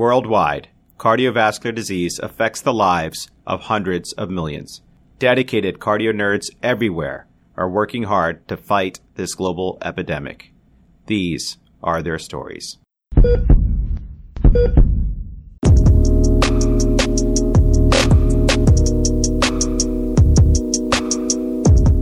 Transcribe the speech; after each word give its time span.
Worldwide, 0.00 0.68
cardiovascular 0.96 1.74
disease 1.74 2.18
affects 2.18 2.62
the 2.62 2.72
lives 2.72 3.28
of 3.46 3.64
hundreds 3.64 4.14
of 4.14 4.30
millions. 4.30 4.80
Dedicated 5.18 5.78
cardio 5.78 6.14
nerds 6.14 6.46
everywhere 6.62 7.26
are 7.54 7.68
working 7.68 8.04
hard 8.04 8.48
to 8.48 8.56
fight 8.56 9.00
this 9.16 9.34
global 9.34 9.76
epidemic. 9.82 10.54
These 11.04 11.58
are 11.82 12.02
their 12.02 12.18
stories. 12.18 12.78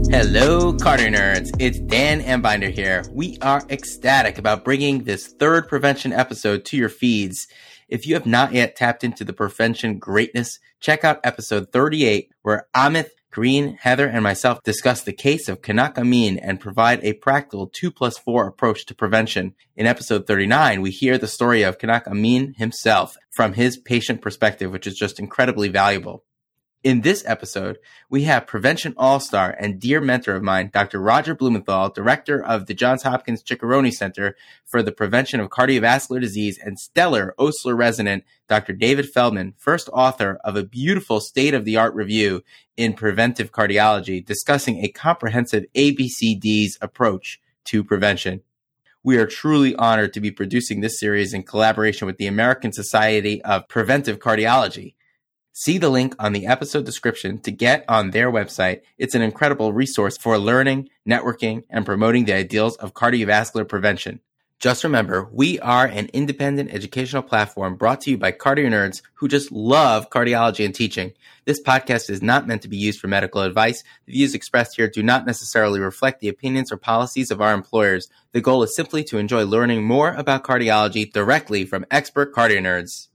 Hello, 0.09 0.73
Cardio 0.73 1.13
Nerds. 1.13 1.49
It's 1.59 1.79
Dan 1.79 2.21
Ambinder 2.21 2.71
here. 2.71 3.03
We 3.11 3.37
are 3.41 3.61
ecstatic 3.69 4.37
about 4.37 4.63
bringing 4.63 5.03
this 5.03 5.27
third 5.27 5.67
prevention 5.67 6.13
episode 6.13 6.65
to 6.65 6.77
your 6.77 6.89
feeds. 6.89 7.47
If 7.89 8.05
you 8.05 8.13
have 8.13 8.27
not 8.27 8.53
yet 8.53 8.75
tapped 8.75 9.03
into 9.03 9.23
the 9.23 9.33
prevention 9.33 9.97
greatness, 9.97 10.59
check 10.79 11.03
out 11.03 11.19
episode 11.23 11.71
38, 11.71 12.31
where 12.43 12.67
Amit, 12.75 13.09
Green, 13.31 13.77
Heather, 13.81 14.07
and 14.07 14.21
myself 14.21 14.61
discuss 14.63 15.01
the 15.01 15.11
case 15.11 15.49
of 15.49 15.63
Kanak 15.63 15.97
Amin 15.97 16.37
and 16.37 16.59
provide 16.59 17.03
a 17.03 17.13
practical 17.13 17.65
2 17.65 17.89
plus 17.89 18.19
4 18.19 18.45
approach 18.45 18.85
to 18.85 18.95
prevention. 18.95 19.55
In 19.75 19.87
episode 19.87 20.27
39, 20.27 20.81
we 20.81 20.91
hear 20.91 21.17
the 21.17 21.27
story 21.27 21.63
of 21.63 21.79
Kanak 21.79 22.07
Amin 22.07 22.53
himself 22.57 23.17
from 23.31 23.53
his 23.53 23.77
patient 23.77 24.21
perspective, 24.21 24.71
which 24.71 24.85
is 24.85 24.95
just 24.95 25.19
incredibly 25.19 25.69
valuable. 25.69 26.23
In 26.81 27.01
this 27.01 27.25
episode, 27.27 27.77
we 28.09 28.23
have 28.23 28.47
Prevention 28.47 28.93
All 28.95 29.19
Star 29.19 29.53
and 29.59 29.81
dear 29.81 29.99
mentor 29.99 30.35
of 30.35 30.43
mine, 30.43 30.69
Dr. 30.73 31.01
Roger 31.01 31.35
Blumenthal, 31.35 31.89
director 31.89 32.41
of 32.41 32.67
the 32.67 32.73
Johns 32.73 33.03
Hopkins 33.03 33.43
Ciccarone 33.43 33.91
Center 33.91 34.37
for 34.63 34.81
the 34.81 34.93
Prevention 34.93 35.41
of 35.41 35.49
Cardiovascular 35.49 36.21
Disease, 36.21 36.57
and 36.57 36.79
stellar 36.79 37.35
Osler 37.37 37.75
resident, 37.75 38.23
Dr. 38.47 38.71
David 38.71 39.09
Feldman, 39.09 39.55
first 39.57 39.89
author 39.91 40.39
of 40.45 40.55
a 40.55 40.63
beautiful 40.63 41.19
state 41.19 41.53
of 41.53 41.65
the 41.65 41.75
art 41.75 41.93
review 41.93 42.45
in 42.77 42.93
preventive 42.93 43.51
cardiology, 43.51 44.25
discussing 44.25 44.77
a 44.77 44.87
comprehensive 44.87 45.65
ABCDs 45.75 46.77
approach 46.79 47.41
to 47.65 47.83
prevention. 47.83 48.41
We 49.03 49.17
are 49.17 49.25
truly 49.25 49.75
honored 49.75 50.13
to 50.13 50.21
be 50.21 50.31
producing 50.31 50.79
this 50.79 50.97
series 50.97 51.33
in 51.33 51.43
collaboration 51.43 52.05
with 52.05 52.17
the 52.17 52.27
American 52.27 52.71
Society 52.71 53.41
of 53.41 53.67
Preventive 53.67 54.19
Cardiology. 54.19 54.93
See 55.61 55.77
the 55.77 55.89
link 55.89 56.15
on 56.19 56.31
the 56.31 56.47
episode 56.47 56.85
description 56.85 57.39
to 57.39 57.51
get 57.51 57.83
on 57.89 58.11
their 58.11 58.31
website. 58.31 58.79
It's 58.97 59.13
an 59.13 59.21
incredible 59.21 59.73
resource 59.73 60.17
for 60.17 60.37
learning, 60.37 60.87
networking, 61.05 61.63
and 61.69 61.85
promoting 61.85 62.23
the 62.23 62.31
ideals 62.31 62.77
of 62.77 62.93
cardiovascular 62.93 63.67
prevention. 63.67 64.21
Just 64.59 64.85
remember, 64.85 65.27
we 65.33 65.59
are 65.59 65.85
an 65.85 66.05
independent 66.13 66.73
educational 66.73 67.23
platform 67.23 67.75
brought 67.75 67.99
to 68.01 68.11
you 68.11 68.17
by 68.17 68.31
cardio 68.31 68.69
nerds 68.69 69.01
who 69.15 69.27
just 69.27 69.51
love 69.51 70.09
cardiology 70.09 70.63
and 70.63 70.73
teaching. 70.73 71.11
This 71.43 71.61
podcast 71.61 72.09
is 72.09 72.21
not 72.21 72.47
meant 72.47 72.61
to 72.61 72.69
be 72.69 72.77
used 72.77 73.01
for 73.01 73.09
medical 73.09 73.41
advice. 73.41 73.83
The 74.05 74.13
views 74.13 74.33
expressed 74.33 74.77
here 74.77 74.89
do 74.89 75.03
not 75.03 75.25
necessarily 75.25 75.81
reflect 75.81 76.21
the 76.21 76.29
opinions 76.29 76.71
or 76.71 76.77
policies 76.77 77.31
of 77.31 77.41
our 77.41 77.53
employers. 77.53 78.07
The 78.31 78.39
goal 78.39 78.63
is 78.63 78.73
simply 78.73 79.03
to 79.03 79.17
enjoy 79.17 79.43
learning 79.43 79.83
more 79.83 80.13
about 80.13 80.45
cardiology 80.45 81.11
directly 81.11 81.65
from 81.65 81.85
expert 81.91 82.33
cardio 82.33 82.61
nerds. 82.61 83.08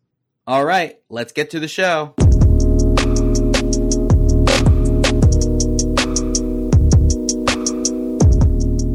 All 0.47 0.63
right, 0.63 0.99
let's 1.09 1.33
get 1.33 1.53
to 1.53 1.61
the 1.61 1.69
show. 1.69 2.13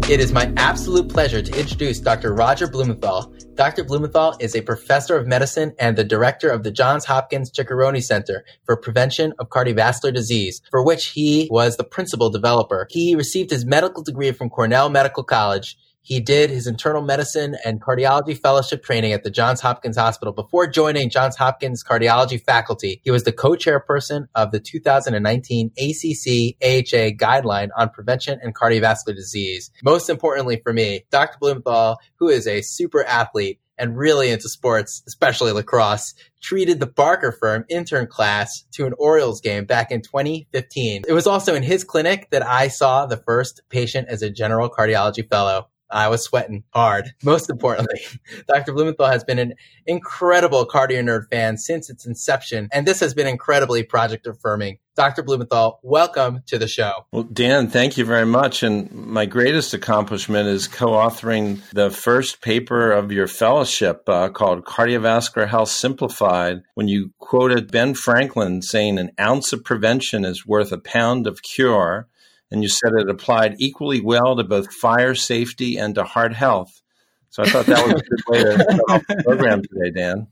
It 0.07 0.19
is 0.19 0.31
my 0.31 0.53
absolute 0.57 1.09
pleasure 1.09 1.41
to 1.41 1.59
introduce 1.59 1.99
Dr. 1.99 2.35
Roger 2.35 2.67
Blumenthal. 2.67 3.33
Dr. 3.55 3.83
Blumenthal 3.83 4.35
is 4.39 4.55
a 4.55 4.61
professor 4.61 5.17
of 5.17 5.25
medicine 5.25 5.73
and 5.79 5.97
the 5.97 6.03
director 6.03 6.49
of 6.49 6.61
the 6.61 6.69
Johns 6.69 7.05
Hopkins 7.05 7.51
Ciccarone 7.51 8.03
Center 8.03 8.45
for 8.63 8.77
Prevention 8.77 9.33
of 9.39 9.49
Cardiovascular 9.49 10.13
Disease, 10.13 10.61
for 10.69 10.85
which 10.85 11.07
he 11.07 11.47
was 11.49 11.77
the 11.77 11.83
principal 11.83 12.29
developer. 12.29 12.85
He 12.91 13.15
received 13.15 13.49
his 13.49 13.65
medical 13.65 14.03
degree 14.03 14.31
from 14.33 14.51
Cornell 14.51 14.89
Medical 14.89 15.23
College 15.23 15.75
he 16.01 16.19
did 16.19 16.49
his 16.49 16.67
internal 16.67 17.01
medicine 17.01 17.55
and 17.65 17.81
cardiology 17.81 18.37
fellowship 18.37 18.83
training 18.83 19.13
at 19.13 19.23
the 19.23 19.29
Johns 19.29 19.61
Hopkins 19.61 19.97
Hospital 19.97 20.33
before 20.33 20.67
joining 20.67 21.09
Johns 21.09 21.35
Hopkins 21.35 21.83
cardiology 21.83 22.41
faculty. 22.41 23.01
He 23.03 23.11
was 23.11 23.23
the 23.23 23.31
co-chairperson 23.31 24.27
of 24.35 24.51
the 24.51 24.59
2019 24.59 25.67
ACC 25.77 26.55
AHA 26.63 27.15
guideline 27.17 27.69
on 27.77 27.89
prevention 27.89 28.39
and 28.41 28.55
cardiovascular 28.55 29.15
disease. 29.15 29.71
Most 29.83 30.09
importantly 30.09 30.59
for 30.63 30.73
me, 30.73 31.05
Dr. 31.11 31.37
Blumenthal, 31.39 31.97
who 32.15 32.29
is 32.29 32.47
a 32.47 32.61
super 32.61 33.03
athlete 33.03 33.59
and 33.79 33.97
really 33.97 34.29
into 34.29 34.49
sports, 34.49 35.01
especially 35.07 35.51
lacrosse, 35.51 36.13
treated 36.41 36.79
the 36.79 36.85
Barker 36.85 37.31
firm 37.31 37.65
intern 37.69 38.07
class 38.07 38.65
to 38.71 38.85
an 38.85 38.93
Orioles 38.97 39.41
game 39.41 39.65
back 39.65 39.89
in 39.89 40.01
2015. 40.01 41.03
It 41.07 41.13
was 41.13 41.25
also 41.25 41.55
in 41.55 41.63
his 41.63 41.83
clinic 41.83 42.29
that 42.31 42.45
I 42.45 42.67
saw 42.67 43.05
the 43.05 43.17
first 43.17 43.61
patient 43.69 44.09
as 44.09 44.21
a 44.21 44.29
general 44.29 44.69
cardiology 44.69 45.27
fellow. 45.27 45.69
I 45.89 46.07
was 46.07 46.23
sweating 46.23 46.63
hard. 46.73 47.13
Most 47.23 47.49
importantly, 47.49 48.01
Dr. 48.47 48.73
Blumenthal 48.73 49.07
has 49.07 49.23
been 49.23 49.39
an 49.39 49.53
incredible 49.85 50.67
cardio 50.67 51.03
nerd 51.03 51.29
fan 51.29 51.57
since 51.57 51.89
its 51.89 52.05
inception, 52.05 52.69
and 52.71 52.87
this 52.87 52.99
has 52.99 53.13
been 53.13 53.27
incredibly 53.27 53.83
project 53.83 54.27
affirming. 54.27 54.77
Dr. 54.95 55.23
Blumenthal, 55.23 55.79
welcome 55.81 56.43
to 56.47 56.57
the 56.57 56.67
show. 56.67 57.05
Well, 57.13 57.23
Dan, 57.23 57.69
thank 57.69 57.97
you 57.97 58.03
very 58.03 58.25
much. 58.25 58.63
And 58.63 58.91
my 58.91 59.25
greatest 59.25 59.73
accomplishment 59.73 60.49
is 60.49 60.67
co 60.67 60.87
authoring 60.87 61.61
the 61.71 61.89
first 61.89 62.41
paper 62.41 62.91
of 62.91 63.09
your 63.09 63.27
fellowship 63.27 64.03
uh, 64.09 64.27
called 64.27 64.65
Cardiovascular 64.65 65.47
Health 65.47 65.69
Simplified, 65.69 66.63
when 66.75 66.89
you 66.89 67.13
quoted 67.19 67.71
Ben 67.71 67.93
Franklin 67.93 68.61
saying 68.61 68.99
an 68.99 69.11
ounce 69.17 69.53
of 69.53 69.63
prevention 69.63 70.25
is 70.25 70.45
worth 70.45 70.73
a 70.73 70.77
pound 70.77 71.27
of 71.27 71.41
cure 71.41 72.09
and 72.51 72.63
you 72.63 72.69
said 72.69 72.93
it 72.93 73.09
applied 73.09 73.55
equally 73.59 74.01
well 74.01 74.35
to 74.35 74.43
both 74.43 74.73
fire 74.73 75.15
safety 75.15 75.77
and 75.77 75.95
to 75.95 76.03
heart 76.03 76.33
health. 76.33 76.81
So 77.29 77.43
I 77.43 77.49
thought 77.49 77.65
that 77.67 77.85
was 77.85 78.01
a 78.01 78.05
good 78.05 78.23
way 78.27 78.43
to 78.43 79.23
program 79.23 79.61
today, 79.61 79.91
Dan. 79.91 80.27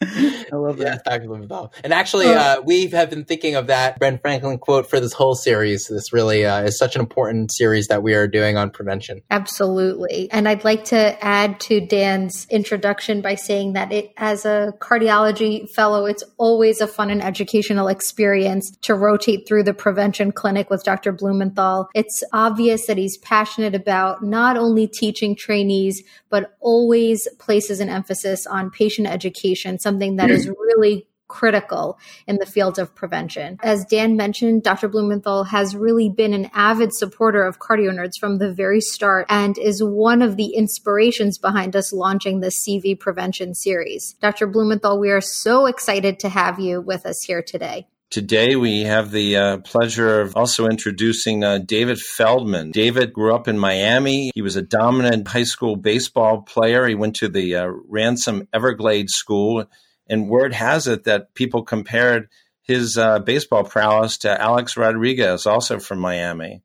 I 0.02 0.46
love 0.52 0.76
that. 0.78 1.02
Yeah, 1.04 1.18
Dr. 1.18 1.68
And 1.82 1.92
actually, 1.92 2.26
oh. 2.26 2.34
uh, 2.34 2.56
we 2.64 2.86
have 2.88 3.10
been 3.10 3.24
thinking 3.24 3.56
of 3.56 3.66
that 3.66 3.98
Ben 3.98 4.18
Franklin 4.18 4.58
quote 4.58 4.88
for 4.88 5.00
this 5.00 5.12
whole 5.12 5.34
series. 5.34 5.88
This 5.88 6.12
really 6.12 6.44
uh, 6.44 6.62
is 6.62 6.78
such 6.78 6.94
an 6.94 7.00
important 7.00 7.50
series 7.52 7.88
that 7.88 8.00
we 8.02 8.14
are 8.14 8.28
doing 8.28 8.56
on 8.56 8.70
prevention. 8.70 9.22
Absolutely. 9.28 10.30
And 10.30 10.48
I'd 10.48 10.62
like 10.62 10.84
to 10.86 11.24
add 11.24 11.58
to 11.60 11.80
Dan's 11.80 12.46
introduction 12.48 13.22
by 13.22 13.34
saying 13.34 13.72
that 13.72 13.90
it, 13.90 14.12
as 14.16 14.44
a 14.44 14.72
cardiology 14.78 15.68
fellow, 15.68 16.06
it's 16.06 16.22
always 16.36 16.80
a 16.80 16.86
fun 16.86 17.10
and 17.10 17.22
educational 17.22 17.88
experience 17.88 18.70
to 18.82 18.94
rotate 18.94 19.48
through 19.48 19.64
the 19.64 19.74
prevention 19.74 20.30
clinic 20.30 20.70
with 20.70 20.84
Dr. 20.84 21.10
Blumenthal. 21.10 21.88
It's 21.92 22.22
obvious 22.32 22.86
that 22.86 22.98
he's 22.98 23.16
passionate 23.18 23.74
about 23.74 24.22
not 24.22 24.56
only 24.56 24.86
teaching 24.86 25.34
trainees, 25.34 26.04
but 26.30 26.56
always 26.60 27.26
places 27.40 27.80
an 27.80 27.88
emphasis 27.88 28.46
on 28.46 28.70
patient 28.70 29.08
education 29.08 29.78
something 29.88 30.16
that 30.16 30.30
is 30.30 30.46
really 30.48 31.08
critical 31.28 31.98
in 32.26 32.36
the 32.36 32.46
field 32.46 32.78
of 32.78 32.94
prevention. 32.94 33.58
As 33.62 33.84
Dan 33.84 34.16
mentioned, 34.16 34.62
Dr. 34.62 34.88
Blumenthal 34.88 35.44
has 35.44 35.76
really 35.76 36.08
been 36.10 36.34
an 36.34 36.50
avid 36.52 36.92
supporter 36.94 37.42
of 37.42 37.58
cardio 37.58 37.90
nerds 37.90 38.18
from 38.18 38.38
the 38.38 38.52
very 38.52 38.80
start 38.80 39.26
and 39.28 39.56
is 39.58 39.82
one 39.82 40.22
of 40.22 40.36
the 40.36 40.54
inspirations 40.54 41.38
behind 41.38 41.76
us 41.76 41.92
launching 41.92 42.40
the 42.40 42.52
CV 42.66 42.98
prevention 42.98 43.54
series. 43.54 44.14
Dr. 44.20 44.46
Blumenthal, 44.46 44.98
we 44.98 45.10
are 45.10 45.20
so 45.20 45.66
excited 45.66 46.18
to 46.20 46.28
have 46.28 46.58
you 46.58 46.80
with 46.80 47.06
us 47.06 47.22
here 47.22 47.42
today. 47.42 47.86
Today, 48.10 48.56
we 48.56 48.84
have 48.84 49.10
the 49.10 49.36
uh, 49.36 49.58
pleasure 49.58 50.22
of 50.22 50.34
also 50.34 50.66
introducing 50.66 51.44
uh, 51.44 51.58
David 51.58 51.98
Feldman. 51.98 52.70
David 52.70 53.12
grew 53.12 53.34
up 53.34 53.48
in 53.48 53.58
Miami. 53.58 54.30
He 54.34 54.40
was 54.40 54.56
a 54.56 54.62
dominant 54.62 55.28
high 55.28 55.42
school 55.42 55.76
baseball 55.76 56.40
player. 56.40 56.86
He 56.86 56.94
went 56.94 57.16
to 57.16 57.28
the 57.28 57.56
uh, 57.56 57.66
Ransom 57.86 58.48
Everglades 58.50 59.12
School. 59.12 59.66
And 60.08 60.30
word 60.30 60.54
has 60.54 60.86
it 60.86 61.04
that 61.04 61.34
people 61.34 61.64
compared 61.64 62.30
his 62.62 62.96
uh, 62.96 63.18
baseball 63.18 63.64
prowess 63.64 64.16
to 64.18 64.40
Alex 64.40 64.78
Rodriguez, 64.78 65.44
also 65.44 65.78
from 65.78 65.98
Miami. 65.98 66.62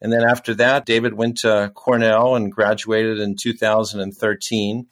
And 0.00 0.10
then 0.10 0.24
after 0.24 0.54
that, 0.54 0.86
David 0.86 1.12
went 1.12 1.36
to 1.38 1.72
Cornell 1.74 2.36
and 2.36 2.50
graduated 2.50 3.18
in 3.18 3.36
2013. 3.38 4.86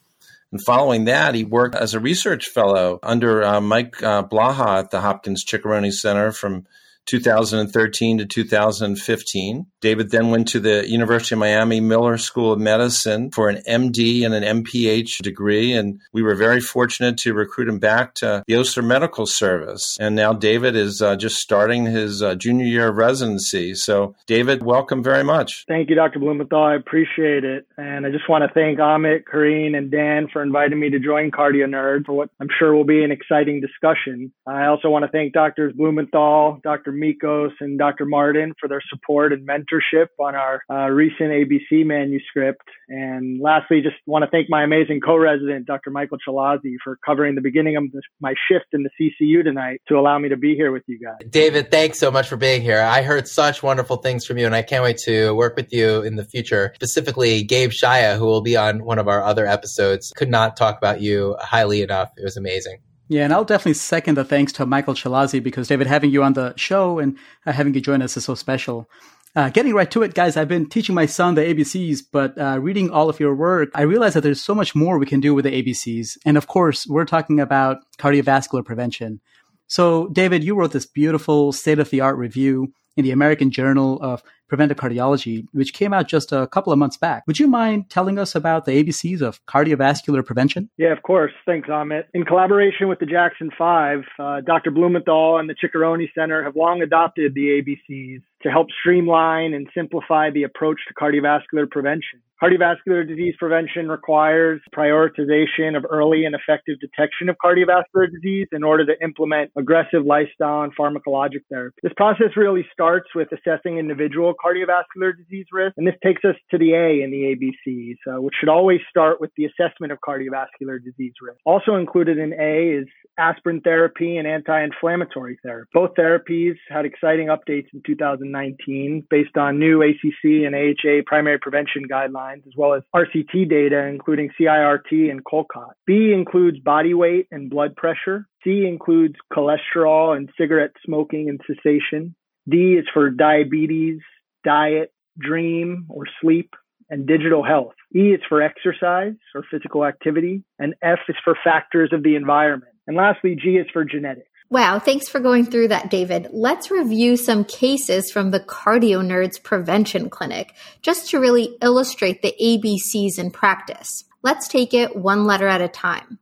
And 0.52 0.61
following 0.64 1.05
that, 1.05 1.35
he 1.35 1.44
worked 1.44 1.75
as 1.75 1.94
a 1.94 2.00
research 2.00 2.46
fellow 2.55 2.99
under 3.02 3.43
uh, 3.43 3.61
Mike 3.61 4.02
uh, 4.02 4.23
Blaha 4.23 4.79
at 4.81 4.91
the 4.91 5.00
Hopkins 5.00 5.44
Ciccarone 5.44 5.93
Center 5.93 6.32
from 6.32 6.67
2013 7.06 8.18
to 8.18 8.26
2015. 8.26 9.66
David 9.80 10.10
then 10.10 10.30
went 10.30 10.48
to 10.48 10.60
the 10.60 10.88
University 10.88 11.34
of 11.34 11.38
Miami 11.38 11.80
Miller 11.80 12.16
School 12.16 12.52
of 12.52 12.58
Medicine 12.58 13.30
for 13.30 13.48
an 13.48 13.62
MD 13.68 14.24
and 14.24 14.34
an 14.34 14.64
MPH 14.64 15.18
degree. 15.22 15.72
And 15.72 16.00
we 16.12 16.22
were 16.22 16.34
very 16.34 16.60
fortunate 16.60 17.18
to 17.18 17.34
recruit 17.34 17.68
him 17.68 17.78
back 17.78 18.14
to 18.14 18.42
the 18.46 18.56
Osler 18.56 18.82
Medical 18.82 19.26
Service. 19.26 19.96
And 20.00 20.16
now 20.16 20.32
David 20.32 20.74
is 20.76 21.02
uh, 21.02 21.16
just 21.16 21.36
starting 21.36 21.84
his 21.84 22.22
uh, 22.22 22.34
junior 22.34 22.64
year 22.64 22.88
of 22.88 22.96
residency. 22.96 23.74
So, 23.74 24.14
David, 24.26 24.62
welcome 24.62 25.02
very 25.02 25.24
much. 25.24 25.64
Thank 25.68 25.90
you, 25.90 25.96
Dr. 25.96 26.18
Blumenthal. 26.18 26.62
I 26.62 26.74
appreciate 26.74 27.44
it. 27.44 27.66
And 27.76 28.06
I 28.06 28.10
just 28.10 28.28
want 28.28 28.42
to 28.42 28.52
thank 28.54 28.78
Amit, 28.78 29.24
Karine, 29.24 29.76
and 29.76 29.90
Dan 29.90 30.28
for 30.32 30.42
inviting 30.42 30.80
me 30.80 30.90
to 30.90 30.98
join 30.98 31.30
Cardio 31.30 31.66
Nerd 31.66 32.06
for 32.06 32.14
what 32.14 32.30
I'm 32.40 32.48
sure 32.58 32.74
will 32.74 32.84
be 32.84 33.04
an 33.04 33.10
exciting 33.10 33.60
discussion. 33.60 34.32
I 34.46 34.66
also 34.66 34.88
want 34.88 35.04
to 35.04 35.10
thank 35.10 35.34
Drs. 35.34 35.72
Blumenthal, 35.74 36.60
Dr. 36.62 36.94
Michos, 36.94 37.50
and 37.61 37.79
Dr. 37.79 38.05
Martin 38.06 38.55
for 38.61 38.69
their 38.69 38.82
support 38.88 39.32
and 39.32 39.46
mentorship 39.46 40.06
on 40.19 40.35
our 40.35 40.62
uh, 40.70 40.88
recent 40.91 41.31
ABC 41.31 41.85
manuscript. 41.85 42.62
And 42.88 43.41
lastly, 43.41 43.81
just 43.82 43.96
want 44.06 44.25
to 44.25 44.31
thank 44.31 44.49
my 44.49 44.62
amazing 44.62 45.00
co-resident, 45.00 45.67
Dr. 45.67 45.91
Michael 45.91 46.19
Chalazi, 46.26 46.76
for 46.82 46.99
covering 47.05 47.35
the 47.35 47.41
beginning 47.41 47.76
of 47.76 47.85
this, 47.93 48.02
my 48.20 48.35
shift 48.49 48.67
in 48.73 48.85
the 48.85 48.91
CCU 49.00 49.43
tonight 49.43 49.81
to 49.88 49.94
allow 49.94 50.19
me 50.19 50.29
to 50.29 50.37
be 50.37 50.55
here 50.55 50.73
with 50.73 50.82
you 50.87 50.99
guys. 50.99 51.29
David, 51.29 51.70
thanks 51.70 51.99
so 51.99 52.11
much 52.11 52.29
for 52.29 52.37
being 52.37 52.62
here. 52.62 52.81
I 52.81 53.02
heard 53.02 53.29
such 53.29 53.62
wonderful 53.62 53.96
things 53.99 54.26
from 54.26 54.38
you, 54.38 54.46
and 54.46 54.55
I 54.55 54.62
can't 54.62 54.82
wait 54.82 54.99
to 55.05 55.32
work 55.32 55.56
with 55.56 55.73
you 55.73 56.02
in 56.02 56.17
the 56.17 56.25
future. 56.25 56.73
Specifically, 56.75 57.43
Gabe 57.43 57.70
Shaya, 57.70 58.19
who 58.19 58.26
will 58.26 58.43
be 58.43 58.56
on 58.56 58.85
one 58.85 58.99
of 58.99 59.08
our 59.08 59.23
other 59.23 59.46
episodes, 59.46 60.12
could 60.17 60.31
not 60.31 60.56
talk 60.56 60.79
about 60.79 61.00
you 61.00 61.37
highly 61.41 61.82
enough. 61.82 62.11
It 62.17 62.25
was 62.25 62.37
amazing. 62.37 62.79
Yeah, 63.08 63.24
and 63.24 63.32
I'll 63.32 63.44
definitely 63.44 63.74
second 63.74 64.16
the 64.16 64.24
thanks 64.24 64.52
to 64.54 64.66
Michael 64.66 64.94
Chalazi 64.94 65.42
because 65.42 65.68
David, 65.68 65.86
having 65.86 66.10
you 66.10 66.22
on 66.22 66.32
the 66.32 66.54
show 66.56 66.98
and 66.98 67.18
uh, 67.44 67.52
having 67.52 67.74
you 67.74 67.80
join 67.80 68.00
us 68.00 68.16
is 68.16 68.24
so 68.24 68.34
special. 68.34 68.88
Uh, 69.36 69.50
getting 69.50 69.74
right 69.74 69.90
to 69.90 70.02
it, 70.02 70.14
guys, 70.14 70.36
I've 70.36 70.48
been 70.48 70.68
teaching 70.68 70.94
my 70.94 71.06
son 71.06 71.34
the 71.34 71.42
ABCs, 71.42 72.02
but 72.10 72.38
uh, 72.38 72.58
reading 72.60 72.90
all 72.90 73.10
of 73.10 73.18
your 73.18 73.34
work, 73.34 73.70
I 73.74 73.82
realize 73.82 74.14
that 74.14 74.22
there's 74.22 74.40
so 74.40 74.54
much 74.54 74.74
more 74.74 74.96
we 74.96 75.06
can 75.06 75.20
do 75.20 75.34
with 75.34 75.44
the 75.44 75.62
ABCs. 75.62 76.16
And 76.24 76.36
of 76.36 76.46
course, 76.46 76.86
we're 76.86 77.04
talking 77.04 77.40
about 77.40 77.78
cardiovascular 77.98 78.64
prevention. 78.64 79.20
So, 79.66 80.08
David, 80.08 80.44
you 80.44 80.54
wrote 80.54 80.72
this 80.72 80.86
beautiful 80.86 81.52
state 81.52 81.80
of 81.80 81.90
the 81.90 82.00
art 82.00 82.16
review 82.16 82.72
in 82.96 83.04
the 83.04 83.10
American 83.10 83.50
Journal 83.50 84.00
of 84.00 84.22
Preventive 84.49 84.76
Cardiology, 84.76 85.46
which 85.52 85.73
came 85.73 85.93
out 85.93 86.08
just 86.08 86.32
a 86.32 86.46
couple 86.46 86.73
of 86.73 86.79
months 86.79 86.96
back. 86.96 87.25
Would 87.26 87.38
you 87.38 87.49
mind 87.49 87.91
telling 87.91 88.19
us 88.19 88.35
about 88.35 88.64
the 88.64 88.73
ABCs 88.82 89.23
of 89.23 89.44
cardiovascular 89.46 90.25
prevention? 90.25 90.70
Yeah, 90.76 90.93
of 90.93 91.02
course. 91.02 91.32
Thanks, 91.46 91.69
Amit. 91.69 92.05
In 92.14 92.25
collaboration 92.25 92.88
with 92.88 92.99
the 92.99 93.06
Jackson 93.06 93.50
Five, 93.56 94.00
uh, 94.19 94.41
Dr. 94.41 94.70
Blumenthal 94.70 95.38
and 95.38 95.49
the 95.49 95.55
Ciccarone 95.55 96.06
Center 96.14 96.43
have 96.44 96.56
long 96.56 96.82
adopted 96.82 97.35
the 97.35 97.62
ABCs 97.62 98.23
to 98.43 98.50
help 98.50 98.69
streamline 98.81 99.55
and 99.55 99.69
simplify 99.75 100.31
the 100.31 100.43
approach 100.43 100.79
to 100.88 100.94
cardiovascular 100.94 101.69
prevention. 101.69 102.20
Cardiovascular 102.43 103.08
disease 103.08 103.35
prevention 103.38 103.88
requires 103.88 104.61
prioritization 104.76 105.76
of 105.76 105.87
early 105.88 106.25
and 106.26 106.35
effective 106.35 106.79
detection 106.79 107.31
of 107.31 107.37
cardiovascular 107.43 108.11
disease 108.12 108.49
in 108.52 108.62
order 108.62 108.85
to 108.85 108.93
implement 109.02 109.50
aggressive 109.56 110.05
lifestyle 110.05 110.62
and 110.62 110.76
pharmacologic 110.76 111.41
therapy. 111.49 111.76
This 111.82 111.93
process 111.96 112.37
really 112.37 112.67
starts 112.70 113.08
with 113.14 113.29
assessing 113.32 113.79
individual 113.79 114.35
cardiovascular 114.44 115.17
disease 115.17 115.46
risk, 115.52 115.75
and 115.76 115.87
this 115.87 115.94
takes 116.05 116.25
us 116.25 116.37
to 116.50 116.58
the 116.58 116.73
A 116.73 117.02
in 117.02 117.11
the 117.11 117.35
ABCs, 117.35 117.96
uh, 118.12 118.20
which 118.20 118.35
should 118.38 118.49
always 118.49 118.81
start 118.91 119.20
with 119.20 119.31
the 119.37 119.46
assessment 119.46 119.93
of 119.93 119.99
cardiovascular 120.06 120.82
disease 120.82 121.14
risk. 121.23 121.38
Also 121.44 121.76
included 121.76 122.19
in 122.19 122.32
A 122.35 122.81
is 122.81 122.87
aspirin 123.19 123.61
therapy 123.61 124.17
and 124.17 124.26
anti-inflammatory 124.26 125.38
therapy. 125.43 125.70
Both 125.73 125.94
therapies 125.94 126.56
had 126.69 126.85
exciting 126.85 127.29
updates 127.29 127.67
in 127.73 127.82
2019 127.87 129.06
based 129.08 129.37
on 129.37 129.58
new 129.58 129.82
ACC 129.82 130.44
and 130.46 130.55
AHA 130.55 131.02
primary 131.06 131.38
prevention 131.38 131.82
guidelines, 131.91 132.46
as 132.46 132.52
well 132.56 132.75
as 132.75 132.82
RCT 132.94 133.49
data, 133.49 133.87
including 133.87 134.31
CIRT 134.38 135.11
and 135.11 135.25
COLCOT. 135.25 135.73
B 135.87 136.12
includes 136.14 136.58
body 136.58 136.94
weight 136.94 137.29
and 137.31 137.50
blood 137.50 137.76
pressure. 137.76 138.26
C 138.43 138.67
includes 138.67 139.14
cholesterol 139.32 140.17
and 140.17 140.29
cigarette 140.38 140.73
smoking 140.85 141.29
and 141.29 141.41
cessation. 141.46 142.14
D 142.49 142.75
is 142.75 142.85
for 142.93 143.11
diabetes, 143.11 144.00
diet, 144.44 144.93
dream 145.19 145.87
or 145.88 146.05
sleep, 146.20 146.55
and 146.91 147.06
digital 147.06 147.43
health. 147.43 147.75
E 147.94 148.12
is 148.12 148.20
for 148.29 148.43
exercise 148.43 149.14
or 149.35 149.44
physical 149.50 149.85
activity, 149.85 150.43
and 150.58 150.75
F 150.82 150.99
is 151.08 151.17
for 151.25 151.37
factors 151.43 151.91
of 151.93 152.02
the 152.02 152.14
environment. 152.14 152.73
And 152.87 152.96
lastly, 152.96 153.37
G 153.41 153.56
is 153.56 153.67
for 153.73 153.85
genetics. 153.85 154.29
Wow, 154.50 154.79
thanks 154.79 155.08
for 155.08 155.20
going 155.20 155.46
through 155.46 155.69
that, 155.69 155.91
David. 155.91 156.29
Let's 156.31 156.70
review 156.70 157.17
some 157.17 157.44
cases 157.44 158.12
from 158.12 158.31
the 158.31 158.41
Cardio 158.41 159.02
Nerds 159.02 159.43
Prevention 159.43 160.11
Clinic 160.11 160.55
just 160.82 161.11
to 161.11 161.19
really 161.19 161.56
illustrate 161.62 162.20
the 162.23 162.35
ABCs 162.41 163.19
in 163.19 163.31
practice. 163.31 164.05
Let's 164.23 164.46
take 164.46 164.75
it 164.75 164.94
one 164.94 165.26
letter 165.26 165.49
at 165.49 165.62
a 165.62 165.69
time. 165.69 166.19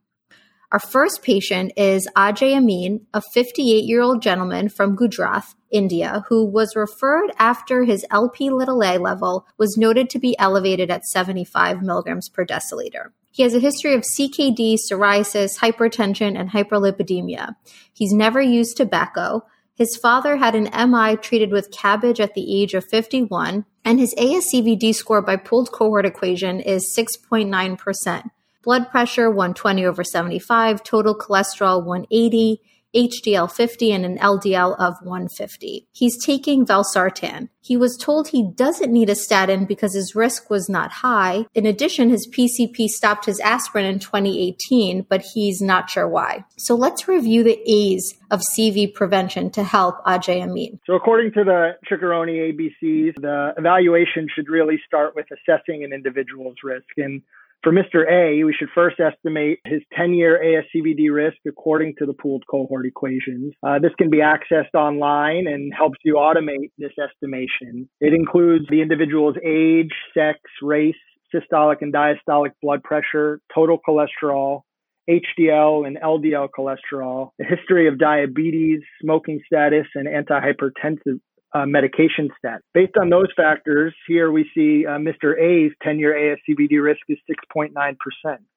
Our 0.73 0.79
first 0.79 1.21
patient 1.21 1.71
is 1.77 2.09
Ajay 2.17 2.57
Amin, 2.57 3.05
a 3.13 3.21
58 3.21 3.83
year 3.83 4.01
old 4.01 4.23
gentleman 4.23 4.69
from 4.69 4.95
Gujarat, 4.95 5.53
India, 5.69 6.25
who 6.29 6.43
was 6.43 6.75
referred 6.75 7.31
after 7.37 7.83
his 7.83 8.03
LP 8.09 8.49
little 8.49 8.81
a 8.81 8.97
level 8.97 9.45
was 9.59 9.77
noted 9.77 10.09
to 10.09 10.17
be 10.17 10.35
elevated 10.39 10.89
at 10.89 11.05
75 11.05 11.83
milligrams 11.83 12.27
per 12.27 12.43
deciliter. 12.43 13.11
He 13.29 13.43
has 13.43 13.53
a 13.53 13.59
history 13.59 13.93
of 13.93 14.01
CKD, 14.01 14.77
psoriasis, 14.79 15.59
hypertension, 15.59 16.35
and 16.35 16.49
hyperlipidemia. 16.49 17.55
He's 17.93 18.11
never 18.11 18.41
used 18.41 18.75
tobacco. 18.75 19.45
His 19.75 19.95
father 19.95 20.37
had 20.37 20.55
an 20.55 20.89
MI 20.89 21.17
treated 21.17 21.51
with 21.51 21.69
CABG 21.69 22.19
at 22.19 22.33
the 22.33 22.61
age 22.61 22.73
of 22.73 22.83
51, 22.85 23.65
and 23.85 23.99
his 23.99 24.15
ASCVD 24.15 24.95
score 24.95 25.21
by 25.21 25.35
pooled 25.35 25.71
cohort 25.71 26.07
equation 26.07 26.59
is 26.59 26.95
6.9%. 26.97 28.31
Blood 28.63 28.89
pressure 28.89 29.29
120 29.29 29.85
over 29.85 30.03
75, 30.03 30.83
total 30.83 31.13
cholesterol 31.15 31.83
180, 31.83 32.61
HDL 32.95 33.51
50 33.51 33.91
and 33.91 34.05
an 34.05 34.17
LDL 34.19 34.75
of 34.77 34.95
150. 35.01 35.87
He's 35.91 36.23
taking 36.23 36.65
valsartan. 36.65 37.49
He 37.61 37.75
was 37.75 37.97
told 37.97 38.27
he 38.27 38.51
doesn't 38.55 38.91
need 38.91 39.09
a 39.09 39.15
statin 39.15 39.65
because 39.65 39.95
his 39.95 40.15
risk 40.15 40.49
was 40.49 40.69
not 40.69 40.91
high. 40.91 41.45
In 41.55 41.65
addition, 41.65 42.09
his 42.09 42.27
PCP 42.27 42.87
stopped 42.87 43.25
his 43.25 43.39
aspirin 43.39 43.85
in 43.85 43.99
2018, 43.99 45.07
but 45.09 45.23
he's 45.33 45.61
not 45.61 45.89
sure 45.89 46.07
why. 46.07 46.45
So 46.57 46.75
let's 46.75 47.07
review 47.07 47.43
the 47.43 47.59
A's 47.65 48.13
of 48.29 48.41
CV 48.55 48.93
prevention 48.93 49.49
to 49.51 49.63
help 49.63 50.03
Ajay 50.05 50.41
Amin. 50.41 50.79
So 50.85 50.93
according 50.93 51.31
to 51.33 51.43
the 51.43 51.71
Ciccarone 51.89 52.53
ABCs, 52.53 53.15
the 53.21 53.53
evaluation 53.57 54.27
should 54.33 54.49
really 54.49 54.79
start 54.85 55.15
with 55.15 55.25
assessing 55.31 55.83
an 55.83 55.93
individual's 55.93 56.57
risk. 56.63 56.85
And 56.97 57.21
for 57.63 57.71
Mr. 57.71 58.03
A, 58.09 58.43
we 58.43 58.53
should 58.53 58.69
first 58.75 58.99
estimate 58.99 59.59
his 59.65 59.81
10 59.97 60.13
year 60.13 60.39
ASCVD 60.43 61.11
risk 61.11 61.37
according 61.47 61.95
to 61.97 62.05
the 62.05 62.13
pooled 62.13 62.43
cohort 62.49 62.85
equations. 62.85 63.53
Uh, 63.65 63.79
this 63.79 63.93
can 63.97 64.09
be 64.09 64.17
accessed 64.17 64.73
online 64.75 65.47
and 65.47 65.73
helps 65.73 65.97
you 66.03 66.15
automate 66.15 66.71
this 66.77 66.91
estimation. 67.01 67.89
It 68.01 68.13
includes 68.13 68.65
the 68.69 68.81
individual's 68.81 69.37
age, 69.43 69.93
sex, 70.13 70.39
race, 70.61 70.95
systolic 71.33 71.77
and 71.81 71.93
diastolic 71.93 72.51
blood 72.61 72.83
pressure, 72.83 73.39
total 73.53 73.79
cholesterol, 73.87 74.61
HDL 75.09 75.85
and 75.87 75.97
LDL 75.97 76.49
cholesterol, 76.57 77.31
a 77.41 77.43
history 77.43 77.87
of 77.87 77.97
diabetes, 77.97 78.81
smoking 79.01 79.41
status, 79.45 79.87
and 79.95 80.07
antihypertensive 80.07 81.19
uh, 81.53 81.65
medication 81.65 82.29
stat. 82.37 82.61
Based 82.73 82.93
on 82.99 83.09
those 83.09 83.27
factors, 83.35 83.93
here 84.07 84.31
we 84.31 84.49
see 84.55 84.85
uh, 84.85 84.97
Mr. 84.97 85.39
A's 85.39 85.71
10 85.83 85.99
year 85.99 86.13
ASCVD 86.13 86.81
risk 86.81 87.01
is 87.09 87.17
6.9%. 87.55 87.95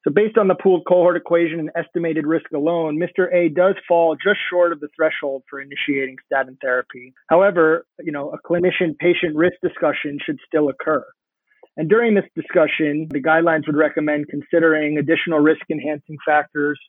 So, 0.03 0.11
based 0.11 0.37
on 0.37 0.47
the 0.47 0.55
pooled 0.55 0.83
cohort 0.87 1.15
equation 1.15 1.59
and 1.59 1.69
estimated 1.75 2.25
risk 2.25 2.51
alone, 2.53 2.99
Mr. 2.99 3.33
A 3.33 3.49
does 3.49 3.75
fall 3.87 4.15
just 4.15 4.39
short 4.49 4.71
of 4.71 4.79
the 4.79 4.89
threshold 4.95 5.43
for 5.49 5.61
initiating 5.61 6.17
statin 6.25 6.57
therapy. 6.61 7.13
However, 7.29 7.85
you 7.99 8.11
know, 8.11 8.31
a 8.31 8.39
clinician 8.47 8.97
patient 8.97 9.35
risk 9.35 9.55
discussion 9.61 10.17
should 10.25 10.39
still 10.47 10.69
occur. 10.69 11.05
And 11.77 11.87
during 11.87 12.15
this 12.15 12.25
discussion, 12.35 13.07
the 13.11 13.21
guidelines 13.21 13.67
would 13.67 13.75
recommend 13.77 14.27
considering 14.29 14.97
additional 14.97 15.39
risk 15.39 15.61
enhancing 15.69 16.17
factors 16.25 16.79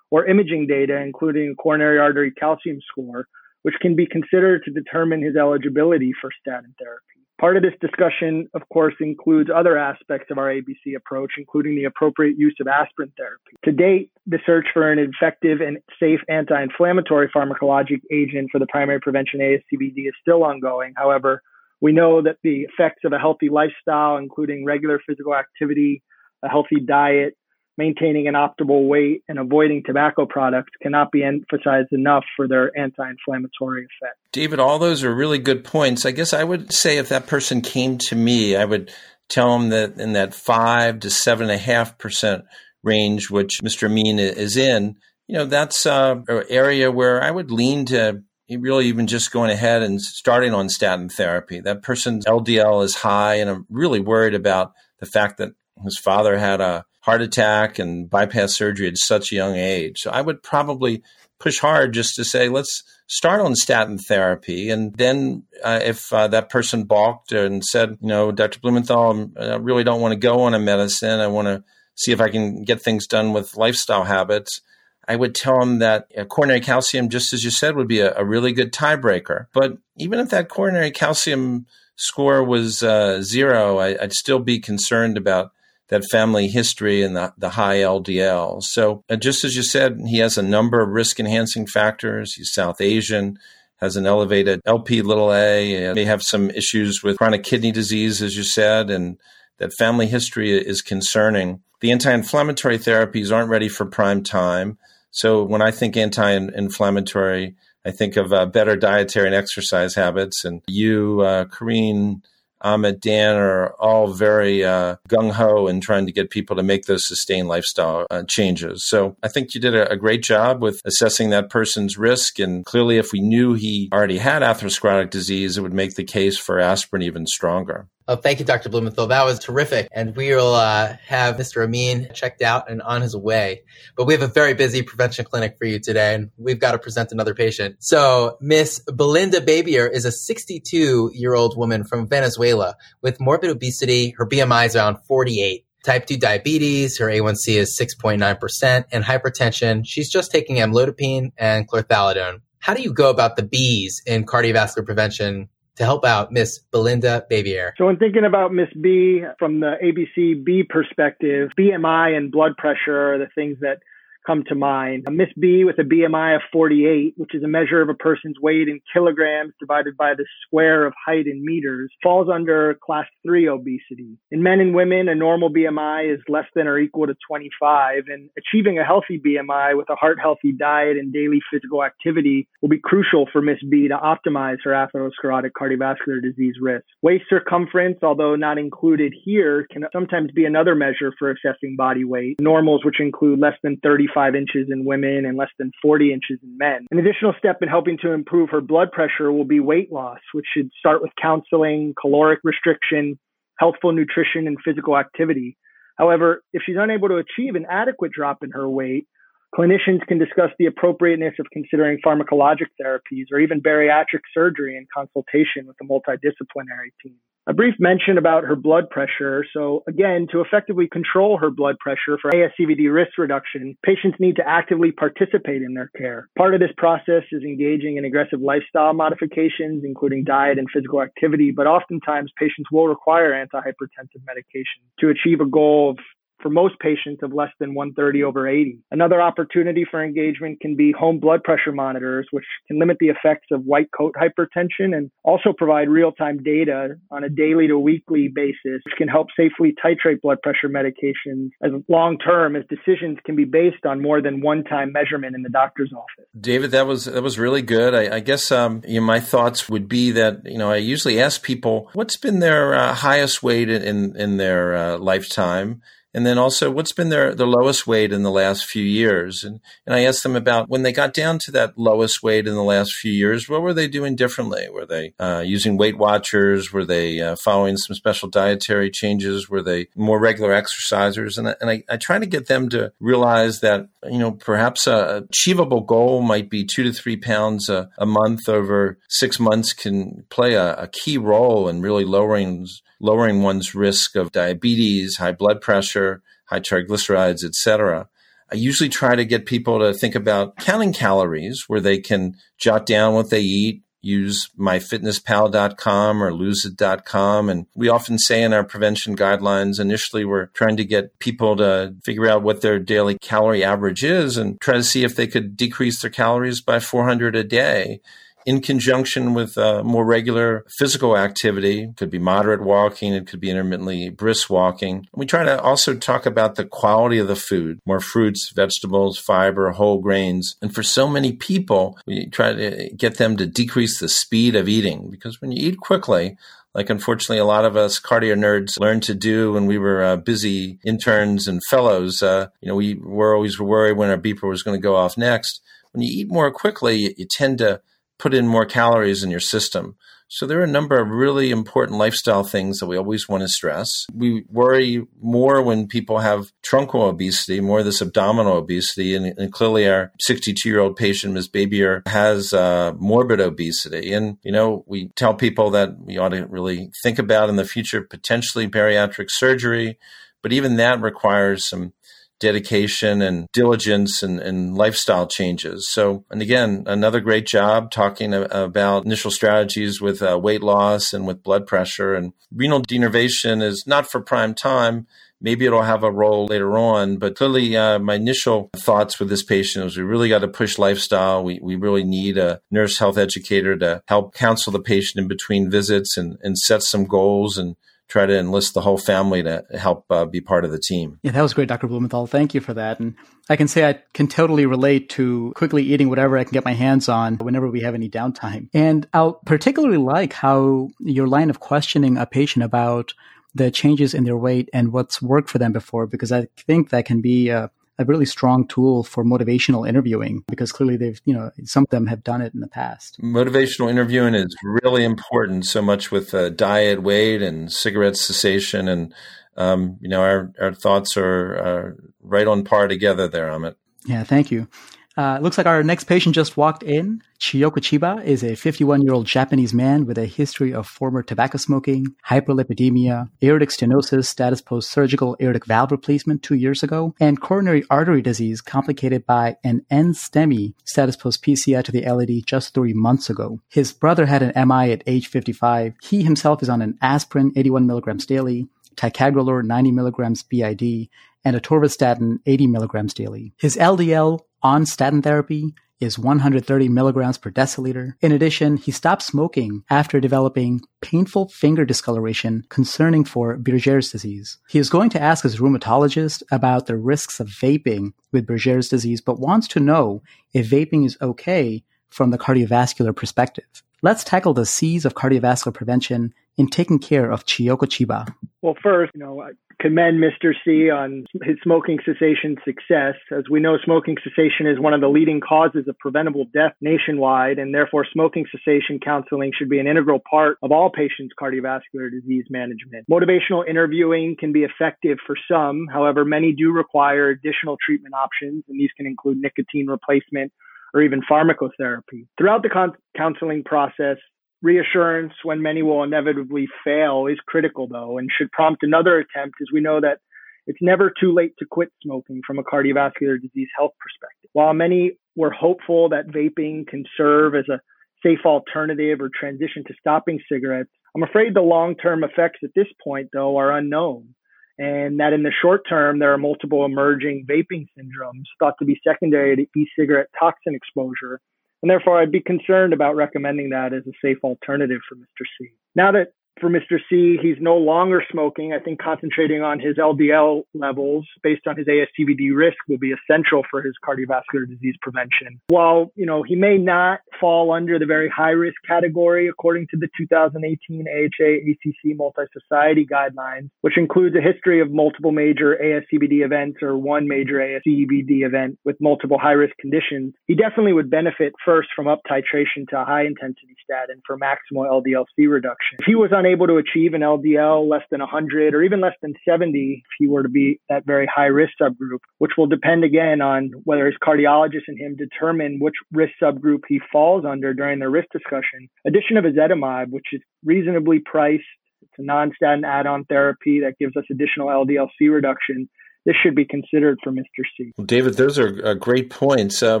or 0.10 0.26
imaging 0.26 0.66
data, 0.66 0.96
including 0.96 1.50
a 1.50 1.62
coronary 1.62 1.98
artery 1.98 2.30
calcium 2.30 2.78
score, 2.90 3.26
which 3.66 3.74
can 3.80 3.96
be 3.96 4.06
considered 4.06 4.62
to 4.64 4.70
determine 4.70 5.20
his 5.20 5.34
eligibility 5.34 6.12
for 6.20 6.30
statin 6.40 6.72
therapy. 6.78 7.02
Part 7.40 7.56
of 7.56 7.64
this 7.64 7.74
discussion, 7.80 8.48
of 8.54 8.62
course, 8.72 8.94
includes 9.00 9.50
other 9.52 9.76
aspects 9.76 10.30
of 10.30 10.38
our 10.38 10.48
ABC 10.48 10.94
approach, 10.96 11.32
including 11.36 11.74
the 11.74 11.82
appropriate 11.82 12.38
use 12.38 12.54
of 12.60 12.68
aspirin 12.68 13.12
therapy. 13.16 13.56
To 13.64 13.72
date, 13.72 14.12
the 14.24 14.38
search 14.46 14.68
for 14.72 14.88
an 14.92 15.00
effective 15.00 15.60
and 15.60 15.78
safe 15.98 16.20
anti 16.28 16.62
inflammatory 16.62 17.28
pharmacologic 17.34 18.02
agent 18.12 18.50
for 18.52 18.60
the 18.60 18.68
primary 18.68 19.00
prevention 19.00 19.40
ASCVD 19.40 20.06
is 20.06 20.14
still 20.20 20.44
ongoing. 20.44 20.92
However, 20.96 21.42
we 21.80 21.90
know 21.90 22.22
that 22.22 22.36
the 22.44 22.68
effects 22.70 23.02
of 23.04 23.12
a 23.12 23.18
healthy 23.18 23.48
lifestyle, 23.48 24.16
including 24.16 24.64
regular 24.64 25.00
physical 25.04 25.34
activity, 25.34 26.04
a 26.44 26.48
healthy 26.48 26.78
diet, 26.78 27.36
maintaining 27.76 28.28
an 28.28 28.34
optimal 28.34 28.88
weight 28.88 29.22
and 29.28 29.38
avoiding 29.38 29.82
tobacco 29.84 30.26
products 30.26 30.72
cannot 30.82 31.12
be 31.12 31.22
emphasized 31.22 31.92
enough 31.92 32.24
for 32.36 32.48
their 32.48 32.76
anti-inflammatory 32.78 33.82
effect. 33.84 34.18
David, 34.32 34.58
all 34.58 34.78
those 34.78 35.04
are 35.04 35.14
really 35.14 35.38
good 35.38 35.64
points. 35.64 36.06
I 36.06 36.10
guess 36.10 36.32
I 36.32 36.44
would 36.44 36.72
say 36.72 36.98
if 36.98 37.08
that 37.10 37.26
person 37.26 37.60
came 37.60 37.98
to 38.08 38.16
me, 38.16 38.56
I 38.56 38.64
would 38.64 38.92
tell 39.28 39.58
them 39.58 39.70
that 39.70 39.98
in 39.98 40.12
that 40.14 40.34
five 40.34 41.00
to 41.00 41.10
seven 41.10 41.50
and 41.50 41.52
a 41.52 41.62
half 41.62 41.98
percent 41.98 42.44
range, 42.82 43.30
which 43.30 43.60
Mr. 43.62 43.86
Amin 43.86 44.18
is 44.18 44.56
in, 44.56 44.96
you 45.26 45.36
know, 45.36 45.44
that's 45.44 45.86
uh, 45.86 46.20
an 46.28 46.44
area 46.48 46.90
where 46.90 47.22
I 47.22 47.30
would 47.30 47.50
lean 47.50 47.86
to 47.86 48.22
really 48.48 48.86
even 48.86 49.06
just 49.06 49.32
going 49.32 49.50
ahead 49.50 49.82
and 49.82 50.00
starting 50.00 50.54
on 50.54 50.68
statin 50.68 51.08
therapy. 51.08 51.60
That 51.60 51.82
person's 51.82 52.26
LDL 52.26 52.84
is 52.84 52.94
high, 52.94 53.36
and 53.36 53.50
I'm 53.50 53.66
really 53.68 54.00
worried 54.00 54.34
about 54.34 54.72
the 55.00 55.06
fact 55.06 55.38
that 55.38 55.52
his 55.82 55.98
father 55.98 56.38
had 56.38 56.60
a 56.60 56.84
heart 57.06 57.22
attack 57.22 57.78
and 57.78 58.10
bypass 58.10 58.54
surgery 58.54 58.88
at 58.88 58.98
such 58.98 59.30
a 59.30 59.36
young 59.36 59.54
age. 59.54 60.00
So 60.00 60.10
I 60.10 60.20
would 60.20 60.42
probably 60.42 61.04
push 61.38 61.60
hard 61.60 61.94
just 61.94 62.16
to 62.16 62.24
say, 62.24 62.48
let's 62.48 62.82
start 63.06 63.40
on 63.40 63.54
statin 63.54 63.96
therapy. 63.96 64.70
And 64.70 64.92
then 64.94 65.44
uh, 65.62 65.78
if 65.84 66.12
uh, 66.12 66.26
that 66.28 66.50
person 66.50 66.82
balked 66.82 67.30
and 67.30 67.64
said, 67.64 67.98
you 68.00 68.08
know, 68.08 68.32
Dr. 68.32 68.58
Blumenthal, 68.58 69.30
I 69.40 69.54
really 69.54 69.84
don't 69.84 70.00
want 70.00 70.12
to 70.12 70.18
go 70.18 70.42
on 70.42 70.54
a 70.54 70.58
medicine. 70.58 71.20
I 71.20 71.28
want 71.28 71.46
to 71.46 71.62
see 71.94 72.10
if 72.10 72.20
I 72.20 72.28
can 72.28 72.64
get 72.64 72.82
things 72.82 73.06
done 73.06 73.32
with 73.32 73.56
lifestyle 73.56 74.04
habits. 74.04 74.60
I 75.06 75.14
would 75.14 75.36
tell 75.36 75.60
them 75.60 75.78
that 75.78 76.08
coronary 76.28 76.60
calcium, 76.60 77.08
just 77.08 77.32
as 77.32 77.44
you 77.44 77.50
said, 77.50 77.76
would 77.76 77.86
be 77.86 78.00
a, 78.00 78.16
a, 78.16 78.24
really 78.24 78.52
good 78.52 78.72
tiebreaker. 78.72 79.46
But 79.52 79.78
even 79.96 80.18
if 80.18 80.30
that 80.30 80.48
coronary 80.48 80.90
calcium 80.90 81.66
score 81.94 82.42
was 82.42 82.82
uh, 82.82 83.22
zero, 83.22 83.78
I, 83.78 83.92
would 83.92 84.12
still 84.12 84.40
be 84.40 84.58
concerned 84.58 85.16
about 85.16 85.52
that 85.88 86.04
family 86.10 86.48
history 86.48 87.02
and 87.02 87.16
the, 87.16 87.32
the 87.38 87.50
high 87.50 87.76
LDL. 87.76 88.62
So, 88.62 89.04
uh, 89.08 89.16
just 89.16 89.44
as 89.44 89.56
you 89.56 89.62
said, 89.62 90.00
he 90.06 90.18
has 90.18 90.36
a 90.36 90.42
number 90.42 90.80
of 90.80 90.90
risk 90.90 91.20
enhancing 91.20 91.66
factors. 91.66 92.34
He's 92.34 92.52
South 92.52 92.80
Asian, 92.80 93.38
has 93.76 93.96
an 93.96 94.06
elevated 94.06 94.60
LP 94.66 95.02
little 95.02 95.32
a, 95.32 95.92
may 95.94 96.04
have 96.04 96.22
some 96.22 96.50
issues 96.50 97.02
with 97.02 97.18
chronic 97.18 97.44
kidney 97.44 97.72
disease, 97.72 98.22
as 98.22 98.36
you 98.36 98.42
said, 98.42 98.90
and 98.90 99.18
that 99.58 99.72
family 99.74 100.06
history 100.06 100.50
is 100.52 100.82
concerning. 100.82 101.60
The 101.80 101.92
anti 101.92 102.12
inflammatory 102.12 102.78
therapies 102.78 103.34
aren't 103.34 103.50
ready 103.50 103.68
for 103.68 103.86
prime 103.86 104.22
time. 104.22 104.78
So 105.16 105.42
when 105.44 105.62
I 105.62 105.70
think 105.70 105.96
anti-inflammatory, 105.96 107.54
I 107.86 107.90
think 107.90 108.16
of 108.16 108.34
uh, 108.34 108.44
better 108.44 108.76
dietary 108.76 109.26
and 109.26 109.34
exercise 109.34 109.94
habits. 109.94 110.44
And 110.44 110.60
you, 110.66 111.22
uh, 111.22 111.46
Kareen, 111.46 112.20
Ahmed, 112.60 113.00
Dan 113.00 113.36
are 113.36 113.74
all 113.74 114.08
very 114.08 114.64
uh, 114.64 114.96
gung 115.08 115.32
ho 115.32 115.66
in 115.66 115.80
trying 115.80 116.06
to 116.06 116.12
get 116.12 116.30
people 116.30 116.56
to 116.56 116.62
make 116.62 116.86
those 116.86 117.06
sustained 117.06 117.48
lifestyle 117.48 118.06
uh, 118.10 118.22
changes. 118.28 118.84
So 118.86 119.16
I 119.22 119.28
think 119.28 119.54
you 119.54 119.60
did 119.60 119.74
a, 119.74 119.90
a, 119.90 119.96
great 119.96 120.22
job 120.22 120.62
with 120.62 120.80
assessing 120.84 121.30
that 121.30 121.50
person's 121.50 121.98
risk. 121.98 122.38
And 122.38 122.64
clearly, 122.64 122.98
if 122.98 123.12
we 123.12 123.20
knew 123.20 123.54
he 123.54 123.88
already 123.92 124.18
had 124.18 124.42
atherosclerotic 124.42 125.10
disease, 125.10 125.58
it 125.58 125.62
would 125.62 125.74
make 125.74 125.94
the 125.94 126.04
case 126.04 126.38
for 126.38 126.58
aspirin 126.58 127.02
even 127.02 127.26
stronger. 127.26 127.88
Oh, 128.08 128.14
thank 128.14 128.38
you, 128.38 128.44
Dr. 128.44 128.68
Blumenthal. 128.68 129.08
That 129.08 129.24
was 129.24 129.40
terrific. 129.40 129.88
And 129.90 130.14
we 130.14 130.32
will 130.32 130.54
uh, 130.54 130.96
have 131.06 131.36
Mr. 131.36 131.64
Amin 131.64 132.08
checked 132.14 132.40
out 132.40 132.70
and 132.70 132.80
on 132.82 133.02
his 133.02 133.16
way. 133.16 133.62
But 133.96 134.06
we 134.06 134.12
have 134.14 134.22
a 134.22 134.28
very 134.28 134.54
busy 134.54 134.82
prevention 134.82 135.24
clinic 135.24 135.56
for 135.58 135.64
you 135.64 135.80
today, 135.80 136.14
and 136.14 136.30
we've 136.36 136.60
got 136.60 136.72
to 136.72 136.78
present 136.78 137.10
another 137.10 137.34
patient. 137.34 137.76
So, 137.80 138.38
Miss 138.40 138.80
Belinda 138.80 139.40
Babier 139.40 139.90
is 139.92 140.04
a 140.04 140.12
62 140.12 141.10
year 141.14 141.34
old 141.34 141.56
woman 141.56 141.82
from 141.82 142.06
Venezuela 142.06 142.76
with 143.02 143.20
morbid 143.20 143.50
obesity. 143.50 144.14
Her 144.16 144.24
BMI 144.24 144.66
is 144.66 144.76
around 144.76 144.98
48 145.08 145.64
type 145.84 146.06
2 146.06 146.16
diabetes, 146.16 146.98
her 146.98 147.06
A1C 147.06 147.54
is 147.56 147.78
6.9%, 147.78 148.84
and 148.92 149.04
hypertension. 149.04 149.82
She's 149.84 150.10
just 150.10 150.30
taking 150.30 150.56
amlodipine 150.56 151.30
and 151.38 151.68
chlorthalidone. 151.68 152.40
How 152.58 152.74
do 152.74 152.82
you 152.82 152.92
go 152.92 153.10
about 153.10 153.36
the 153.36 153.44
B's 153.44 154.02
in 154.06 154.26
cardiovascular 154.26 154.84
prevention 154.84 155.48
to 155.76 155.84
help 155.84 156.04
out 156.04 156.32
Miss 156.32 156.58
Belinda 156.58 157.24
Babier. 157.28 157.74
So, 157.78 157.88
in 157.88 157.96
thinking 157.96 158.24
about 158.24 158.52
Miss 158.52 158.68
B 158.80 159.22
from 159.38 159.60
the 159.60 159.74
ABC 159.82 160.44
B 160.44 160.62
perspective, 160.62 161.50
BMI 161.58 162.16
and 162.16 162.30
blood 162.30 162.56
pressure 162.56 163.14
are 163.14 163.18
the 163.18 163.28
things 163.34 163.58
that 163.60 163.78
come 164.26 164.42
to 164.48 164.54
mind. 164.54 165.04
Miss 165.10 165.28
B 165.38 165.64
with 165.64 165.78
a 165.78 165.82
BMI 165.82 166.36
of 166.36 166.42
48, 166.52 167.14
which 167.16 167.34
is 167.34 167.42
a 167.42 167.48
measure 167.48 167.80
of 167.80 167.88
a 167.88 167.94
person's 167.94 168.36
weight 168.40 168.68
in 168.68 168.80
kilograms 168.92 169.52
divided 169.60 169.96
by 169.96 170.14
the 170.14 170.26
square 170.44 170.86
of 170.86 170.92
height 171.04 171.26
in 171.26 171.44
meters, 171.44 171.92
falls 172.02 172.28
under 172.32 172.78
class 172.84 173.06
3 173.26 173.48
obesity. 173.48 174.18
In 174.30 174.42
men 174.42 174.60
and 174.60 174.74
women, 174.74 175.08
a 175.08 175.14
normal 175.14 175.50
BMI 175.50 176.12
is 176.12 176.20
less 176.28 176.46
than 176.54 176.66
or 176.66 176.78
equal 176.78 177.06
to 177.06 177.14
25, 177.28 178.04
and 178.08 178.28
achieving 178.36 178.78
a 178.78 178.84
healthy 178.84 179.20
BMI 179.24 179.76
with 179.76 179.88
a 179.90 179.94
heart 179.94 180.18
healthy 180.20 180.52
diet 180.52 180.96
and 180.96 181.12
daily 181.12 181.40
physical 181.52 181.84
activity 181.84 182.48
will 182.60 182.68
be 182.68 182.80
crucial 182.82 183.26
for 183.32 183.40
Miss 183.40 183.58
B 183.70 183.88
to 183.88 183.96
optimize 183.96 184.58
her 184.64 184.72
atherosclerotic 184.72 185.50
cardiovascular 185.60 186.20
disease 186.22 186.54
risk. 186.60 186.84
Waist 187.02 187.24
circumference, 187.28 187.98
although 188.02 188.34
not 188.34 188.58
included 188.58 189.14
here, 189.24 189.66
can 189.70 189.84
sometimes 189.92 190.30
be 190.32 190.44
another 190.44 190.74
measure 190.74 191.12
for 191.18 191.30
assessing 191.30 191.76
body 191.76 192.04
weight. 192.04 192.36
Normals, 192.40 192.84
which 192.84 193.00
include 193.00 193.38
less 193.38 193.54
than 193.62 193.76
35 193.82 194.15
35 194.16 194.34
inches 194.34 194.68
in 194.70 194.84
women 194.84 195.24
and 195.26 195.36
less 195.36 195.50
than 195.58 195.70
40 195.82 196.12
inches 196.12 196.38
in 196.42 196.56
men. 196.58 196.86
An 196.90 196.98
additional 196.98 197.34
step 197.38 197.58
in 197.62 197.68
helping 197.68 197.98
to 198.02 198.12
improve 198.12 198.50
her 198.50 198.60
blood 198.60 198.90
pressure 198.90 199.30
will 199.30 199.44
be 199.44 199.60
weight 199.60 199.92
loss, 199.92 200.20
which 200.32 200.46
should 200.54 200.70
start 200.78 201.02
with 201.02 201.10
counseling, 201.20 201.94
caloric 202.00 202.40
restriction, 202.42 203.18
healthful 203.58 203.92
nutrition, 203.92 204.46
and 204.46 204.56
physical 204.64 204.96
activity. 204.96 205.56
However, 205.96 206.42
if 206.52 206.62
she's 206.64 206.76
unable 206.78 207.08
to 207.08 207.16
achieve 207.16 207.54
an 207.54 207.66
adequate 207.70 208.12
drop 208.12 208.42
in 208.42 208.50
her 208.52 208.68
weight, 208.68 209.06
clinicians 209.54 210.06
can 210.06 210.18
discuss 210.18 210.50
the 210.58 210.66
appropriateness 210.66 211.34
of 211.38 211.46
considering 211.52 211.98
pharmacologic 212.04 212.68
therapies 212.80 213.26
or 213.32 213.38
even 213.38 213.60
bariatric 213.60 214.20
surgery 214.34 214.76
in 214.76 214.86
consultation 214.94 215.66
with 215.66 215.76
a 215.80 215.84
multidisciplinary 215.84 216.90
team 217.02 217.16
a 217.46 217.54
brief 217.54 217.74
mention 217.78 218.18
about 218.18 218.44
her 218.44 218.56
blood 218.56 218.90
pressure. 218.90 219.44
So 219.52 219.84
again, 219.86 220.26
to 220.32 220.40
effectively 220.40 220.88
control 220.88 221.38
her 221.38 221.50
blood 221.50 221.78
pressure 221.78 222.18
for 222.20 222.32
ASCVD 222.32 222.92
risk 222.92 223.18
reduction, 223.18 223.76
patients 223.84 224.16
need 224.18 224.36
to 224.36 224.48
actively 224.48 224.90
participate 224.90 225.62
in 225.62 225.74
their 225.74 225.90
care. 225.96 226.28
Part 226.36 226.54
of 226.54 226.60
this 226.60 226.70
process 226.76 227.22
is 227.30 227.42
engaging 227.42 227.96
in 227.96 228.04
aggressive 228.04 228.40
lifestyle 228.40 228.94
modifications, 228.94 229.84
including 229.84 230.24
diet 230.24 230.58
and 230.58 230.66
physical 230.72 231.02
activity, 231.02 231.52
but 231.52 231.66
oftentimes 231.66 232.32
patients 232.36 232.70
will 232.72 232.88
require 232.88 233.32
antihypertensive 233.32 234.24
medication 234.26 234.82
to 234.98 235.08
achieve 235.08 235.40
a 235.40 235.46
goal 235.46 235.90
of 235.90 235.98
for 236.46 236.50
most 236.50 236.78
patients 236.78 237.24
of 237.24 237.32
less 237.32 237.50
than 237.58 237.74
130 237.74 238.22
over 238.22 238.46
80. 238.46 238.78
Another 238.92 239.20
opportunity 239.20 239.84
for 239.90 240.04
engagement 240.04 240.60
can 240.60 240.76
be 240.76 240.92
home 240.92 241.18
blood 241.18 241.42
pressure 241.42 241.72
monitors, 241.72 242.28
which 242.30 242.44
can 242.68 242.78
limit 242.78 242.98
the 243.00 243.08
effects 243.08 243.48
of 243.50 243.64
white 243.64 243.88
coat 243.90 244.14
hypertension 244.14 244.96
and 244.96 245.10
also 245.24 245.52
provide 245.52 245.88
real 245.88 246.12
time 246.12 246.40
data 246.44 246.94
on 247.10 247.24
a 247.24 247.28
daily 247.28 247.66
to 247.66 247.76
weekly 247.76 248.30
basis, 248.32 248.80
which 248.84 248.94
can 248.96 249.08
help 249.08 249.26
safely 249.36 249.74
titrate 249.84 250.20
blood 250.20 250.38
pressure 250.40 250.68
medications 250.68 251.50
as 251.64 251.72
long 251.88 252.16
term 252.16 252.54
as 252.54 252.62
decisions 252.68 253.18
can 253.26 253.34
be 253.34 253.44
based 253.44 253.84
on 253.84 254.00
more 254.00 254.22
than 254.22 254.40
one 254.40 254.62
time 254.62 254.92
measurement 254.92 255.34
in 255.34 255.42
the 255.42 255.48
doctor's 255.48 255.92
office. 255.92 256.30
David, 256.40 256.70
that 256.70 256.86
was 256.86 257.06
that 257.06 257.24
was 257.24 257.40
really 257.40 257.62
good. 257.62 257.92
I, 257.92 258.18
I 258.18 258.20
guess 258.20 258.52
um, 258.52 258.82
you 258.86 259.00
know, 259.00 259.06
my 259.06 259.18
thoughts 259.18 259.68
would 259.68 259.88
be 259.88 260.12
that 260.12 260.42
you 260.44 260.58
know 260.58 260.70
I 260.70 260.76
usually 260.76 261.20
ask 261.20 261.42
people 261.42 261.90
what's 261.94 262.16
been 262.16 262.38
their 262.38 262.72
uh, 262.72 262.94
highest 262.94 263.42
weight 263.42 263.68
in 263.68 264.14
in 264.14 264.36
their 264.36 264.76
uh, 264.76 264.98
lifetime 264.98 265.82
and 266.16 266.24
then 266.24 266.38
also 266.38 266.70
what's 266.70 266.92
been 266.92 267.10
their, 267.10 267.34
their 267.34 267.46
lowest 267.46 267.86
weight 267.86 268.10
in 268.10 268.22
the 268.22 268.30
last 268.30 268.64
few 268.64 268.82
years. 268.82 269.44
And, 269.44 269.60
and 269.84 269.94
I 269.94 270.04
asked 270.04 270.22
them 270.22 270.34
about 270.34 270.66
when 270.66 270.82
they 270.82 270.90
got 270.90 271.12
down 271.12 271.38
to 271.40 271.50
that 271.50 271.76
lowest 271.76 272.22
weight 272.22 272.48
in 272.48 272.54
the 272.54 272.62
last 272.62 272.94
few 272.94 273.12
years, 273.12 273.50
what 273.50 273.60
were 273.60 273.74
they 273.74 273.86
doing 273.86 274.16
differently? 274.16 274.66
Were 274.70 274.86
they 274.86 275.12
uh, 275.18 275.42
using 275.44 275.76
Weight 275.76 275.98
Watchers? 275.98 276.72
Were 276.72 276.86
they 276.86 277.20
uh, 277.20 277.36
following 277.36 277.76
some 277.76 277.94
special 277.94 278.30
dietary 278.30 278.90
changes? 278.90 279.50
Were 279.50 279.60
they 279.62 279.88
more 279.94 280.18
regular 280.18 280.52
exercisers? 280.52 281.36
And, 281.36 281.50
I, 281.50 281.54
and 281.60 281.68
I, 281.68 281.82
I 281.86 281.98
try 281.98 282.18
to 282.18 282.24
get 282.24 282.48
them 282.48 282.70
to 282.70 282.94
realize 282.98 283.60
that, 283.60 283.86
you 284.04 284.18
know, 284.18 284.32
perhaps 284.32 284.86
a 284.86 285.26
achievable 285.28 285.82
goal 285.82 286.22
might 286.22 286.48
be 286.48 286.64
two 286.64 286.82
to 286.84 286.94
three 286.94 287.18
pounds 287.18 287.68
a, 287.68 287.90
a 287.98 288.06
month 288.06 288.48
over 288.48 288.98
six 289.10 289.38
months 289.38 289.74
can 289.74 290.24
play 290.30 290.54
a, 290.54 290.76
a 290.76 290.88
key 290.88 291.18
role 291.18 291.68
in 291.68 291.82
really 291.82 292.06
lowering 292.06 292.66
lowering 293.00 293.42
one's 293.42 293.74
risk 293.74 294.16
of 294.16 294.32
diabetes, 294.32 295.16
high 295.16 295.32
blood 295.32 295.60
pressure, 295.60 296.22
high 296.46 296.60
triglycerides, 296.60 297.44
etc. 297.44 298.08
I 298.50 298.54
usually 298.54 298.88
try 298.88 299.16
to 299.16 299.24
get 299.24 299.46
people 299.46 299.80
to 299.80 299.92
think 299.92 300.14
about 300.14 300.56
counting 300.56 300.92
calories 300.92 301.64
where 301.66 301.80
they 301.80 301.98
can 301.98 302.36
jot 302.58 302.86
down 302.86 303.14
what 303.14 303.30
they 303.30 303.40
eat, 303.40 303.82
use 304.02 304.48
myfitnesspal.com 304.56 306.22
or 306.22 306.30
loseit.com. 306.30 307.48
And 307.48 307.66
we 307.74 307.88
often 307.88 308.18
say 308.18 308.42
in 308.42 308.52
our 308.52 308.62
prevention 308.62 309.16
guidelines, 309.16 309.80
initially 309.80 310.24
we're 310.24 310.46
trying 310.46 310.76
to 310.76 310.84
get 310.84 311.18
people 311.18 311.56
to 311.56 311.96
figure 312.04 312.28
out 312.28 312.44
what 312.44 312.60
their 312.60 312.78
daily 312.78 313.18
calorie 313.20 313.64
average 313.64 314.04
is 314.04 314.36
and 314.36 314.60
try 314.60 314.74
to 314.74 314.84
see 314.84 315.02
if 315.02 315.16
they 315.16 315.26
could 315.26 315.56
decrease 315.56 316.00
their 316.00 316.10
calories 316.10 316.60
by 316.60 316.78
400 316.78 317.34
a 317.34 317.42
day 317.42 318.00
in 318.46 318.60
conjunction 318.60 319.34
with 319.34 319.58
uh, 319.58 319.82
more 319.82 320.06
regular 320.06 320.64
physical 320.78 321.18
activity. 321.18 321.82
It 321.82 321.96
could 321.96 322.10
be 322.10 322.20
moderate 322.20 322.62
walking, 322.62 323.12
it 323.12 323.26
could 323.26 323.40
be 323.40 323.50
intermittently 323.50 324.08
brisk 324.08 324.48
walking. 324.48 325.08
We 325.12 325.26
try 325.26 325.44
to 325.44 325.60
also 325.60 325.94
talk 325.94 326.24
about 326.24 326.54
the 326.54 326.64
quality 326.64 327.18
of 327.18 327.26
the 327.26 327.36
food, 327.36 327.80
more 327.84 328.00
fruits, 328.00 328.52
vegetables, 328.54 329.18
fiber, 329.18 329.72
whole 329.72 329.98
grains. 329.98 330.56
And 330.62 330.72
for 330.72 330.84
so 330.84 331.08
many 331.08 331.32
people, 331.32 331.98
we 332.06 332.26
try 332.26 332.52
to 332.52 332.90
get 332.96 333.18
them 333.18 333.36
to 333.36 333.46
decrease 333.46 333.98
the 333.98 334.08
speed 334.08 334.54
of 334.54 334.68
eating 334.68 335.10
because 335.10 335.40
when 335.40 335.50
you 335.50 335.68
eat 335.68 335.78
quickly, 335.78 336.36
like 336.72 336.88
unfortunately 336.88 337.38
a 337.38 337.44
lot 337.44 337.64
of 337.64 337.74
us 337.76 337.98
cardio 337.98 338.38
nerds 338.38 338.78
learned 338.78 339.02
to 339.04 339.14
do 339.14 339.52
when 339.52 339.66
we 339.66 339.78
were 339.78 340.04
uh, 340.04 340.16
busy 340.16 340.78
interns 340.84 341.48
and 341.48 341.64
fellows. 341.64 342.22
Uh, 342.22 342.48
you 342.60 342.68
know, 342.68 342.76
we 342.76 342.94
were 342.94 343.34
always 343.34 343.58
worried 343.58 343.96
when 343.96 344.10
our 344.10 344.18
beeper 344.18 344.48
was 344.48 344.62
going 344.62 344.78
to 344.78 344.82
go 344.82 344.94
off 344.94 345.16
next. 345.16 345.60
When 345.92 346.02
you 346.02 346.20
eat 346.20 346.30
more 346.30 346.52
quickly, 346.52 346.96
you, 346.96 347.14
you 347.16 347.26
tend 347.28 347.58
to 347.58 347.80
put 348.18 348.34
in 348.34 348.46
more 348.46 348.66
calories 348.66 349.22
in 349.22 349.30
your 349.30 349.40
system. 349.40 349.96
So 350.28 350.44
there 350.44 350.58
are 350.58 350.64
a 350.64 350.68
number 350.68 350.98
of 350.98 351.08
really 351.08 351.50
important 351.50 351.98
lifestyle 351.98 352.42
things 352.42 352.78
that 352.78 352.86
we 352.86 352.96
always 352.96 353.28
want 353.28 353.42
to 353.42 353.48
stress. 353.48 354.06
We 354.12 354.44
worry 354.48 355.06
more 355.20 355.62
when 355.62 355.86
people 355.86 356.18
have 356.18 356.50
truncal 356.68 357.08
obesity, 357.08 357.60
more 357.60 357.84
this 357.84 358.02
abdominal 358.02 358.56
obesity. 358.56 359.14
And, 359.14 359.26
and 359.38 359.52
clearly 359.52 359.88
our 359.88 360.12
62 360.20 360.68
year 360.68 360.80
old 360.80 360.96
patient, 360.96 361.34
Ms. 361.34 361.48
Babier, 361.48 362.02
has 362.06 362.52
uh, 362.52 362.92
morbid 362.98 363.40
obesity. 363.40 364.12
And, 364.12 364.38
you 364.42 364.50
know, 364.50 364.84
we 364.88 365.08
tell 365.10 365.34
people 365.34 365.70
that 365.70 365.96
we 366.00 366.18
ought 366.18 366.30
to 366.30 366.44
really 366.46 366.90
think 367.04 367.20
about 367.20 367.48
in 367.48 367.56
the 367.56 367.64
future 367.64 368.02
potentially 368.02 368.68
bariatric 368.68 369.30
surgery. 369.30 369.96
But 370.42 370.52
even 370.52 370.76
that 370.76 371.00
requires 371.00 371.68
some 371.68 371.92
dedication 372.40 373.22
and 373.22 373.46
diligence 373.52 374.22
and, 374.22 374.38
and, 374.40 374.76
lifestyle 374.76 375.26
changes. 375.26 375.88
So, 375.90 376.24
and 376.30 376.42
again, 376.42 376.84
another 376.86 377.20
great 377.20 377.46
job 377.46 377.90
talking 377.90 378.34
about 378.34 379.04
initial 379.06 379.30
strategies 379.30 380.00
with 380.00 380.22
uh, 380.22 380.38
weight 380.38 380.62
loss 380.62 381.12
and 381.12 381.26
with 381.26 381.42
blood 381.42 381.66
pressure. 381.66 382.14
And 382.14 382.32
renal 382.54 382.82
denervation 382.82 383.62
is 383.62 383.86
not 383.86 384.10
for 384.10 384.20
prime 384.20 384.54
time. 384.54 385.06
Maybe 385.40 385.66
it'll 385.66 385.82
have 385.82 386.02
a 386.02 386.10
role 386.10 386.46
later 386.46 386.78
on, 386.78 387.18
but 387.18 387.36
clearly, 387.36 387.76
uh, 387.76 387.98
my 387.98 388.14
initial 388.14 388.70
thoughts 388.74 389.18
with 389.18 389.28
this 389.28 389.42
patient 389.42 389.84
was 389.84 389.96
we 389.96 390.02
really 390.02 390.30
got 390.30 390.38
to 390.38 390.48
push 390.48 390.78
lifestyle. 390.78 391.44
We, 391.44 391.60
we 391.62 391.76
really 391.76 392.04
need 392.04 392.38
a 392.38 392.60
nurse 392.70 392.98
health 392.98 393.18
educator 393.18 393.76
to 393.76 394.02
help 394.08 394.34
counsel 394.34 394.72
the 394.72 394.80
patient 394.80 395.22
in 395.22 395.28
between 395.28 395.70
visits 395.70 396.16
and, 396.16 396.38
and 396.42 396.56
set 396.56 396.82
some 396.82 397.04
goals 397.04 397.58
and 397.58 397.76
try 398.08 398.26
to 398.26 398.38
enlist 398.38 398.74
the 398.74 398.80
whole 398.80 398.98
family 398.98 399.42
to 399.42 399.64
help 399.78 400.04
uh, 400.10 400.24
be 400.24 400.40
part 400.40 400.64
of 400.64 400.70
the 400.70 400.78
team. 400.78 401.18
Yeah, 401.22 401.32
that 401.32 401.42
was 401.42 401.54
great, 401.54 401.68
Dr. 401.68 401.88
Blumenthal. 401.88 402.26
Thank 402.26 402.54
you 402.54 402.60
for 402.60 402.74
that. 402.74 403.00
And 403.00 403.16
I 403.48 403.56
can 403.56 403.68
say 403.68 403.88
I 403.88 404.00
can 404.14 404.28
totally 404.28 404.66
relate 404.66 405.08
to 405.10 405.52
quickly 405.56 405.82
eating 405.82 406.08
whatever 406.08 406.38
I 406.38 406.44
can 406.44 406.52
get 406.52 406.64
my 406.64 406.74
hands 406.74 407.08
on 407.08 407.36
whenever 407.38 407.68
we 407.68 407.80
have 407.80 407.94
any 407.94 408.08
downtime. 408.08 408.68
And 408.72 409.08
I'll 409.12 409.34
particularly 409.44 409.98
like 409.98 410.32
how 410.32 410.88
your 411.00 411.26
line 411.26 411.50
of 411.50 411.60
questioning 411.60 412.16
a 412.16 412.26
patient 412.26 412.64
about 412.64 413.12
the 413.54 413.70
changes 413.70 414.14
in 414.14 414.24
their 414.24 414.36
weight 414.36 414.68
and 414.72 414.92
what's 414.92 415.20
worked 415.20 415.50
for 415.50 415.58
them 415.58 415.72
before, 415.72 416.06
because 416.06 416.30
I 416.30 416.48
think 416.56 416.90
that 416.90 417.06
can 417.06 417.20
be 417.20 417.50
a 417.98 418.04
really 418.04 418.26
strong 418.26 418.66
tool 418.66 419.02
for 419.02 419.24
motivational 419.24 419.88
interviewing 419.88 420.44
because 420.48 420.72
clearly 420.72 420.96
they've, 420.96 421.20
you 421.24 421.34
know, 421.34 421.50
some 421.64 421.84
of 421.84 421.90
them 421.90 422.06
have 422.06 422.22
done 422.22 422.42
it 422.42 422.52
in 422.54 422.60
the 422.60 422.68
past. 422.68 423.20
Motivational 423.22 423.90
interviewing 423.90 424.34
is 424.34 424.54
really 424.62 425.04
important 425.04 425.64
so 425.64 425.80
much 425.80 426.10
with 426.10 426.34
uh, 426.34 426.50
diet, 426.50 427.02
weight, 427.02 427.42
and 427.42 427.72
cigarette 427.72 428.16
cessation. 428.16 428.88
And, 428.88 429.14
um, 429.56 429.96
you 430.00 430.08
know, 430.08 430.20
our, 430.20 430.52
our 430.60 430.74
thoughts 430.74 431.16
are, 431.16 431.54
are 431.56 431.96
right 432.22 432.46
on 432.46 432.64
par 432.64 432.88
together 432.88 433.28
there, 433.28 433.48
Amit. 433.48 433.76
Yeah, 434.04 434.24
thank 434.24 434.50
you. 434.50 434.68
Uh, 435.16 435.38
looks 435.40 435.56
like 435.56 435.66
our 435.66 435.82
next 435.82 436.04
patient 436.04 436.34
just 436.34 436.56
walked 436.56 436.82
in. 436.82 437.22
Chiyoko 437.40 437.78
Chiba 437.78 438.22
is 438.24 438.42
a 438.42 438.54
51 438.54 439.02
year 439.02 439.14
old 439.14 439.26
Japanese 439.26 439.72
man 439.72 440.04
with 440.04 440.18
a 440.18 440.26
history 440.26 440.74
of 440.74 440.86
former 440.86 441.22
tobacco 441.22 441.56
smoking, 441.56 442.14
hyperlipidemia, 442.28 443.30
aortic 443.42 443.70
stenosis, 443.70 444.26
status 444.26 444.60
post 444.60 444.90
surgical 444.90 445.36
aortic 445.40 445.64
valve 445.64 445.90
replacement 445.90 446.42
two 446.42 446.54
years 446.54 446.82
ago, 446.82 447.14
and 447.18 447.40
coronary 447.40 447.82
artery 447.88 448.20
disease 448.20 448.60
complicated 448.60 449.24
by 449.24 449.56
an 449.64 449.84
NSTEMI 449.90 450.74
status 450.84 451.16
post 451.16 451.42
PCI 451.42 451.82
to 451.84 451.92
the 451.92 452.02
LAD 452.02 452.44
just 452.46 452.74
three 452.74 452.92
months 452.92 453.30
ago. 453.30 453.60
His 453.68 453.92
brother 453.92 454.26
had 454.26 454.42
an 454.42 454.68
MI 454.68 454.92
at 454.92 455.02
age 455.06 455.28
55. 455.28 455.94
He 456.02 456.22
himself 456.22 456.62
is 456.62 456.68
on 456.68 456.82
an 456.82 456.98
aspirin 457.00 457.52
81 457.56 457.86
milligrams 457.86 458.26
daily, 458.26 458.68
ticagrelor 458.96 459.64
90 459.64 459.92
milligrams 459.92 460.42
BID, 460.42 461.08
and 461.44 461.56
atorvastatin 461.56 462.40
80 462.44 462.66
milligrams 462.66 463.14
daily. 463.14 463.52
His 463.56 463.76
LDL 463.76 464.40
on 464.62 464.86
statin 464.86 465.22
therapy 465.22 465.74
is 466.00 466.18
130 466.18 466.88
milligrams 466.88 467.38
per 467.38 467.50
deciliter. 467.50 468.14
In 468.20 468.32
addition, 468.32 468.76
he 468.76 468.90
stopped 468.90 469.22
smoking 469.22 469.82
after 469.88 470.20
developing 470.20 470.82
painful 471.00 471.48
finger 471.48 471.84
discoloration 471.84 472.64
concerning 472.68 473.24
for 473.24 473.56
Buerger's 473.56 474.10
disease. 474.10 474.58
He 474.68 474.78
is 474.78 474.90
going 474.90 475.10
to 475.10 475.20
ask 475.20 475.42
his 475.42 475.58
rheumatologist 475.58 476.42
about 476.50 476.86
the 476.86 476.96
risks 476.96 477.40
of 477.40 477.48
vaping 477.48 478.12
with 478.32 478.46
Buerger's 478.46 478.88
disease, 478.88 479.20
but 479.20 479.40
wants 479.40 479.68
to 479.68 479.80
know 479.80 480.22
if 480.52 480.68
vaping 480.68 481.06
is 481.06 481.16
okay 481.22 481.82
from 482.10 482.30
the 482.30 482.38
cardiovascular 482.38 483.14
perspective. 483.16 483.82
Let's 484.02 484.24
tackle 484.24 484.52
the 484.52 484.66
C's 484.66 485.04
of 485.04 485.14
cardiovascular 485.14 485.72
prevention 485.72 486.34
in 486.56 486.68
taking 486.68 486.98
care 486.98 487.30
of 487.30 487.44
Chiyoko 487.44 487.86
Chiba. 487.86 488.32
Well, 488.62 488.74
first, 488.82 489.12
you 489.14 489.20
know, 489.20 489.40
I 489.40 489.50
commend 489.80 490.22
Mr. 490.22 490.52
C 490.64 490.90
on 490.90 491.26
his 491.44 491.56
smoking 491.62 491.98
cessation 492.04 492.56
success. 492.64 493.14
As 493.30 493.44
we 493.50 493.60
know, 493.60 493.76
smoking 493.84 494.16
cessation 494.24 494.66
is 494.66 494.80
one 494.80 494.94
of 494.94 495.00
the 495.00 495.08
leading 495.08 495.40
causes 495.40 495.86
of 495.86 495.98
preventable 495.98 496.46
death 496.52 496.72
nationwide, 496.80 497.58
and 497.58 497.74
therefore 497.74 498.06
smoking 498.10 498.46
cessation 498.50 498.98
counseling 498.98 499.52
should 499.56 499.68
be 499.68 499.78
an 499.78 499.86
integral 499.86 500.20
part 500.28 500.58
of 500.62 500.72
all 500.72 500.90
patients' 500.90 501.34
cardiovascular 501.40 502.10
disease 502.10 502.46
management. 502.48 503.06
Motivational 503.10 503.68
interviewing 503.68 504.36
can 504.38 504.52
be 504.52 504.64
effective 504.64 505.18
for 505.26 505.36
some. 505.50 505.86
However, 505.92 506.24
many 506.24 506.52
do 506.52 506.72
require 506.72 507.28
additional 507.28 507.76
treatment 507.84 508.14
options, 508.14 508.64
and 508.68 508.80
these 508.80 508.90
can 508.96 509.06
include 509.06 509.38
nicotine 509.38 509.86
replacement 509.86 510.52
or 510.94 511.02
even 511.02 511.20
pharmacotherapy. 511.30 512.26
Throughout 512.38 512.62
the 512.62 512.70
con- 512.70 512.96
counseling 513.16 513.64
process, 513.64 514.16
Reassurance 514.62 515.34
when 515.42 515.60
many 515.62 515.82
will 515.82 516.02
inevitably 516.02 516.66
fail 516.84 517.26
is 517.26 517.38
critical, 517.46 517.86
though, 517.86 518.18
and 518.18 518.30
should 518.36 518.50
prompt 518.52 518.82
another 518.82 519.18
attempt 519.18 519.56
as 519.60 519.68
we 519.72 519.80
know 519.80 520.00
that 520.00 520.18
it's 520.66 520.78
never 520.80 521.12
too 521.20 521.32
late 521.32 521.52
to 521.58 521.66
quit 521.66 521.90
smoking 522.02 522.40
from 522.46 522.58
a 522.58 522.64
cardiovascular 522.64 523.40
disease 523.40 523.68
health 523.76 523.92
perspective. 524.00 524.50
While 524.52 524.74
many 524.74 525.18
were 525.36 525.50
hopeful 525.50 526.08
that 526.08 526.28
vaping 526.28 526.86
can 526.86 527.04
serve 527.16 527.54
as 527.54 527.68
a 527.68 527.80
safe 528.22 528.40
alternative 528.44 529.20
or 529.20 529.30
transition 529.32 529.84
to 529.86 529.94
stopping 530.00 530.40
cigarettes, 530.50 530.90
I'm 531.14 531.22
afraid 531.22 531.54
the 531.54 531.60
long 531.60 531.94
term 531.94 532.24
effects 532.24 532.60
at 532.64 532.70
this 532.74 532.88
point, 533.02 533.28
though, 533.32 533.56
are 533.58 533.76
unknown. 533.76 534.34
And 534.78 535.20
that 535.20 535.32
in 535.32 535.42
the 535.42 535.52
short 535.62 535.82
term, 535.88 536.18
there 536.18 536.32
are 536.32 536.38
multiple 536.38 536.84
emerging 536.84 537.46
vaping 537.48 537.86
syndromes 537.98 538.44
thought 538.58 538.74
to 538.78 538.84
be 538.84 539.00
secondary 539.06 539.56
to 539.56 539.62
e 539.62 539.86
cigarette 539.98 540.28
toxin 540.38 540.74
exposure 540.74 541.40
and 541.82 541.90
therefore 541.90 542.20
I'd 542.20 542.32
be 542.32 542.40
concerned 542.40 542.92
about 542.92 543.16
recommending 543.16 543.70
that 543.70 543.92
as 543.92 544.06
a 544.06 544.12
safe 544.22 544.38
alternative 544.42 545.00
for 545.08 545.16
Mr. 545.16 545.44
C. 545.58 545.70
Now 545.94 546.12
that 546.12 546.32
for 546.60 546.70
Mr. 546.70 546.98
C, 547.08 547.38
he's 547.40 547.56
no 547.60 547.76
longer 547.76 548.22
smoking. 548.30 548.72
I 548.72 548.78
think 548.78 549.00
concentrating 549.00 549.62
on 549.62 549.78
his 549.78 549.96
LDL 549.96 550.62
levels 550.74 551.26
based 551.42 551.66
on 551.66 551.76
his 551.76 551.86
ASCVD 551.86 552.54
risk 552.54 552.76
will 552.88 552.98
be 552.98 553.12
essential 553.12 553.62
for 553.70 553.82
his 553.82 553.94
cardiovascular 554.04 554.68
disease 554.68 554.94
prevention. 555.02 555.60
While, 555.68 556.12
you 556.14 556.26
know, 556.26 556.42
he 556.42 556.56
may 556.56 556.78
not 556.78 557.20
fall 557.40 557.72
under 557.72 557.98
the 557.98 558.06
very 558.06 558.28
high 558.28 558.50
risk 558.50 558.76
category 558.86 559.48
according 559.48 559.88
to 559.90 559.96
the 559.96 560.08
2018 560.16 561.06
AHA 561.06 561.50
ACC 561.70 562.16
multi-society 562.16 563.06
guidelines, 563.06 563.68
which 563.82 563.98
includes 563.98 564.34
a 564.36 564.40
history 564.40 564.80
of 564.80 564.90
multiple 564.90 565.32
major 565.32 565.76
ASCVD 565.82 566.44
events 566.44 566.78
or 566.82 566.96
one 566.96 567.28
major 567.28 567.54
ASCVD 567.54 568.46
event 568.46 568.78
with 568.84 568.96
multiple 569.00 569.38
high 569.38 569.52
risk 569.52 569.76
conditions, 569.78 570.34
he 570.46 570.54
definitely 570.54 570.92
would 570.92 571.10
benefit 571.10 571.52
first 571.64 571.88
from 571.94 572.08
up 572.08 572.20
titration 572.30 572.88
to 572.88 573.04
high 573.04 573.26
intensity 573.26 573.74
statin 573.84 574.22
for 574.26 574.38
maximal 574.38 574.86
LDL-C 574.86 575.46
reduction. 575.46 575.98
If 576.00 576.06
he 576.06 576.14
was 576.14 576.32
on 576.32 576.45
unable 576.46 576.66
to 576.66 576.76
achieve 576.76 577.14
an 577.14 577.22
LDL 577.22 577.88
less 577.88 578.02
than 578.10 578.20
100 578.20 578.74
or 578.74 578.82
even 578.82 579.00
less 579.00 579.14
than 579.20 579.34
70 579.48 580.02
if 580.04 580.10
he 580.18 580.28
were 580.28 580.42
to 580.42 580.48
be 580.48 580.80
that 580.88 581.04
very 581.04 581.26
high 581.32 581.46
risk 581.46 581.72
subgroup, 581.80 582.20
which 582.38 582.52
will 582.56 582.66
depend 582.66 583.04
again 583.04 583.40
on 583.40 583.70
whether 583.84 584.06
his 584.06 584.14
cardiologist 584.24 584.84
and 584.88 584.98
him 584.98 585.16
determine 585.16 585.78
which 585.80 585.94
risk 586.12 586.32
subgroup 586.40 586.80
he 586.88 587.00
falls 587.10 587.44
under 587.44 587.74
during 587.74 587.98
the 587.98 588.08
risk 588.08 588.28
discussion. 588.32 588.88
Addition 589.06 589.36
of 589.36 589.44
ezetimibe, 589.44 590.10
which 590.10 590.26
is 590.32 590.40
reasonably 590.64 591.18
priced, 591.24 591.64
it's 592.02 592.12
a 592.18 592.22
non-statin 592.22 592.84
add-on 592.84 593.24
therapy 593.24 593.80
that 593.80 593.98
gives 593.98 594.16
us 594.16 594.24
additional 594.30 594.68
LDL-C 594.68 595.28
reduction 595.28 595.88
this 596.26 596.34
should 596.42 596.56
be 596.56 596.64
considered 596.64 597.18
for 597.22 597.32
Mr. 597.32 597.62
C. 597.76 597.92
David, 598.04 598.34
those 598.34 598.58
are 598.58 598.84
uh, 598.84 598.94
great 598.94 599.30
points. 599.30 599.80
Uh, 599.80 600.00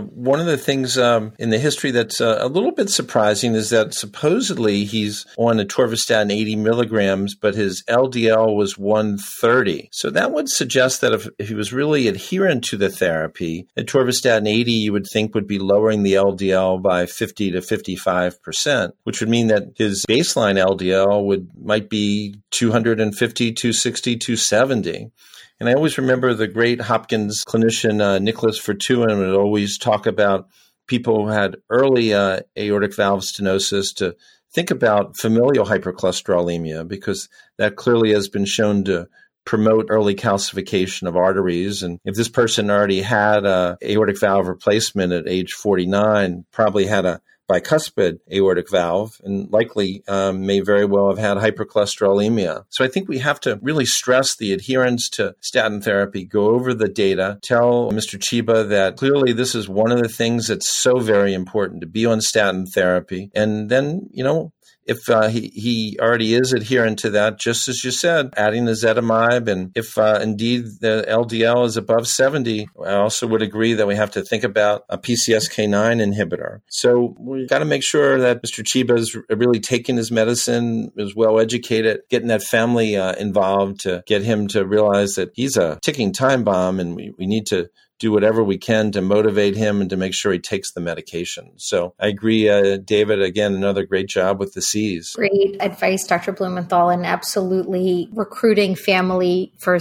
one 0.00 0.40
of 0.40 0.46
the 0.46 0.58
things 0.58 0.98
um, 0.98 1.32
in 1.38 1.50
the 1.50 1.58
history 1.58 1.92
that's 1.92 2.20
uh, 2.20 2.38
a 2.40 2.48
little 2.48 2.72
bit 2.72 2.90
surprising 2.90 3.54
is 3.54 3.70
that 3.70 3.94
supposedly 3.94 4.84
he's 4.84 5.24
on 5.38 5.58
atorvastatin 5.58 6.32
80 6.32 6.56
milligrams, 6.56 7.36
but 7.36 7.54
his 7.54 7.84
LDL 7.88 8.56
was 8.56 8.76
130. 8.76 9.88
So 9.92 10.10
that 10.10 10.32
would 10.32 10.48
suggest 10.48 11.00
that 11.00 11.12
if, 11.12 11.28
if 11.38 11.48
he 11.48 11.54
was 11.54 11.72
really 11.72 12.08
adherent 12.08 12.64
to 12.64 12.76
the 12.76 12.90
therapy, 12.90 13.68
atorvastatin 13.78 14.48
80 14.48 14.72
you 14.72 14.92
would 14.92 15.06
think 15.06 15.32
would 15.34 15.46
be 15.46 15.60
lowering 15.60 16.02
the 16.02 16.14
LDL 16.14 16.82
by 16.82 17.06
50 17.06 17.52
to 17.52 17.62
55 17.62 18.42
percent, 18.42 18.94
which 19.04 19.20
would 19.20 19.28
mean 19.28 19.46
that 19.46 19.74
his 19.76 20.04
baseline 20.08 20.56
LDL 20.56 21.24
would 21.24 21.50
might 21.56 21.88
be 21.88 22.34
250, 22.50 23.52
260, 23.52 24.16
270. 24.16 25.12
And 25.58 25.68
I 25.68 25.72
always 25.72 25.96
remember 25.96 26.15
the 26.16 26.48
great 26.48 26.80
Hopkins 26.80 27.42
clinician 27.46 28.00
uh, 28.00 28.18
Nicholas 28.18 28.60
Vertooyen 28.60 29.18
would 29.18 29.34
always 29.34 29.78
talk 29.78 30.06
about 30.06 30.48
people 30.86 31.24
who 31.24 31.30
had 31.30 31.56
early 31.70 32.14
uh, 32.14 32.40
aortic 32.58 32.94
valve 32.94 33.20
stenosis 33.20 33.94
to 33.96 34.16
think 34.52 34.70
about 34.70 35.16
familial 35.16 35.66
hypercholesterolemia 35.66 36.86
because 36.86 37.28
that 37.58 37.76
clearly 37.76 38.12
has 38.12 38.28
been 38.28 38.44
shown 38.44 38.84
to 38.84 39.06
promote 39.44 39.86
early 39.90 40.14
calcification 40.14 41.06
of 41.06 41.16
arteries. 41.16 41.82
And 41.82 42.00
if 42.04 42.14
this 42.14 42.28
person 42.28 42.70
already 42.70 43.00
had 43.00 43.46
a 43.46 43.78
aortic 43.82 44.18
valve 44.18 44.48
replacement 44.48 45.12
at 45.12 45.28
age 45.28 45.52
49, 45.52 46.44
probably 46.52 46.86
had 46.86 47.04
a 47.04 47.20
bicuspid 47.48 48.18
aortic 48.32 48.70
valve 48.70 49.20
and 49.22 49.50
likely 49.52 50.02
um, 50.08 50.46
may 50.46 50.60
very 50.60 50.84
well 50.84 51.08
have 51.08 51.18
had 51.18 51.36
hypercholesterolemia. 51.38 52.64
So 52.70 52.84
I 52.84 52.88
think 52.88 53.08
we 53.08 53.18
have 53.18 53.40
to 53.40 53.58
really 53.62 53.86
stress 53.86 54.36
the 54.36 54.52
adherence 54.52 55.08
to 55.10 55.34
statin 55.40 55.80
therapy, 55.80 56.24
go 56.24 56.50
over 56.50 56.74
the 56.74 56.88
data, 56.88 57.38
tell 57.42 57.90
Mr. 57.90 58.18
Chiba 58.18 58.68
that 58.68 58.96
clearly 58.96 59.32
this 59.32 59.54
is 59.54 59.68
one 59.68 59.92
of 59.92 60.02
the 60.02 60.08
things 60.08 60.48
that's 60.48 60.68
so 60.68 60.98
very 60.98 61.34
important 61.34 61.80
to 61.82 61.86
be 61.86 62.06
on 62.06 62.20
statin 62.20 62.66
therapy. 62.66 63.30
And 63.34 63.68
then, 63.68 64.08
you 64.10 64.24
know, 64.24 64.52
if 64.86 65.08
uh, 65.10 65.28
he, 65.28 65.48
he 65.48 65.98
already 66.00 66.34
is 66.34 66.52
adherent 66.52 67.00
to 67.00 67.10
that, 67.10 67.38
just 67.38 67.68
as 67.68 67.82
you 67.84 67.90
said, 67.90 68.32
adding 68.36 68.64
the 68.64 68.72
ezetimibe. 68.72 69.48
And 69.48 69.72
if 69.74 69.98
uh, 69.98 70.20
indeed 70.22 70.64
the 70.80 71.04
LDL 71.08 71.66
is 71.66 71.76
above 71.76 72.06
70, 72.06 72.68
I 72.84 72.92
also 72.94 73.26
would 73.26 73.42
agree 73.42 73.74
that 73.74 73.86
we 73.86 73.96
have 73.96 74.12
to 74.12 74.22
think 74.22 74.44
about 74.44 74.84
a 74.88 74.96
PCSK9 74.96 76.00
inhibitor. 76.00 76.60
So 76.68 77.16
we've 77.18 77.48
got 77.48 77.58
to 77.58 77.64
make 77.64 77.82
sure 77.82 78.18
that 78.20 78.42
Mr. 78.42 78.64
Chiba 78.64 78.96
is 78.96 79.16
really 79.28 79.60
taking 79.60 79.96
his 79.96 80.10
medicine, 80.10 80.92
is 80.96 81.16
well 81.16 81.40
educated, 81.40 82.02
getting 82.08 82.28
that 82.28 82.42
family 82.42 82.96
uh, 82.96 83.14
involved 83.14 83.80
to 83.80 84.02
get 84.06 84.22
him 84.22 84.46
to 84.48 84.64
realize 84.64 85.14
that 85.14 85.30
he's 85.34 85.56
a 85.56 85.78
ticking 85.82 86.12
time 86.12 86.44
bomb 86.44 86.78
and 86.78 86.94
we, 86.94 87.12
we 87.18 87.26
need 87.26 87.46
to 87.46 87.68
do 87.98 88.12
whatever 88.12 88.44
we 88.44 88.58
can 88.58 88.92
to 88.92 89.00
motivate 89.00 89.56
him 89.56 89.80
and 89.80 89.90
to 89.90 89.96
make 89.96 90.14
sure 90.14 90.32
he 90.32 90.38
takes 90.38 90.72
the 90.72 90.80
medication. 90.80 91.52
So 91.56 91.94
I 91.98 92.08
agree, 92.08 92.48
uh, 92.48 92.76
David. 92.78 93.22
Again, 93.22 93.54
another 93.54 93.84
great 93.84 94.08
job 94.08 94.38
with 94.38 94.54
the 94.54 94.62
C's. 94.62 95.12
Great 95.14 95.56
advice, 95.60 96.06
Dr. 96.06 96.32
Blumenthal, 96.32 96.90
and 96.90 97.06
absolutely 97.06 98.08
recruiting 98.12 98.74
family 98.74 99.52
for 99.58 99.78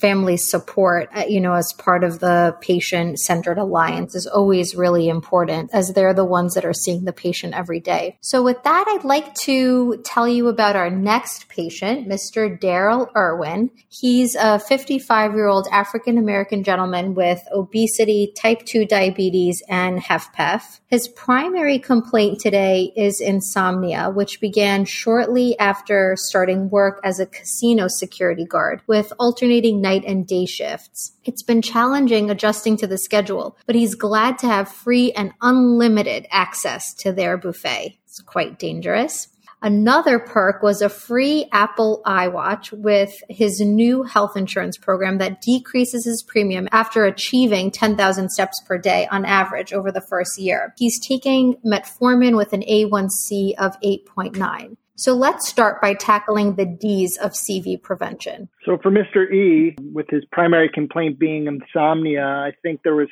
family 0.00 0.36
support. 0.36 1.08
Uh, 1.14 1.24
you 1.28 1.40
know, 1.40 1.54
as 1.54 1.72
part 1.74 2.04
of 2.04 2.20
the 2.20 2.56
patient-centered 2.60 3.58
alliance 3.58 4.14
is 4.14 4.26
always 4.26 4.74
really 4.74 5.08
important, 5.08 5.70
as 5.72 5.92
they're 5.92 6.14
the 6.14 6.24
ones 6.24 6.54
that 6.54 6.64
are 6.64 6.72
seeing 6.74 7.04
the 7.04 7.12
patient 7.12 7.54
every 7.54 7.80
day. 7.80 8.16
So, 8.20 8.42
with 8.42 8.62
that, 8.62 8.84
I'd 8.88 9.04
like 9.04 9.34
to 9.42 9.98
tell 10.04 10.28
you 10.28 10.48
about 10.48 10.76
our 10.76 10.90
next 10.90 11.48
patient, 11.48 12.08
Mr. 12.08 12.58
Daryl 12.58 13.08
Irwin. 13.14 13.70
He's 13.88 14.34
a 14.34 14.58
55-year-old 14.58 15.68
African 15.70 16.18
American 16.18 16.64
gentleman 16.64 17.14
with 17.14 17.40
obesity, 17.58 18.32
type 18.40 18.64
2 18.64 18.86
diabetes, 18.86 19.62
and 19.68 20.00
HFpEF. 20.00 20.80
His 20.86 21.08
primary 21.08 21.78
complaint 21.78 22.40
today 22.40 22.92
is 22.96 23.20
insomnia, 23.20 24.10
which 24.10 24.40
began 24.40 24.84
shortly 24.84 25.58
after 25.58 26.16
starting 26.16 26.70
work 26.70 27.00
as 27.04 27.20
a 27.20 27.26
casino 27.26 27.88
security 27.88 28.44
guard 28.44 28.82
with 28.86 29.12
alternating 29.18 29.80
night 29.80 30.04
and 30.06 30.26
day 30.26 30.46
shifts. 30.46 31.12
It's 31.24 31.42
been 31.42 31.62
challenging 31.62 32.30
adjusting 32.30 32.76
to 32.78 32.86
the 32.86 32.98
schedule, 32.98 33.56
but 33.66 33.74
he's 33.74 33.94
glad 33.94 34.38
to 34.38 34.46
have 34.46 34.70
free 34.70 35.12
and 35.12 35.32
unlimited 35.42 36.26
access 36.30 36.94
to 36.94 37.12
their 37.12 37.36
buffet. 37.36 37.98
It's 38.04 38.20
quite 38.20 38.58
dangerous. 38.58 39.28
Another 39.60 40.20
perk 40.20 40.62
was 40.62 40.80
a 40.80 40.88
free 40.88 41.48
Apple 41.50 42.00
iWatch 42.06 42.72
with 42.72 43.12
his 43.28 43.60
new 43.60 44.04
health 44.04 44.36
insurance 44.36 44.78
program 44.78 45.18
that 45.18 45.40
decreases 45.40 46.04
his 46.04 46.22
premium 46.22 46.68
after 46.70 47.04
achieving 47.04 47.72
10,000 47.72 48.30
steps 48.30 48.62
per 48.66 48.78
day 48.78 49.08
on 49.10 49.24
average 49.24 49.72
over 49.72 49.90
the 49.90 50.00
first 50.00 50.38
year. 50.38 50.74
He's 50.78 51.00
taking 51.04 51.56
metformin 51.66 52.36
with 52.36 52.52
an 52.52 52.62
A1C 52.62 53.54
of 53.58 53.78
8.9. 53.80 54.76
So 54.94 55.14
let's 55.14 55.48
start 55.48 55.80
by 55.80 55.94
tackling 55.94 56.54
the 56.54 56.66
D's 56.66 57.16
of 57.18 57.32
CV 57.32 57.80
prevention. 57.80 58.48
So 58.64 58.78
for 58.78 58.90
Mr. 58.90 59.32
E, 59.32 59.76
with 59.92 60.08
his 60.08 60.24
primary 60.32 60.68
complaint 60.68 61.18
being 61.18 61.46
insomnia, 61.46 62.24
I 62.24 62.52
think 62.62 62.82
there 62.82 62.96
was 62.96 63.08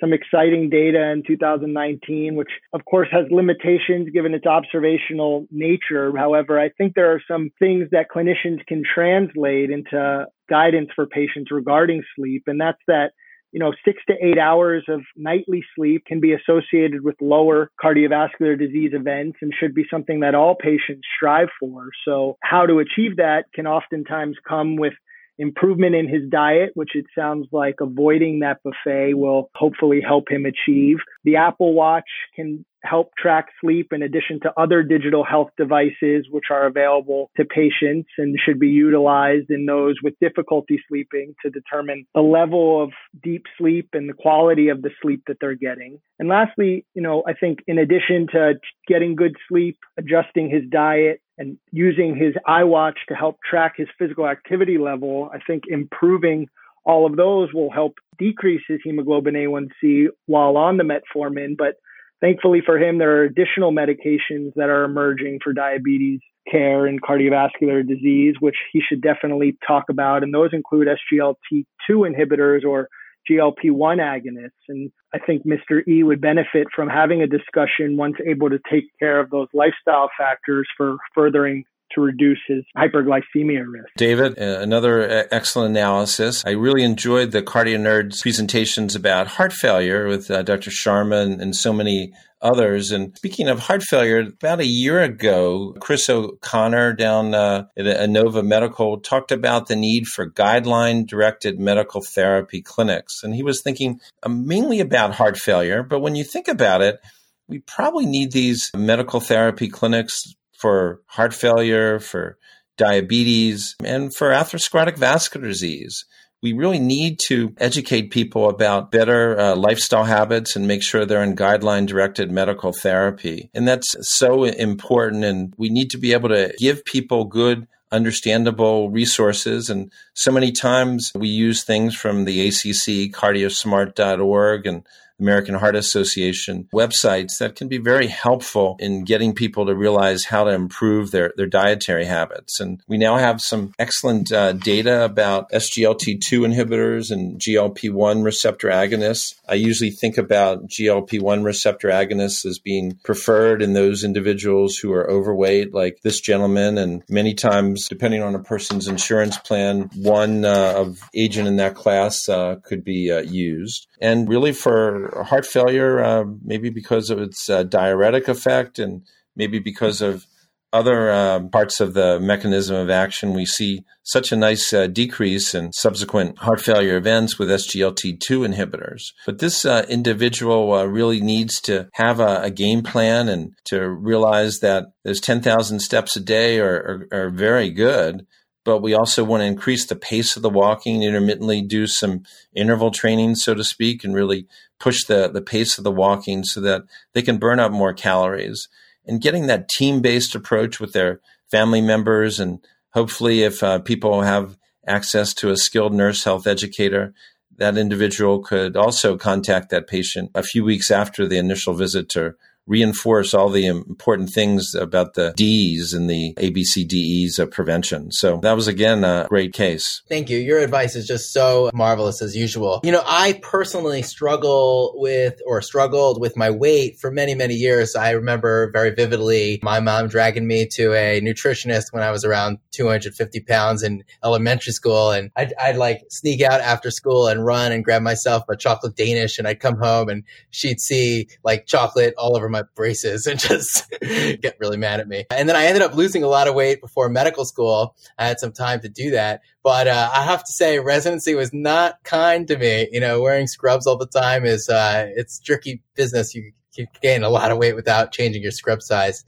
some 0.00 0.12
exciting 0.12 0.70
data 0.70 1.10
in 1.10 1.22
2019, 1.26 2.34
which 2.34 2.50
of 2.72 2.84
course 2.84 3.08
has 3.12 3.26
limitations 3.30 4.08
given 4.12 4.34
its 4.34 4.46
observational 4.46 5.46
nature. 5.50 6.12
However, 6.16 6.58
I 6.58 6.70
think 6.70 6.94
there 6.94 7.12
are 7.12 7.22
some 7.28 7.50
things 7.58 7.88
that 7.92 8.06
clinicians 8.14 8.64
can 8.66 8.82
translate 8.82 9.70
into 9.70 10.26
guidance 10.48 10.88
for 10.94 11.06
patients 11.06 11.50
regarding 11.50 12.02
sleep. 12.16 12.44
And 12.46 12.60
that's 12.60 12.80
that, 12.86 13.12
you 13.52 13.60
know, 13.60 13.72
six 13.84 13.98
to 14.08 14.14
eight 14.24 14.38
hours 14.38 14.84
of 14.88 15.00
nightly 15.16 15.62
sleep 15.76 16.04
can 16.06 16.20
be 16.20 16.34
associated 16.34 17.02
with 17.02 17.16
lower 17.20 17.70
cardiovascular 17.82 18.58
disease 18.58 18.92
events 18.94 19.38
and 19.42 19.52
should 19.58 19.74
be 19.74 19.84
something 19.90 20.20
that 20.20 20.34
all 20.34 20.54
patients 20.54 21.06
strive 21.16 21.48
for. 21.58 21.88
So 22.04 22.36
how 22.42 22.66
to 22.66 22.78
achieve 22.78 23.16
that 23.16 23.44
can 23.54 23.66
oftentimes 23.66 24.36
come 24.48 24.76
with 24.76 24.94
improvement 25.40 25.94
in 25.94 26.06
his 26.06 26.28
diet, 26.30 26.70
which 26.74 26.90
it 26.94 27.06
sounds 27.18 27.48
like 27.50 27.76
avoiding 27.80 28.40
that 28.40 28.58
buffet 28.62 29.14
will 29.14 29.50
hopefully 29.54 30.00
help 30.06 30.30
him 30.30 30.44
achieve. 30.44 30.98
The 31.24 31.36
Apple 31.36 31.72
Watch 31.72 32.08
can 32.36 32.64
help 32.82 33.10
track 33.18 33.48
sleep 33.60 33.88
in 33.92 34.02
addition 34.02 34.40
to 34.40 34.52
other 34.56 34.82
digital 34.82 35.24
health 35.24 35.50
devices, 35.56 36.26
which 36.30 36.44
are 36.50 36.66
available 36.66 37.30
to 37.36 37.44
patients 37.44 38.08
and 38.18 38.38
should 38.42 38.58
be 38.58 38.68
utilized 38.68 39.50
in 39.50 39.66
those 39.66 39.96
with 40.02 40.14
difficulty 40.20 40.80
sleeping 40.88 41.34
to 41.44 41.50
determine 41.50 42.06
the 42.14 42.20
level 42.20 42.82
of 42.82 42.90
deep 43.22 43.44
sleep 43.58 43.88
and 43.92 44.08
the 44.08 44.14
quality 44.14 44.68
of 44.68 44.82
the 44.82 44.90
sleep 45.02 45.22
that 45.26 45.36
they're 45.40 45.54
getting. 45.54 45.98
And 46.18 46.28
lastly, 46.28 46.86
you 46.94 47.02
know, 47.02 47.22
I 47.26 47.34
think 47.34 47.60
in 47.66 47.78
addition 47.78 48.26
to 48.32 48.54
getting 48.86 49.14
good 49.14 49.36
sleep, 49.48 49.78
adjusting 49.98 50.50
his 50.50 50.62
diet, 50.70 51.20
and 51.40 51.56
using 51.72 52.14
his 52.14 52.34
iWatch 52.46 52.96
to 53.08 53.14
help 53.14 53.38
track 53.48 53.72
his 53.78 53.88
physical 53.98 54.28
activity 54.28 54.76
level, 54.76 55.30
I 55.32 55.38
think 55.44 55.64
improving 55.68 56.48
all 56.84 57.06
of 57.06 57.16
those 57.16 57.52
will 57.54 57.70
help 57.70 57.94
decrease 58.18 58.60
his 58.68 58.80
hemoglobin 58.84 59.34
A1C 59.34 60.08
while 60.26 60.58
on 60.58 60.76
the 60.76 60.84
metformin. 60.84 61.56
But 61.56 61.76
thankfully 62.20 62.60
for 62.64 62.78
him, 62.78 62.98
there 62.98 63.16
are 63.16 63.24
additional 63.24 63.72
medications 63.72 64.52
that 64.56 64.68
are 64.68 64.84
emerging 64.84 65.40
for 65.42 65.54
diabetes 65.54 66.20
care 66.50 66.86
and 66.86 67.00
cardiovascular 67.00 67.86
disease, 67.88 68.34
which 68.40 68.56
he 68.70 68.82
should 68.86 69.00
definitely 69.00 69.56
talk 69.66 69.84
about. 69.88 70.22
And 70.22 70.34
those 70.34 70.50
include 70.52 70.88
SGLT2 70.88 71.64
inhibitors 71.90 72.64
or 72.66 72.88
GLP 73.28 73.70
1 73.70 73.98
agonists. 73.98 74.50
And 74.68 74.90
I 75.14 75.18
think 75.18 75.44
Mr. 75.44 75.86
E 75.88 76.02
would 76.02 76.20
benefit 76.20 76.68
from 76.74 76.88
having 76.88 77.22
a 77.22 77.26
discussion 77.26 77.96
once 77.96 78.16
able 78.24 78.50
to 78.50 78.58
take 78.70 78.84
care 78.98 79.18
of 79.20 79.30
those 79.30 79.48
lifestyle 79.52 80.10
factors 80.16 80.68
for 80.76 80.96
furthering 81.14 81.64
to 81.94 82.00
reduce 82.00 82.38
his 82.46 82.64
hyperglycemia 82.76 83.64
risk. 83.66 83.88
David, 83.96 84.38
uh, 84.38 84.60
another 84.60 85.26
excellent 85.30 85.76
analysis. 85.76 86.44
I 86.46 86.50
really 86.50 86.82
enjoyed 86.82 87.30
the 87.32 87.42
Cardio 87.42 87.78
Nerds 87.78 88.22
presentations 88.22 88.94
about 88.94 89.26
heart 89.26 89.52
failure 89.52 90.06
with 90.06 90.30
uh, 90.30 90.42
Dr. 90.42 90.70
Sharma 90.70 91.22
and, 91.22 91.40
and 91.40 91.56
so 91.56 91.72
many 91.72 92.12
others. 92.42 92.90
And 92.90 93.16
speaking 93.16 93.48
of 93.48 93.58
heart 93.58 93.82
failure, 93.82 94.20
about 94.20 94.60
a 94.60 94.66
year 94.66 95.00
ago, 95.00 95.74
Chris 95.80 96.08
O'Connor 96.08 96.94
down 96.94 97.34
uh, 97.34 97.66
at 97.76 97.84
Inova 97.84 98.44
Medical 98.44 99.00
talked 99.00 99.32
about 99.32 99.68
the 99.68 99.76
need 99.76 100.06
for 100.06 100.30
guideline 100.30 101.06
directed 101.06 101.58
medical 101.58 102.02
therapy 102.02 102.62
clinics. 102.62 103.22
And 103.22 103.34
he 103.34 103.42
was 103.42 103.62
thinking 103.62 104.00
uh, 104.22 104.28
mainly 104.28 104.80
about 104.80 105.14
heart 105.14 105.38
failure. 105.38 105.82
But 105.82 106.00
when 106.00 106.14
you 106.14 106.24
think 106.24 106.48
about 106.48 106.82
it, 106.82 107.00
we 107.48 107.58
probably 107.58 108.06
need 108.06 108.32
these 108.32 108.70
medical 108.76 109.20
therapy 109.20 109.68
clinics 109.68 110.22
for 110.60 111.00
heart 111.06 111.34
failure, 111.34 111.98
for 111.98 112.38
diabetes, 112.76 113.76
and 113.84 114.14
for 114.14 114.30
atherosclerotic 114.30 114.96
vascular 114.96 115.46
disease. 115.46 116.04
We 116.42 116.54
really 116.54 116.78
need 116.78 117.18
to 117.26 117.54
educate 117.58 118.10
people 118.10 118.48
about 118.48 118.90
better 118.90 119.38
uh, 119.38 119.56
lifestyle 119.56 120.04
habits 120.04 120.56
and 120.56 120.66
make 120.66 120.82
sure 120.82 121.04
they're 121.04 121.22
in 121.22 121.36
guideline 121.36 121.86
directed 121.86 122.30
medical 122.30 122.72
therapy. 122.72 123.50
And 123.52 123.68
that's 123.68 123.94
so 124.00 124.44
important. 124.44 125.24
And 125.24 125.52
we 125.58 125.68
need 125.68 125.90
to 125.90 125.98
be 125.98 126.14
able 126.14 126.30
to 126.30 126.54
give 126.58 126.84
people 126.86 127.26
good 127.26 127.68
understandable 127.92 128.90
resources. 128.90 129.68
And 129.68 129.92
so 130.14 130.32
many 130.32 130.52
times 130.52 131.12
we 131.14 131.28
use 131.28 131.64
things 131.64 131.94
from 131.94 132.24
the 132.24 132.48
ACC, 132.48 133.12
cardiosmart.org, 133.12 134.66
and 134.66 134.86
American 135.20 135.54
Heart 135.54 135.76
Association 135.76 136.68
websites 136.74 137.38
that 137.38 137.54
can 137.54 137.68
be 137.68 137.78
very 137.78 138.08
helpful 138.08 138.76
in 138.78 139.04
getting 139.04 139.34
people 139.34 139.66
to 139.66 139.74
realize 139.74 140.24
how 140.24 140.44
to 140.44 140.50
improve 140.50 141.10
their, 141.10 141.32
their 141.36 141.46
dietary 141.46 142.06
habits. 142.06 142.60
And 142.60 142.80
we 142.88 142.98
now 142.98 143.16
have 143.16 143.40
some 143.40 143.72
excellent 143.78 144.32
uh, 144.32 144.52
data 144.52 145.04
about 145.04 145.50
SGLT2 145.50 146.20
inhibitors 146.46 147.10
and 147.10 147.38
GLP1 147.38 148.24
receptor 148.24 148.68
agonists. 148.68 149.34
I 149.48 149.54
usually 149.54 149.90
think 149.90 150.18
about 150.18 150.68
GLP1 150.68 151.44
receptor 151.44 151.88
agonists 151.88 152.46
as 152.46 152.58
being 152.58 152.98
preferred 153.04 153.62
in 153.62 153.72
those 153.72 154.04
individuals 154.04 154.76
who 154.76 154.92
are 154.92 155.10
overweight, 155.10 155.74
like 155.74 156.00
this 156.02 156.20
gentleman. 156.20 156.78
And 156.78 157.02
many 157.08 157.34
times, 157.34 157.88
depending 157.88 158.22
on 158.22 158.34
a 158.34 158.42
person's 158.42 158.88
insurance 158.88 159.38
plan, 159.38 159.90
one 159.94 160.44
uh, 160.44 160.74
of 160.76 161.08
agent 161.14 161.48
in 161.48 161.56
that 161.56 161.74
class 161.74 162.28
uh, 162.28 162.56
could 162.64 162.84
be 162.84 163.10
uh, 163.10 163.20
used. 163.20 163.86
And 164.00 164.28
really 164.28 164.52
for 164.52 165.09
heart 165.24 165.46
failure, 165.46 166.02
uh, 166.02 166.24
maybe 166.42 166.70
because 166.70 167.10
of 167.10 167.20
its 167.20 167.48
uh, 167.48 167.62
diuretic 167.62 168.28
effect 168.28 168.78
and 168.78 169.02
maybe 169.36 169.58
because 169.58 170.00
of 170.00 170.26
other 170.72 171.10
uh, 171.10 171.40
parts 171.40 171.80
of 171.80 171.94
the 171.94 172.20
mechanism 172.20 172.76
of 172.76 172.90
action, 172.90 173.34
we 173.34 173.44
see 173.44 173.84
such 174.04 174.30
a 174.30 174.36
nice 174.36 174.72
uh, 174.72 174.86
decrease 174.86 175.54
in 175.54 175.72
subsequent 175.72 176.38
heart 176.38 176.60
failure 176.60 176.96
events 176.96 177.38
with 177.38 177.48
SGLT2 177.48 178.54
inhibitors. 178.54 179.12
But 179.26 179.40
this 179.40 179.64
uh, 179.64 179.84
individual 179.88 180.72
uh, 180.72 180.84
really 180.84 181.20
needs 181.20 181.60
to 181.62 181.88
have 181.94 182.20
a, 182.20 182.42
a, 182.42 182.50
game 182.50 182.82
plan 182.82 183.28
and 183.28 183.52
to 183.64 183.88
realize 183.88 184.60
that 184.60 184.92
those 185.04 185.20
10,000 185.20 185.80
steps 185.80 186.16
a 186.16 186.20
day 186.20 186.60
are, 186.60 187.08
are, 187.10 187.24
are 187.24 187.30
very 187.30 187.70
good 187.70 188.26
but 188.64 188.82
we 188.82 188.94
also 188.94 189.24
want 189.24 189.40
to 189.40 189.46
increase 189.46 189.86
the 189.86 189.96
pace 189.96 190.36
of 190.36 190.42
the 190.42 190.50
walking, 190.50 191.02
intermittently 191.02 191.62
do 191.62 191.86
some 191.86 192.22
interval 192.54 192.90
training, 192.90 193.34
so 193.34 193.54
to 193.54 193.64
speak, 193.64 194.04
and 194.04 194.14
really 194.14 194.46
push 194.80 195.04
the, 195.04 195.28
the 195.28 195.42
pace 195.42 195.78
of 195.78 195.84
the 195.84 195.92
walking 195.92 196.42
so 196.42 196.60
that 196.60 196.82
they 197.12 197.22
can 197.22 197.38
burn 197.38 197.60
up 197.60 197.70
more 197.70 197.94
calories. 197.94 198.68
And 199.06 199.20
getting 199.20 199.46
that 199.46 199.68
team 199.68 200.00
based 200.00 200.34
approach 200.34 200.80
with 200.80 200.92
their 200.92 201.20
family 201.50 201.80
members, 201.80 202.40
and 202.40 202.58
hopefully, 202.90 203.42
if 203.42 203.62
uh, 203.62 203.78
people 203.78 204.22
have 204.22 204.56
access 204.86 205.32
to 205.34 205.50
a 205.50 205.56
skilled 205.56 205.94
nurse 205.94 206.24
health 206.24 206.46
educator, 206.46 207.14
that 207.56 207.76
individual 207.76 208.40
could 208.40 208.76
also 208.76 209.16
contact 209.16 209.70
that 209.70 209.86
patient 209.86 210.30
a 210.34 210.42
few 210.42 210.64
weeks 210.64 210.90
after 210.90 211.26
the 211.26 211.38
initial 211.38 211.74
visit 211.74 212.08
to 212.08 212.34
reinforce 212.70 213.34
all 213.34 213.50
the 213.50 213.66
important 213.66 214.30
things 214.30 214.76
about 214.76 215.14
the 215.14 215.34
D's 215.36 215.92
and 215.92 216.08
the 216.08 216.32
ABCDEs 216.34 217.40
of 217.40 217.50
prevention. 217.50 218.12
So 218.12 218.38
that 218.44 218.54
was 218.54 218.68
again 218.68 219.02
a 219.02 219.26
great 219.28 219.52
case. 219.52 220.02
Thank 220.08 220.30
you. 220.30 220.38
Your 220.38 220.60
advice 220.60 220.94
is 220.94 221.06
just 221.06 221.32
so 221.32 221.70
marvelous 221.74 222.22
as 222.22 222.36
usual. 222.36 222.80
You 222.84 222.92
know, 222.92 223.02
I 223.04 223.40
personally 223.42 224.02
struggle 224.02 224.92
with 224.94 225.40
or 225.44 225.60
struggled 225.62 226.20
with 226.20 226.36
my 226.36 226.50
weight 226.50 226.98
for 227.00 227.10
many, 227.10 227.34
many 227.34 227.54
years. 227.54 227.96
I 227.96 228.10
remember 228.10 228.70
very 228.70 228.90
vividly 228.90 229.58
my 229.64 229.80
mom 229.80 230.06
dragging 230.06 230.46
me 230.46 230.66
to 230.74 230.94
a 230.94 231.20
nutritionist 231.20 231.92
when 231.92 232.04
I 232.04 232.12
was 232.12 232.24
around 232.24 232.58
250 232.70 233.40
pounds 233.40 233.82
in 233.82 234.04
elementary 234.22 234.72
school. 234.72 235.10
And 235.10 235.32
I'd, 235.34 235.52
I'd 235.60 235.76
like 235.76 236.02
sneak 236.08 236.40
out 236.40 236.60
after 236.60 236.92
school 236.92 237.26
and 237.26 237.44
run 237.44 237.72
and 237.72 237.84
grab 237.84 238.02
myself 238.02 238.44
a 238.48 238.56
chocolate 238.56 238.94
Danish. 238.94 239.38
And 239.38 239.48
I'd 239.48 239.58
come 239.58 239.76
home 239.76 240.08
and 240.08 240.22
she'd 240.50 240.80
see 240.80 241.28
like 241.42 241.66
chocolate 241.66 242.14
all 242.16 242.36
over 242.36 242.48
my 242.48 242.59
my 242.60 242.68
braces 242.74 243.26
and 243.26 243.38
just 243.50 243.90
get 244.00 244.56
really 244.60 244.76
mad 244.76 245.00
at 245.00 245.08
me. 245.08 245.24
And 245.30 245.48
then 245.48 245.56
I 245.56 245.66
ended 245.66 245.82
up 245.82 245.94
losing 245.94 246.22
a 246.22 246.28
lot 246.28 246.48
of 246.48 246.54
weight 246.54 246.80
before 246.80 247.08
medical 247.08 247.44
school. 247.44 247.96
I 248.18 248.26
had 248.26 248.38
some 248.38 248.52
time 248.52 248.80
to 248.80 248.88
do 248.88 249.10
that. 249.12 249.40
But 249.62 249.88
uh, 249.88 250.10
I 250.12 250.22
have 250.24 250.44
to 250.44 250.52
say, 250.52 250.78
residency 250.78 251.34
was 251.34 251.52
not 251.52 252.02
kind 252.04 252.46
to 252.48 252.56
me. 252.56 252.88
You 252.92 253.00
know, 253.00 253.20
wearing 253.20 253.46
scrubs 253.46 253.86
all 253.86 253.96
the 253.96 254.06
time 254.06 254.44
is 254.44 254.68
uh, 254.68 255.08
it's 255.16 255.40
tricky 255.40 255.82
business. 255.94 256.34
You, 256.34 256.52
you 256.74 256.86
gain 257.02 257.22
a 257.22 257.30
lot 257.30 257.50
of 257.50 257.58
weight 257.58 257.74
without 257.74 258.12
changing 258.12 258.42
your 258.42 258.52
scrub 258.52 258.82
size. 258.82 259.24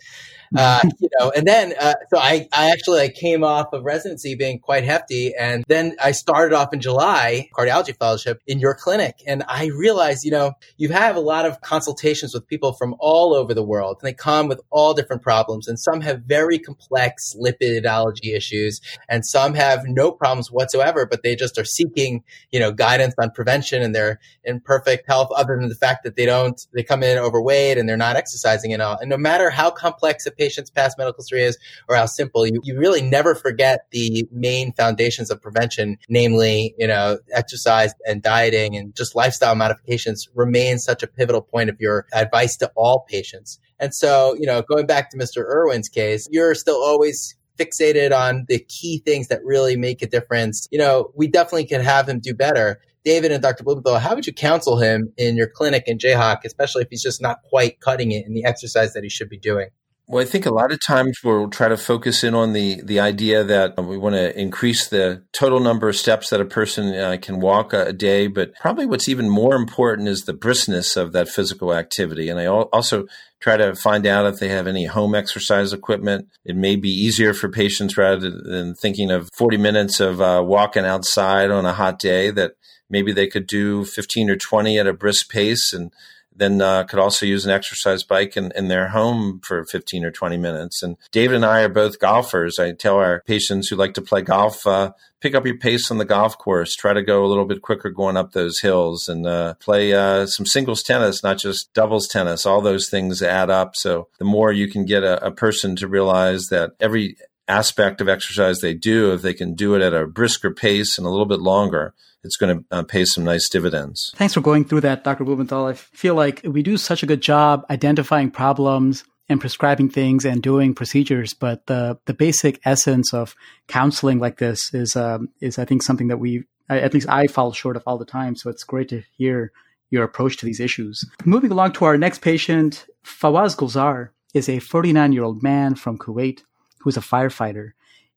Uh, 0.57 0.81
you 1.01 1.09
know, 1.19 1.31
and 1.35 1.47
then 1.47 1.73
uh, 1.81 1.95
so 2.13 2.21
I, 2.21 2.49
I 2.53 2.71
actually 2.71 3.01
I 3.01 3.09
came 3.09 3.43
off 3.43 3.73
of 3.73 3.85
residency 3.85 4.35
being 4.35 4.59
quite 4.59 4.85
hefty, 4.85 5.33
and 5.39 5.65
then 5.69 5.97
I 6.03 6.13
started 6.13 6.55
off 6.55 6.73
in 6.73 6.81
July 6.81 7.49
cardiology 7.57 7.97
fellowship 7.97 8.41
in 8.47 8.59
your 8.59 8.75
clinic, 8.75 9.23
and 9.27 9.45
I 9.49 9.67
realized, 9.67 10.25
you 10.25 10.31
know, 10.31 10.53
you 10.77 10.91
have 10.91 11.17
a 11.17 11.21
lot 11.21 11.47
of 11.47 11.61
consultations 11.61 12.35
with 12.35 12.47
people 12.47 12.73
from 12.75 12.95
all 12.99 13.35
over 13.35 13.55
the 13.55 13.63
world, 13.63 13.99
and 14.01 14.09
they 14.09 14.13
come 14.13 14.49
with 14.49 14.61
all 14.71 14.95
different 14.95 15.23
problems, 15.23 15.69
and 15.69 15.79
some 15.79 16.01
have 16.03 16.23
very 16.27 16.59
complex 16.59 17.35
lipidology 17.41 18.35
issues, 18.35 18.81
and 19.09 19.25
some 19.25 19.55
have 19.55 19.85
no 19.87 20.13
problems 20.13 20.51
whatsoever, 20.51 21.07
but 21.07 21.23
they 21.23 21.35
just 21.35 21.59
are 21.59 21.65
seeking, 21.65 22.23
you 22.51 22.61
know, 22.61 22.73
guidance 22.73 23.15
on 23.19 23.31
prevention, 23.31 23.83
and 23.83 23.95
they're 23.95 24.21
in 24.45 24.61
perfect 24.61 25.07
health, 25.07 25.29
other 25.35 25.57
than 25.59 25.69
the 25.69 25.75
fact 25.75 26.05
that 26.05 26.17
they 26.17 26.27
don't 26.27 26.67
they 26.75 26.83
come 26.83 27.03
in 27.03 27.17
overweight 27.17 27.79
and 27.79 27.89
they're 27.89 27.97
not 27.97 28.17
exercising 28.17 28.73
at 28.73 28.81
all, 28.81 28.99
and 28.99 29.09
no 29.09 29.17
matter 29.17 29.49
how 29.49 29.71
complex 29.71 30.27
a 30.27 30.31
patient's 30.43 30.71
past 30.71 30.99
medical 30.99 31.23
history 31.23 31.43
is 31.43 31.57
or 31.89 31.95
how 31.95 32.07
simple, 32.07 32.47
you, 32.47 32.61
you 32.65 32.77
really 32.77 33.01
never 33.01 33.35
forget 33.35 33.87
the 33.93 34.29
main 34.33 34.73
foundations 34.73 35.31
of 35.31 35.41
prevention, 35.41 35.99
namely, 36.09 36.75
you 36.79 36.87
know, 36.89 37.19
exercise 37.33 37.93
and 38.07 38.23
dieting 38.23 38.77
and 38.77 38.95
just 38.97 39.15
lifestyle 39.15 39.55
modifications 39.55 40.29
remain 40.35 40.79
such 40.79 41.03
a 41.03 41.07
pivotal 41.07 41.43
point 41.43 41.71
of 41.71 41.81
your 41.81 42.07
advice 42.13 42.57
to 42.57 42.71
all 42.75 43.07
patients. 43.09 43.61
And 43.79 43.95
so, 43.95 44.35
you 44.39 44.47
know, 44.47 44.63
going 44.63 44.87
back 44.87 45.11
to 45.11 45.17
Mr. 45.17 45.45
Irwin's 45.45 45.89
case, 45.89 46.29
you're 46.31 46.55
still 46.55 46.83
always 46.83 47.37
fixated 47.59 48.17
on 48.17 48.47
the 48.49 48.59
key 48.59 49.03
things 49.05 49.29
that 49.29 49.45
really 49.45 49.77
make 49.77 50.03
a 50.03 50.07
difference. 50.07 50.67
You 50.73 50.79
know, 50.79 51.13
we 51.15 51.29
definitely 51.29 51.67
can 51.67 51.83
have 51.83 52.09
him 52.09 52.19
do 52.19 52.35
better. 52.35 52.81
David 53.05 53.33
and 53.33 53.43
Dr. 53.43 53.65
Blumenthal, 53.65 53.99
how 53.99 54.15
would 54.15 54.27
you 54.27 54.33
counsel 54.33 54.79
him 54.79 55.13
in 55.17 55.37
your 55.37 55.49
clinic 55.49 55.85
in 55.87 55.99
Jayhawk, 55.99 56.45
especially 56.45 56.83
if 56.83 56.89
he's 56.91 57.03
just 57.03 57.21
not 57.21 57.43
quite 57.43 57.81
cutting 57.81 58.13
it 58.13 58.27
in 58.27 58.35
the 58.35 58.45
exercise 58.45 58.93
that 58.93 59.03
he 59.03 59.09
should 59.09 59.29
be 59.29 59.39
doing? 59.39 59.69
Well, 60.09 60.21
I 60.21 60.27
think 60.27 60.47
a 60.47 60.53
lot 60.53 60.73
of 60.73 60.81
times 60.85 61.19
we'll 61.23 61.49
try 61.49 61.69
to 61.69 61.77
focus 61.77 62.25
in 62.25 62.35
on 62.35 62.53
the, 62.53 62.83
the 62.83 62.99
idea 62.99 63.45
that 63.45 63.83
we 63.83 63.97
want 63.97 64.17
to 64.17 64.39
increase 64.39 64.89
the 64.89 65.23
total 65.33 65.61
number 65.61 65.89
of 65.89 65.97
steps 65.97 66.31
that 66.31 66.41
a 66.41 66.45
person 66.45 66.93
uh, 66.95 67.17
can 67.23 67.39
walk 67.41 67.73
a, 67.73 67.87
a, 67.87 67.93
day. 67.93 68.27
But 68.27 68.53
probably 68.57 68.85
what's 68.85 69.09
even 69.09 69.31
more 69.31 69.55
important 69.55 70.09
is 70.09 70.25
the 70.25 70.35
briskness 70.35 70.97
of 70.97 71.13
that 71.13 71.29
physical 71.29 71.73
activity. 71.73 72.29
And 72.29 72.41
I 72.41 72.47
also 72.47 73.07
try 73.41 73.57
to 73.57 73.77
find 73.77 74.05
out 74.05 74.27
if 74.27 74.41
they 74.41 74.49
have 74.49 74.67
any 74.67 74.87
home 74.87 75.15
exercise 75.15 75.73
equipment. 75.73 76.29
It 76.45 76.57
may 76.57 76.75
be 76.75 76.91
easier 76.91 77.33
for 77.33 77.49
patients 77.49 77.97
rather 77.97 78.29
than 78.29 78.75
thinking 78.75 79.13
of 79.13 79.31
40 79.33 79.57
minutes 79.57 80.01
of 80.01 80.21
uh, 80.21 80.43
walking 80.45 80.85
outside 80.85 81.51
on 81.51 81.65
a 81.65 81.73
hot 81.73 82.01
day 82.01 82.31
that 82.33 82.53
maybe 82.91 83.13
they 83.13 83.29
could 83.29 83.47
do 83.47 83.85
15 83.85 84.31
or 84.31 84.37
20 84.37 84.79
at 84.79 84.87
a 84.87 84.93
brisk 84.93 85.31
pace 85.31 85.73
and 85.73 85.93
then 86.35 86.61
uh, 86.61 86.85
could 86.85 86.99
also 86.99 87.27
use 87.27 87.45
an 87.45 87.53
exercise 87.53 88.03
bike 88.03 88.37
in, 88.37 88.53
in 88.57 88.69
their 88.69 88.89
home 88.89 89.41
for 89.45 89.65
15 89.65 90.05
or 90.05 90.11
20 90.11 90.37
minutes. 90.37 90.83
And 90.83 90.97
David 91.11 91.37
and 91.37 91.45
I 91.45 91.63
are 91.63 91.69
both 91.69 91.99
golfers. 91.99 92.59
I 92.59 92.73
tell 92.73 92.97
our 92.97 93.23
patients 93.27 93.69
who 93.69 93.77
like 93.77 93.95
to 93.95 94.03
play 94.03 94.23
golf, 94.23 94.67
uh, 94.67 94.93
pick 95.21 95.35
up 95.35 95.47
your 95.47 95.59
pace 95.59 95.91
on 95.91 95.99
the 95.99 96.05
golf 96.05 96.39
course. 96.39 96.75
Try 96.75 96.93
to 96.93 97.03
go 97.03 97.25
a 97.25 97.29
little 97.29 97.45
bit 97.45 97.63
quicker 97.63 97.91
going 97.91 98.17
up 98.17 98.33
those 98.33 98.61
hills 98.61 99.09
and 99.09 99.27
uh, 99.27 99.55
play 99.55 99.93
uh, 99.93 100.27
some 100.27 100.47
singles 100.47 100.83
tennis, 100.83 101.23
not 101.23 101.39
just 101.39 101.73
doubles 101.75 102.09
tennis. 102.09 102.47
All 102.47 102.61
those 102.61 102.89
things 102.89 103.23
add 103.23 103.51
up. 103.51 103.77
So 103.77 104.09
the 104.19 104.25
more 104.25 104.53
you 104.53 104.69
can 104.69 104.85
get 104.85 105.03
a, 105.03 105.25
a 105.25 105.31
person 105.31 105.77
to 105.77 105.89
realize 105.89 106.49
that 106.49 106.73
every 106.81 107.17
aspect 107.49 108.01
of 108.01 108.09
exercise 108.09 108.61
they 108.61 108.75
do, 108.75 109.13
if 109.13 109.23
they 109.23 109.35
can 109.35 109.55
do 109.55 109.75
it 109.75 109.83
at 109.83 109.95
a 109.95 110.07
brisker 110.07 110.53
pace 110.53 110.99
and 110.99 111.07
a 111.07 111.11
little 111.11 111.27
bit 111.27 111.41
longer, 111.41 111.95
it's 112.25 112.37
going 112.37 112.59
to 112.59 112.65
uh, 112.71 112.83
pay 112.83 113.05
some 113.05 113.25
nice 113.25 113.49
dividends. 113.49 114.13
Thanks 114.17 114.35
for 114.35 114.41
going 114.41 114.65
through 114.65 114.83
that, 114.83 115.05
Dr. 115.05 115.25
Blumenthal. 115.25 115.67
I 115.67 115.75
feel 115.75 116.15
like 116.15 116.41
we 116.45 116.63
do 116.63 116.77
such 116.77 117.03
a 117.03 117.07
good 117.07 117.21
job 117.21 117.65
identifying 117.71 118.31
problems 118.31 119.05
and 119.29 119.41
prescribing 119.41 119.89
things 119.89 120.25
and 120.25 120.43
doing 120.43 120.75
procedures, 120.75 121.35
but 121.35 121.67
the 121.67 121.99
the 122.07 122.15
basic 122.15 122.61
essence 122.65 123.15
of 123.15 123.35
counseling 123.69 124.19
like 124.19 124.39
this 124.39 124.75
is 124.75 124.97
um, 124.97 125.29
is 125.41 125.59
I 125.59 125.65
think 125.65 125.83
something 125.83 126.09
that 126.09 126.19
we 126.19 126.45
at 126.69 126.95
least 126.95 127.09
I 127.09 127.27
fall 127.27 127.53
short 127.53 127.77
of 127.77 127.83
all 127.87 127.99
the 127.99 128.05
time. 128.05 128.37
So 128.37 128.51
it's 128.51 128.65
great 128.65 128.89
to 128.91 129.03
hear 129.17 129.53
your 129.91 130.05
approach 130.05 130.39
to 130.39 130.47
these 130.47 130.61
issues. 130.61 131.05
Moving 131.25 131.53
along 131.53 131.73
to 131.73 131.85
our 131.85 131.99
next 131.99 132.21
patient, 132.21 132.87
Fawaz 133.05 133.57
Gulzar 133.57 134.11
is 134.33 134.49
a 134.49 134.59
49 134.59 135.13
year 135.13 135.25
old 135.25 135.43
man 135.43 135.75
from 135.75 135.99
Kuwait 135.99 136.43
who 136.83 136.89
is 136.89 136.97
a 136.97 137.01
firefighter. 137.01 137.73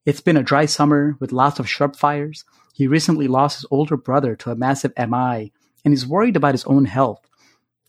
It's 0.05 0.21
been 0.21 0.37
a 0.37 0.43
dry 0.43 0.67
summer 0.67 1.17
with 1.19 1.31
lots 1.31 1.57
of 1.57 1.67
shrub 1.67 1.95
fires. 1.95 2.45
He 2.75 2.85
recently 2.85 3.27
lost 3.27 3.57
his 3.57 3.65
older 3.71 3.97
brother 3.97 4.35
to 4.35 4.51
a 4.51 4.55
massive 4.55 4.93
MI 4.97 5.51
and 5.83 5.91
he's 5.91 6.05
worried 6.05 6.35
about 6.35 6.53
his 6.53 6.65
own 6.65 6.85
health. 6.85 7.27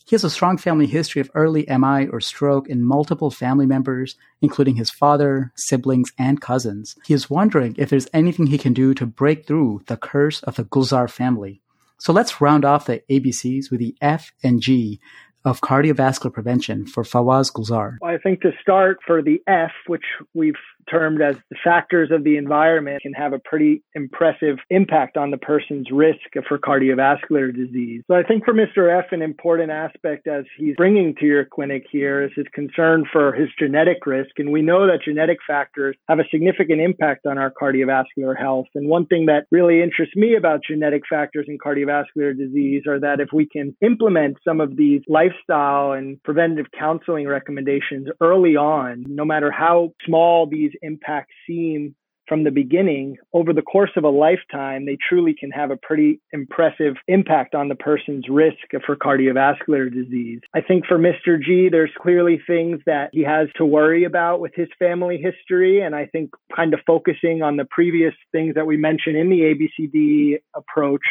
He 0.06 0.14
has 0.14 0.24
a 0.24 0.30
strong 0.30 0.56
family 0.56 0.86
history 0.86 1.20
of 1.20 1.30
early 1.34 1.66
MI 1.68 2.06
or 2.06 2.20
stroke 2.20 2.68
in 2.68 2.84
multiple 2.84 3.30
family 3.30 3.66
members, 3.66 4.16
including 4.40 4.76
his 4.76 4.88
father, 4.88 5.52
siblings, 5.56 6.10
and 6.18 6.40
cousins. 6.40 6.96
He 7.04 7.12
is 7.12 7.28
wondering 7.28 7.74
if 7.76 7.90
there's 7.90 8.08
anything 8.14 8.46
he 8.46 8.56
can 8.56 8.72
do 8.72 8.94
to 8.94 9.04
break 9.04 9.46
through 9.46 9.82
the 9.86 9.96
curse 9.98 10.42
of 10.44 10.54
the 10.54 10.64
Gulzar 10.64 11.10
family. 11.10 11.60
So 11.98 12.14
let's 12.14 12.40
round 12.40 12.64
off 12.64 12.86
the 12.86 13.02
ABCs 13.10 13.70
with 13.70 13.80
the 13.80 13.94
F 14.00 14.32
and 14.42 14.60
G 14.62 15.00
of 15.46 15.60
cardiovascular 15.60 16.32
prevention 16.32 16.86
for 16.86 17.04
Fawaz 17.04 17.52
Gulzar? 17.52 17.98
I 18.02 18.18
think 18.18 18.40
to 18.40 18.50
start 18.60 18.98
for 19.06 19.22
the 19.22 19.40
F, 19.46 19.70
which 19.86 20.04
we've 20.34 20.54
termed 20.90 21.22
as 21.22 21.36
the 21.50 21.56
factors 21.62 22.10
of 22.10 22.24
the 22.24 22.36
environment 22.36 23.02
can 23.02 23.12
have 23.12 23.32
a 23.32 23.38
pretty 23.38 23.82
impressive 23.94 24.58
impact 24.70 25.16
on 25.16 25.30
the 25.30 25.38
person's 25.38 25.90
risk 25.90 26.18
for 26.48 26.58
cardiovascular 26.58 27.54
disease. 27.54 28.02
So 28.08 28.14
I 28.14 28.22
think 28.22 28.44
for 28.44 28.54
Mr. 28.54 28.96
F, 28.96 29.12
an 29.12 29.22
important 29.22 29.70
aspect 29.70 30.26
as 30.26 30.44
he's 30.58 30.76
bringing 30.76 31.14
to 31.20 31.26
your 31.26 31.44
clinic 31.44 31.84
here 31.90 32.22
is 32.22 32.30
his 32.34 32.46
concern 32.52 33.04
for 33.10 33.32
his 33.32 33.48
genetic 33.58 34.06
risk. 34.06 34.30
And 34.38 34.52
we 34.52 34.62
know 34.62 34.86
that 34.86 35.02
genetic 35.04 35.38
factors 35.46 35.96
have 36.08 36.18
a 36.18 36.28
significant 36.30 36.80
impact 36.80 37.26
on 37.26 37.38
our 37.38 37.50
cardiovascular 37.50 38.38
health. 38.38 38.66
And 38.74 38.88
one 38.88 39.06
thing 39.06 39.26
that 39.26 39.46
really 39.50 39.82
interests 39.82 40.16
me 40.16 40.36
about 40.36 40.60
genetic 40.68 41.02
factors 41.08 41.46
in 41.48 41.58
cardiovascular 41.58 42.36
disease 42.36 42.84
are 42.86 43.00
that 43.00 43.20
if 43.20 43.28
we 43.32 43.46
can 43.46 43.76
implement 43.80 44.36
some 44.44 44.60
of 44.60 44.76
these 44.76 45.02
lifestyle 45.08 45.92
and 45.92 46.22
preventative 46.22 46.66
counseling 46.78 47.26
recommendations 47.26 48.08
early 48.20 48.56
on, 48.56 49.04
no 49.08 49.24
matter 49.24 49.50
how 49.50 49.92
small 50.04 50.46
these 50.48 50.72
impacts 50.82 51.34
seem 51.46 51.94
from 52.28 52.44
the 52.44 52.50
beginning, 52.50 53.16
over 53.32 53.52
the 53.52 53.62
course 53.62 53.90
of 53.96 54.04
a 54.04 54.08
lifetime, 54.08 54.86
they 54.86 54.98
truly 55.08 55.34
can 55.34 55.50
have 55.50 55.70
a 55.70 55.76
pretty 55.76 56.20
impressive 56.32 56.94
impact 57.08 57.54
on 57.54 57.68
the 57.68 57.74
person's 57.74 58.28
risk 58.28 58.56
for 58.84 58.96
cardiovascular 58.96 59.92
disease. 59.92 60.40
I 60.54 60.60
think 60.60 60.86
for 60.86 60.98
Mr. 60.98 61.40
G, 61.40 61.68
there's 61.70 61.90
clearly 62.00 62.40
things 62.46 62.80
that 62.86 63.10
he 63.12 63.22
has 63.22 63.48
to 63.56 63.64
worry 63.64 64.04
about 64.04 64.40
with 64.40 64.52
his 64.54 64.68
family 64.78 65.18
history. 65.18 65.80
And 65.80 65.94
I 65.94 66.06
think 66.06 66.30
kind 66.54 66.74
of 66.74 66.80
focusing 66.86 67.42
on 67.42 67.56
the 67.56 67.66
previous 67.70 68.14
things 68.32 68.54
that 68.54 68.66
we 68.66 68.76
mentioned 68.76 69.16
in 69.16 69.30
the 69.30 69.54
ABCD 69.54 70.38
approach 70.54 71.02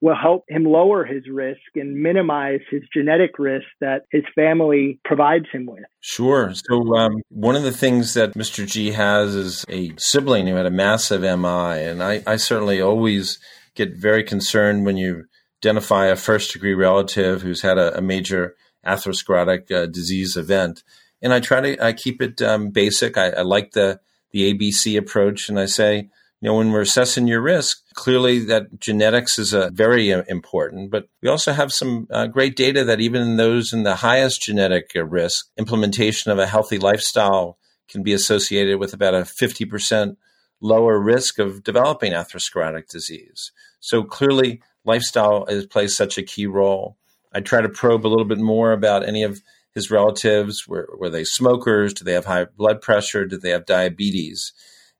will 0.00 0.14
help 0.14 0.44
him 0.48 0.64
lower 0.64 1.04
his 1.04 1.24
risk 1.28 1.60
and 1.74 2.00
minimize 2.02 2.60
his 2.70 2.82
genetic 2.92 3.38
risk 3.38 3.66
that 3.80 4.02
his 4.12 4.22
family 4.34 5.00
provides 5.04 5.46
him 5.52 5.66
with. 5.66 5.84
Sure. 6.00 6.52
So, 6.54 6.94
um, 6.96 7.22
one 7.30 7.56
of 7.56 7.64
the 7.64 7.72
things 7.72 8.14
that 8.14 8.34
Mr. 8.34 8.66
G 8.66 8.92
has 8.92 9.34
is 9.34 9.64
a 9.68 9.90
sibling 9.98 10.46
who 10.46 10.54
had 10.54 10.66
a 10.66 10.70
massive 10.70 11.22
MI. 11.22 11.82
And 11.82 12.02
I, 12.02 12.22
I 12.26 12.36
certainly 12.36 12.80
always 12.80 13.38
get 13.74 13.96
very 13.96 14.22
concerned 14.22 14.86
when 14.86 14.96
you 14.96 15.24
identify 15.62 16.06
a 16.06 16.16
first 16.16 16.52
degree 16.52 16.74
relative 16.74 17.42
who's 17.42 17.62
had 17.62 17.78
a, 17.78 17.98
a 17.98 18.00
major 18.00 18.54
atherosclerotic 18.86 19.70
uh, 19.72 19.86
disease 19.86 20.36
event. 20.36 20.84
And 21.20 21.34
I 21.34 21.40
try 21.40 21.60
to 21.60 21.84
I 21.84 21.92
keep 21.92 22.22
it 22.22 22.40
um, 22.40 22.70
basic. 22.70 23.18
I, 23.18 23.30
I 23.30 23.42
like 23.42 23.72
the, 23.72 23.98
the 24.30 24.54
ABC 24.54 24.96
approach. 24.96 25.48
And 25.48 25.58
I 25.58 25.66
say, 25.66 26.10
you 26.40 26.48
know, 26.48 26.54
when 26.56 26.70
we're 26.70 26.82
assessing 26.82 27.26
your 27.26 27.40
risk, 27.40 27.82
clearly 27.94 28.38
that 28.44 28.78
genetics 28.78 29.38
is 29.38 29.52
a 29.52 29.70
very 29.70 30.10
important, 30.10 30.90
but 30.90 31.08
we 31.20 31.28
also 31.28 31.52
have 31.52 31.72
some 31.72 32.06
uh, 32.10 32.28
great 32.28 32.54
data 32.54 32.84
that 32.84 33.00
even 33.00 33.36
those 33.36 33.72
in 33.72 33.82
the 33.82 33.96
highest 33.96 34.42
genetic 34.42 34.92
risk, 34.94 35.48
implementation 35.58 36.30
of 36.30 36.38
a 36.38 36.46
healthy 36.46 36.78
lifestyle 36.78 37.58
can 37.88 38.04
be 38.04 38.12
associated 38.12 38.78
with 38.78 38.94
about 38.94 39.14
a 39.14 39.22
50% 39.22 40.16
lower 40.60 41.00
risk 41.00 41.40
of 41.40 41.64
developing 41.64 42.12
atherosclerotic 42.12 42.88
disease. 42.88 43.50
So 43.80 44.04
clearly, 44.04 44.62
lifestyle 44.84 45.44
is, 45.46 45.66
plays 45.66 45.96
such 45.96 46.18
a 46.18 46.22
key 46.22 46.46
role. 46.46 46.96
I 47.32 47.40
try 47.40 47.62
to 47.62 47.68
probe 47.68 48.06
a 48.06 48.08
little 48.08 48.24
bit 48.24 48.38
more 48.38 48.72
about 48.72 49.06
any 49.06 49.24
of 49.24 49.40
his 49.74 49.90
relatives. 49.90 50.68
Were, 50.68 50.88
were 50.98 51.10
they 51.10 51.24
smokers? 51.24 51.94
Do 51.94 52.04
they 52.04 52.12
have 52.12 52.26
high 52.26 52.44
blood 52.44 52.80
pressure? 52.80 53.24
Do 53.24 53.38
they 53.38 53.50
have 53.50 53.66
diabetes? 53.66 54.52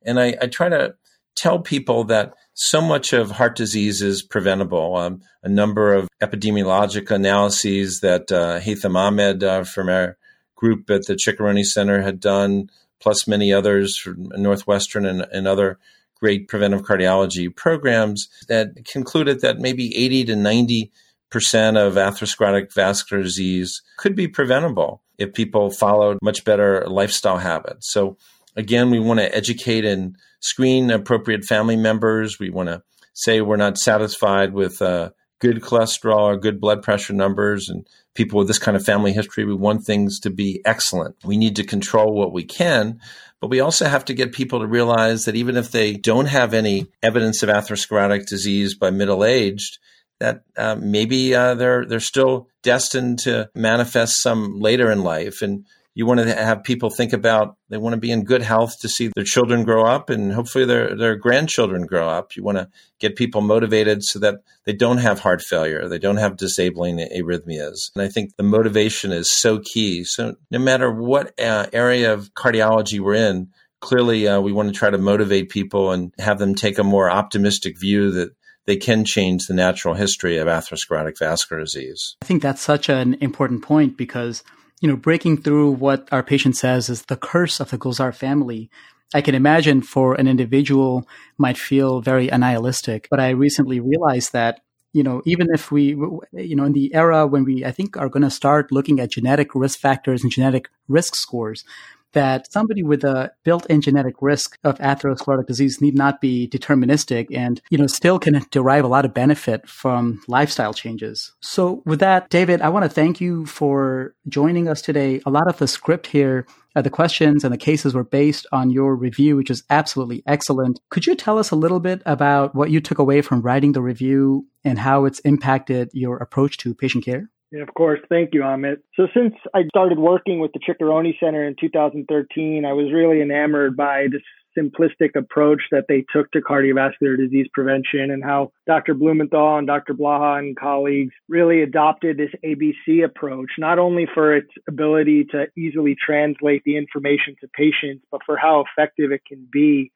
And 0.05 0.19
I, 0.19 0.37
I 0.41 0.47
try 0.47 0.69
to 0.69 0.95
tell 1.39 1.61
people 1.61 2.05
that 2.05 2.35
so 2.55 2.81
much 2.81 3.13
of 3.13 3.31
heart 3.31 3.57
disease 3.57 4.03
is 4.03 4.23
preventable. 4.23 4.97
Um, 4.97 5.23
a 5.43 5.49
number 5.49 5.95
of 5.95 6.09
epidemiologic 6.21 7.11
analyses 7.11 8.01
that 8.01 8.33
uh, 8.33 8.59
Haitham 8.61 8.97
Ahmed 8.97 9.45
uh, 9.45 9.65
from 9.65 9.89
our 9.89 10.17
group 10.57 10.91
at 10.91 11.07
the 11.07 11.15
Ciccarone 11.15 11.65
Center 11.65 12.03
had 12.03 12.19
done, 12.19 12.69
plus 13.01 13.29
many 13.29 13.53
others 13.53 13.97
from 13.97 14.29
Northwestern 14.37 15.07
and, 15.07 15.25
and 15.33 15.47
other 15.47 15.79
great 16.21 16.49
preventive 16.49 16.83
cardiology 16.83 17.55
programs 17.55 18.29
that 18.49 18.85
concluded 18.85 19.41
that 19.41 19.61
maybe 19.61 19.97
80 19.97 20.25
to 20.25 20.37
90 20.37 20.93
percent 21.31 21.77
of 21.77 21.95
atherosclerotic 21.95 22.73
vascular 22.73 23.23
disease 23.23 23.83
could 23.99 24.17
be 24.17 24.27
preventable 24.27 25.03
if 25.19 25.35
people 25.35 25.71
followed 25.71 26.19
much 26.23 26.45
better 26.45 26.87
lifestyle 26.89 27.39
habits. 27.39 27.93
So 27.93 28.17
again, 28.59 28.91
we 28.91 28.99
want 28.99 29.21
to 29.21 29.35
educate 29.35 29.85
and 29.85 30.17
screen 30.41 30.91
appropriate 30.91 31.45
family 31.45 31.77
members. 31.77 32.39
We 32.39 32.51
want 32.51 32.69
to 32.69 32.83
say 33.15 33.41
we're 33.41 33.57
not 33.57 33.79
satisfied 33.79 34.53
with 34.53 34.83
uh, 34.83 35.11
good 35.41 35.63
cholesterol 35.63 36.23
or 36.23 36.37
good 36.37 36.61
blood 36.61 36.83
pressure 36.83 37.13
numbers 37.13 37.69
and 37.69 37.87
people 38.15 38.39
with 38.39 38.49
this 38.49 38.59
kind 38.59 38.77
of 38.77 38.85
family 38.85 39.13
history. 39.13 39.45
We 39.45 39.55
want 39.55 39.85
things 39.85 40.19
to 40.21 40.31
be 40.31 40.61
excellent. 40.65 41.17
We 41.25 41.37
need 41.37 41.57
to 41.57 41.65
control 41.65 42.13
what 42.13 42.33
we 42.33 42.45
can, 42.45 43.01
but 43.41 43.49
we 43.49 43.61
also 43.61 43.87
have 43.87 44.05
to 44.07 44.15
get 44.15 44.33
people 44.33 44.61
to 44.61 44.67
realize 44.67 45.25
that 45.25 45.37
even 45.37 45.57
if 45.57 45.71
they 45.71 45.95
don't 45.95 46.27
have 46.27 46.53
any 46.53 46.89
evidence 47.03 47.43
of 47.43 47.49
atherosclerotic 47.49 48.27
disease 48.27 48.75
by 48.75 48.91
middle 48.91 49.25
aged, 49.25 49.79
that 50.19 50.43
uh, 50.57 50.75
maybe 50.75 51.33
uh, 51.33 51.55
they're 51.55 51.85
they're 51.87 52.01
still 52.01 52.49
destined 52.65 53.21
to 53.21 53.49
manifest 53.55 54.21
some 54.21 54.59
later 54.59 54.91
in 54.91 55.05
life, 55.05 55.43
and 55.43 55.65
you 55.95 56.07
want 56.07 56.21
to 56.21 56.33
have 56.33 56.63
people 56.63 56.91
think 56.91 57.13
about 57.13 57.57
they 57.71 57.77
want 57.77 57.95
to 57.95 58.01
be 58.01 58.11
in 58.11 58.25
good 58.25 58.43
health 58.43 58.79
to 58.81 58.89
see 58.89 59.11
their 59.15 59.25
children 59.25 59.65
grow 59.65 59.85
up 59.85 60.11
and 60.11 60.33
hopefully 60.33 60.65
their 60.65 60.95
their 60.95 61.17
grandchildren 61.17 61.87
grow 61.87 62.09
up. 62.09 62.37
You 62.37 62.43
want 62.43 62.59
to 62.59 62.69
get 63.01 63.17
people 63.17 63.41
motivated 63.41 64.05
so 64.05 64.19
that 64.21 64.37
they 64.65 64.73
don't 64.73 64.99
have 64.99 65.21
heart 65.21 65.43
failure, 65.43 65.89
they 65.89 65.99
don't 65.99 66.19
have 66.19 66.37
disabling 66.37 66.99
arrhythmias. 66.99 67.91
And 67.95 68.03
I 68.03 68.09
think 68.09 68.37
the 68.37 68.43
motivation 68.45 69.13
is 69.13 69.33
so 69.33 69.59
key. 69.59 70.05
So 70.05 70.37
no 70.51 70.59
matter 70.59 70.93
what 70.93 71.39
uh, 71.41 71.67
area 71.73 72.13
of 72.13 72.33
cardiology 72.35 73.01
we're 73.01 73.15
in, 73.15 73.49
clearly 73.81 74.29
uh, 74.29 74.41
we 74.41 74.53
want 74.53 74.69
to 74.69 74.79
try 74.79 74.91
to 74.91 74.99
motivate 74.99 75.49
people 75.49 75.93
and 75.93 76.13
have 76.19 76.39
them 76.39 76.55
take 76.55 76.79
a 76.79 76.85
more 76.85 77.11
optimistic 77.11 77.79
view 77.79 78.11
that 78.13 78.31
they 78.67 78.77
can 78.77 79.05
change 79.05 79.47
the 79.47 79.55
natural 79.55 79.95
history 79.95 80.37
of 80.37 80.47
atherosclerotic 80.47 81.19
vascular 81.19 81.63
disease. 81.63 82.17
I 82.23 82.27
think 82.27 82.43
that's 82.43 82.61
such 82.61 82.91
an 82.91 83.15
important 83.15 83.63
point 83.63 83.97
because 83.97 84.45
you 84.81 84.89
know, 84.89 84.97
breaking 84.97 85.43
through 85.43 85.73
what 85.73 86.09
our 86.13 86.23
patient 86.23 86.57
says 86.57 86.89
is 86.89 87.03
the 87.03 87.17
curse 87.17 87.61
of 87.61 87.71
the 87.71 87.79
Gulzar 87.79 88.15
family. 88.15 88.71
I 89.15 89.21
can 89.23 89.35
imagine 89.35 89.83
for 89.83 90.15
an 90.15 90.29
individual 90.29 91.09
might 91.39 91.57
feel 91.57 92.01
very 92.01 92.27
nihilistic, 92.27 93.09
but 93.11 93.21
I 93.21 93.31
recently 93.31 93.81
realized 93.81 94.33
that 94.33 94.61
you 94.95 95.03
know, 95.03 95.21
even 95.27 95.49
if 95.53 95.71
we, 95.71 95.95
you 96.33 96.57
know, 96.57 96.65
in 96.65 96.73
the 96.73 96.95
era 96.95 97.27
when 97.27 97.45
we, 97.45 97.65
I 97.65 97.71
think, 97.71 97.97
are 97.97 98.09
going 98.09 98.23
to 98.23 98.31
start 98.31 98.73
looking 98.73 99.01
at 99.01 99.11
genetic 99.11 99.55
risk 99.55 99.79
factors 99.79 100.23
and 100.23 100.33
genetic 100.33 100.69
risk 100.89 101.15
scores, 101.15 101.65
that 102.13 102.51
somebody 102.53 102.83
with 102.83 103.05
a 103.05 103.33
built-in 103.45 103.81
genetic 103.81 104.17
risk 104.21 104.59
of 104.65 104.79
atherosclerotic 104.79 105.47
disease 105.47 105.81
need 105.81 105.95
not 105.95 106.21
be 106.21 106.49
deterministic 106.49 107.27
and 107.35 107.61
you 107.71 107.79
know 107.79 107.87
still 107.87 108.19
can 108.19 108.41
derive 108.51 108.85
a 108.85 108.89
lot 108.89 109.05
of 109.05 109.15
benefit 109.15 109.69
from 109.69 110.21
lifestyle 110.29 110.75
changes. 110.75 111.33
So 111.41 111.83
with 111.85 112.01
that 112.01 112.29
david 112.31 112.61
i 112.63 112.69
want 112.69 112.85
to 112.85 112.89
thank 112.89 113.21
you 113.21 113.47
for 113.47 114.15
joining 114.29 114.69
us 114.69 114.83
today. 114.83 115.21
A 115.27 115.31
lot 115.31 115.49
of 115.49 115.59
the 115.59 115.69
script 115.69 116.07
here 116.07 116.47
uh, 116.77 116.83
the 116.83 116.91
questions 116.91 117.45
and 117.45 117.53
the 117.53 117.59
cases 117.59 117.95
were 117.95 118.05
based 118.05 118.47
on 118.53 118.71
your 118.71 118.95
review 118.95 119.37
which 119.37 119.51
is 119.51 119.63
absolutely 119.71 120.23
excellent. 120.27 120.81
Could 120.91 121.07
you 121.07 121.15
tell 121.15 121.39
us 121.39 121.51
a 121.51 121.57
little 121.57 121.81
bit 121.81 122.03
about 122.07 122.55
what 122.55 122.71
you 122.71 122.81
took 122.81 122.99
away 122.99 123.23
from 123.23 123.43
writing 123.43 123.73
the 123.73 123.83
review 123.83 124.47
and 124.65 124.79
how 124.79 125.05
it's 125.05 125.21
impacted 125.21 125.91
your 125.93 126.19
approach 126.19 126.59
to 126.59 126.75
patient 126.75 127.05
care 127.05 127.31
yeah, 127.51 127.63
of 127.63 127.73
course. 127.75 128.01
Thank 128.09 128.35
you, 128.35 128.41
Amit. 128.41 128.77
So 128.95 129.09
since 129.15 129.35
I 129.55 129.63
started 129.69 129.99
working 129.99 130.41
with 130.41 130.53
the 130.53 130.61
Ciccarone 130.61 131.19
Center 131.19 131.47
in 131.47 131.57
2013, 131.59 132.65
I 132.65 132.73
was 132.73 132.93
really 132.93 133.23
enamored 133.23 133.77
by 133.77 134.07
this 134.11 134.23
simplistic 134.59 135.17
approach 135.17 135.63
that 135.71 135.85
they 135.89 136.05
took 136.13 136.31
to 136.33 136.41
cardiovascular 136.41 137.17
disease 137.17 137.47
prevention 137.53 138.11
and 138.11 138.25
how 138.25 138.51
Dr. 138.67 138.95
Blumenthal 138.95 139.57
and 139.57 139.67
Dr. 139.67 139.95
Blaha 139.95 140.39
and 140.39 140.57
colleagues 140.59 141.15
really 141.29 141.63
adopted 141.63 142.17
this 142.17 142.31
ABC 142.45 143.05
approach, 143.05 143.51
not 143.59 143.79
only 143.79 144.07
for 144.13 144.35
its 144.35 144.51
ability 144.67 145.27
to 145.31 145.47
easily 145.57 145.97
translate 146.05 146.63
the 146.65 146.77
information 146.77 147.37
to 147.41 147.49
patients, 147.49 148.05
but 148.11 148.21
for 148.27 148.37
how 148.37 148.65
effective 148.65 149.13
it 149.13 149.23
can 149.27 149.47
be 149.53 149.93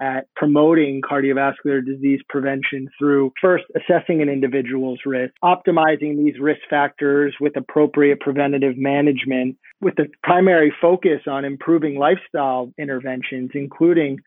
at 0.00 0.26
promoting 0.34 1.00
cardiovascular 1.02 1.84
disease 1.84 2.20
prevention 2.28 2.88
through 2.98 3.32
first 3.40 3.64
assessing 3.76 4.22
an 4.22 4.28
individual's 4.28 5.00
risk, 5.06 5.32
optimizing 5.42 6.16
these 6.16 6.38
risk 6.40 6.60
factors 6.68 7.34
with 7.40 7.56
appropriate 7.56 8.20
preventative 8.20 8.76
management, 8.76 9.56
with 9.80 9.94
the 9.96 10.06
primary 10.22 10.72
focus 10.80 11.20
on 11.26 11.44
improving 11.44 11.98
lifestyle 11.98 12.72
interventions, 12.78 13.50
including 13.54 14.18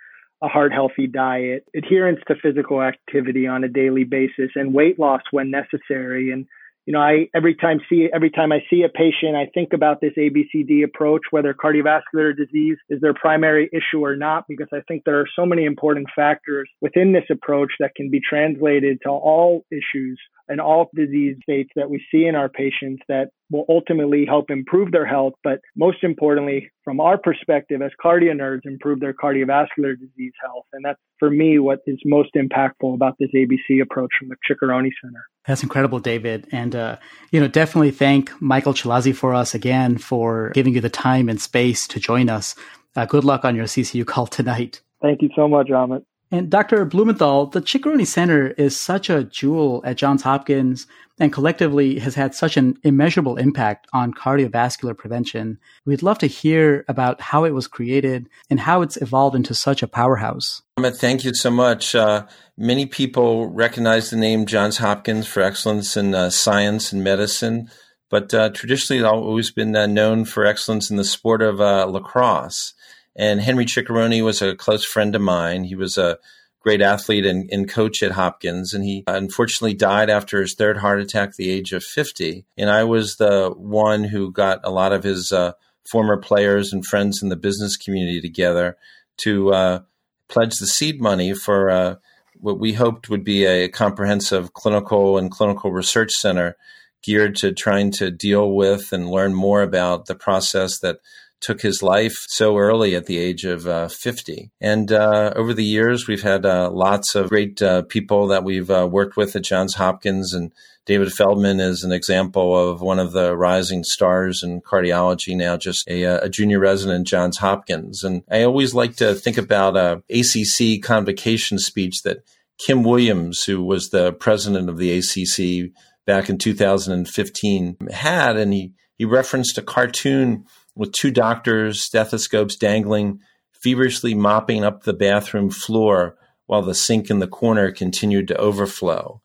a 0.41 0.47
heart 0.47 0.71
healthy 0.71 1.07
diet, 1.07 1.65
adherence 1.75 2.19
to 2.27 2.35
physical 2.41 2.81
activity 2.81 3.47
on 3.47 3.63
a 3.63 3.67
daily 3.67 4.03
basis, 4.03 4.51
and 4.55 4.73
weight 4.73 4.99
loss 4.99 5.21
when 5.31 5.49
necessary. 5.49 6.31
And 6.31 6.45
you 6.87 6.93
know, 6.93 7.01
I 7.01 7.27
every 7.35 7.53
time 7.53 7.81
see 7.89 8.07
every 8.15 8.31
time 8.31 8.53
I 8.53 8.59
see 8.69 8.83
a 8.83 8.89
patient, 8.89 9.35
I 9.35 9.47
think 9.53 9.73
about 9.73 9.99
this 9.99 10.13
ABCD 10.17 10.85
approach, 10.85 11.23
whether 11.31 11.53
cardiovascular 11.53 12.35
disease 12.35 12.77
is 12.89 13.01
their 13.01 13.13
primary 13.13 13.69
issue 13.73 14.03
or 14.03 14.15
not, 14.15 14.45
because 14.47 14.69
I 14.71 14.79
think 14.87 15.03
there 15.03 15.19
are 15.19 15.27
so 15.35 15.45
many 15.45 15.65
important 15.65 16.07
factors 16.15 16.69
within 16.79 17.11
this 17.11 17.25
approach 17.29 17.73
that 17.81 17.93
can 17.95 18.09
be 18.09 18.21
translated 18.21 18.99
to 19.03 19.09
all 19.09 19.65
issues 19.69 20.17
in 20.49 20.59
all 20.59 20.89
disease 20.95 21.37
states 21.43 21.69
that 21.75 21.89
we 21.89 22.03
see 22.11 22.25
in 22.25 22.35
our 22.35 22.49
patients 22.49 23.01
that 23.07 23.29
will 23.49 23.65
ultimately 23.69 24.25
help 24.25 24.49
improve 24.49 24.91
their 24.91 25.05
health, 25.05 25.33
but 25.43 25.59
most 25.75 26.03
importantly, 26.03 26.69
from 26.83 26.99
our 26.99 27.17
perspective 27.17 27.81
as 27.81 27.91
cardio 28.03 28.33
nerds, 28.33 28.61
improve 28.65 28.99
their 28.99 29.13
cardiovascular 29.13 29.97
disease 29.97 30.33
health. 30.41 30.65
And 30.73 30.83
that's 30.83 30.99
for 31.19 31.29
me 31.29 31.59
what 31.59 31.79
is 31.85 31.99
most 32.05 32.31
impactful 32.35 32.93
about 32.93 33.15
this 33.19 33.29
ABC 33.35 33.81
approach 33.81 34.11
from 34.19 34.29
the 34.29 34.35
Ciccarone 34.49 34.89
Center. 35.01 35.25
That's 35.45 35.63
incredible, 35.63 35.99
David. 35.99 36.47
And, 36.51 36.75
uh, 36.75 36.97
you 37.31 37.39
know, 37.39 37.47
definitely 37.47 37.91
thank 37.91 38.31
Michael 38.41 38.73
Chalazi 38.73 39.15
for 39.15 39.33
us 39.33 39.55
again 39.55 39.97
for 39.97 40.51
giving 40.53 40.73
you 40.73 40.81
the 40.81 40.89
time 40.89 41.29
and 41.29 41.41
space 41.41 41.87
to 41.87 41.99
join 41.99 42.29
us. 42.29 42.55
Uh, 42.95 43.05
good 43.05 43.23
luck 43.23 43.45
on 43.45 43.55
your 43.55 43.65
CCU 43.65 44.05
call 44.05 44.27
tonight. 44.27 44.81
Thank 45.01 45.21
you 45.21 45.29
so 45.35 45.47
much, 45.47 45.67
Amit. 45.67 46.03
And 46.31 46.49
Dr. 46.49 46.83
Blumenthal, 46.85 47.47
the 47.47 47.61
Ciccarone 47.61 48.05
Center 48.05 48.49
is 48.51 48.79
such 48.79 49.09
a 49.09 49.23
jewel 49.23 49.81
at 49.85 49.97
Johns 49.97 50.23
Hopkins 50.23 50.87
and 51.19 51.33
collectively 51.33 51.99
has 51.99 52.15
had 52.15 52.35
such 52.35 52.57
an 52.57 52.77
immeasurable 52.83 53.37
impact 53.37 53.87
on 53.93 54.13
cardiovascular 54.13 54.95
prevention. 54.95 55.57
We'd 55.85 56.03
love 56.03 56.19
to 56.19 56.27
hear 56.27 56.85
about 56.87 57.21
how 57.21 57.43
it 57.45 57.53
was 57.53 57.67
created 57.67 58.29
and 58.49 58.59
how 58.59 58.81
it's 58.81 58.97
evolved 58.97 59.35
into 59.35 59.53
such 59.53 59.81
a 59.81 59.87
powerhouse. 59.87 60.61
Thank 60.77 61.23
you 61.23 61.33
so 61.33 61.49
much. 61.49 61.95
Uh, 61.95 62.27
many 62.57 62.85
people 62.85 63.47
recognize 63.47 64.09
the 64.09 64.17
name 64.17 64.45
Johns 64.45 64.77
Hopkins 64.77 65.27
for 65.27 65.41
excellence 65.41 65.97
in 65.97 66.13
uh, 66.13 66.29
science 66.29 66.93
and 66.93 67.03
medicine, 67.03 67.69
but 68.09 68.33
uh, 68.33 68.49
traditionally 68.49 69.01
it's 69.01 69.07
always 69.07 69.51
been 69.51 69.75
uh, 69.75 69.87
known 69.87 70.25
for 70.25 70.45
excellence 70.45 70.91
in 70.91 70.97
the 70.97 71.03
sport 71.03 71.41
of 71.41 71.59
uh, 71.59 71.85
lacrosse. 71.85 72.73
And 73.17 73.41
Henry 73.41 73.65
Ciccarone 73.65 74.23
was 74.23 74.41
a 74.41 74.55
close 74.55 74.85
friend 74.85 75.15
of 75.15 75.21
mine. 75.21 75.63
He 75.63 75.75
was 75.75 75.97
a 75.97 76.19
great 76.61 76.81
athlete 76.81 77.25
and, 77.25 77.49
and, 77.51 77.69
coach 77.69 78.03
at 78.03 78.11
Hopkins. 78.11 78.73
And 78.73 78.83
he 78.83 79.03
unfortunately 79.07 79.73
died 79.73 80.09
after 80.09 80.41
his 80.41 80.53
third 80.53 80.77
heart 80.77 80.99
attack 80.99 81.29
at 81.29 81.35
the 81.35 81.49
age 81.49 81.71
of 81.71 81.83
50. 81.83 82.45
And 82.57 82.69
I 82.69 82.83
was 82.83 83.15
the 83.15 83.53
one 83.55 84.03
who 84.03 84.31
got 84.31 84.59
a 84.63 84.69
lot 84.69 84.91
of 84.91 85.03
his 85.03 85.31
uh, 85.31 85.53
former 85.89 86.17
players 86.17 86.73
and 86.73 86.85
friends 86.85 87.23
in 87.23 87.29
the 87.29 87.35
business 87.35 87.77
community 87.77 88.21
together 88.21 88.77
to 89.19 89.53
uh, 89.53 89.79
pledge 90.27 90.55
the 90.59 90.67
seed 90.67 91.01
money 91.01 91.33
for 91.33 91.69
uh, 91.69 91.95
what 92.39 92.59
we 92.59 92.73
hoped 92.73 93.09
would 93.09 93.23
be 93.23 93.45
a 93.45 93.69
comprehensive 93.69 94.53
clinical 94.53 95.17
and 95.17 95.31
clinical 95.31 95.71
research 95.71 96.11
center 96.11 96.55
geared 97.03 97.35
to 97.37 97.53
trying 97.53 97.91
to 97.91 98.11
deal 98.11 98.51
with 98.51 98.91
and 98.91 99.09
learn 99.09 99.33
more 99.33 99.61
about 99.61 100.07
the 100.07 100.15
process 100.15 100.79
that 100.79 100.97
took 101.39 101.61
his 101.61 101.83
life 101.83 102.25
so 102.27 102.57
early 102.57 102.95
at 102.95 103.05
the 103.05 103.17
age 103.17 103.45
of 103.45 103.67
uh, 103.67 103.87
50. 103.87 104.51
And 104.59 104.91
uh, 104.91 105.33
over 105.35 105.53
the 105.53 105.63
years, 105.63 106.07
we've 106.07 106.23
had 106.23 106.45
uh, 106.45 106.71
lots 106.71 107.15
of 107.15 107.29
great 107.29 107.61
uh, 107.61 107.83
people 107.83 108.27
that 108.27 108.43
we've 108.43 108.69
uh, 108.69 108.87
worked 108.89 109.17
with 109.17 109.35
at 109.35 109.43
Johns 109.43 109.75
Hopkins. 109.75 110.33
And 110.33 110.51
David 110.85 111.11
Feldman 111.11 111.59
is 111.59 111.83
an 111.83 111.91
example 111.91 112.57
of 112.57 112.81
one 112.81 112.97
of 112.97 113.11
the 113.11 113.35
rising 113.35 113.83
stars 113.83 114.41
in 114.41 114.61
cardiology, 114.61 115.35
now 115.35 115.57
just 115.57 115.87
a, 115.87 116.05
uh, 116.05 116.19
a 116.23 116.29
junior 116.29 116.59
resident 116.59 117.01
at 117.01 117.07
Johns 117.07 117.37
Hopkins. 117.37 118.03
And 118.03 118.23
I 118.31 118.43
always 118.43 118.73
like 118.73 118.95
to 118.97 119.13
think 119.13 119.37
about 119.37 119.77
a 119.77 120.01
ACC 120.09 120.81
convocation 120.81 121.59
speech 121.59 122.01
that 122.03 122.23
Kim 122.57 122.83
Williams, 122.83 123.43
who 123.43 123.63
was 123.63 123.89
the 123.89 124.13
president 124.13 124.69
of 124.69 124.77
the 124.77 124.97
ACC 124.97 125.71
back 126.05 126.29
in 126.29 126.37
2015, 126.37 127.77
had. 127.91 128.37
And 128.37 128.53
he, 128.53 128.73
he 128.97 129.05
referenced 129.05 129.57
a 129.57 129.61
cartoon 129.61 130.45
with 130.77 130.91
two 130.93 131.11
doctors, 131.11 131.81
stethoscopes 131.81 132.55
dangling, 132.55 133.19
feverishly 133.51 134.13
mopping 134.13 134.63
up 134.63 134.83
the 134.83 134.93
bathroom 134.93 135.49
floor 135.49 136.17
while 136.45 136.61
the 136.61 136.75
sink 136.75 137.09
in 137.09 137.19
the 137.19 137.27
corner 137.27 137.71
continued 137.71 138.27
to 138.29 138.37
overflow. 138.37 139.21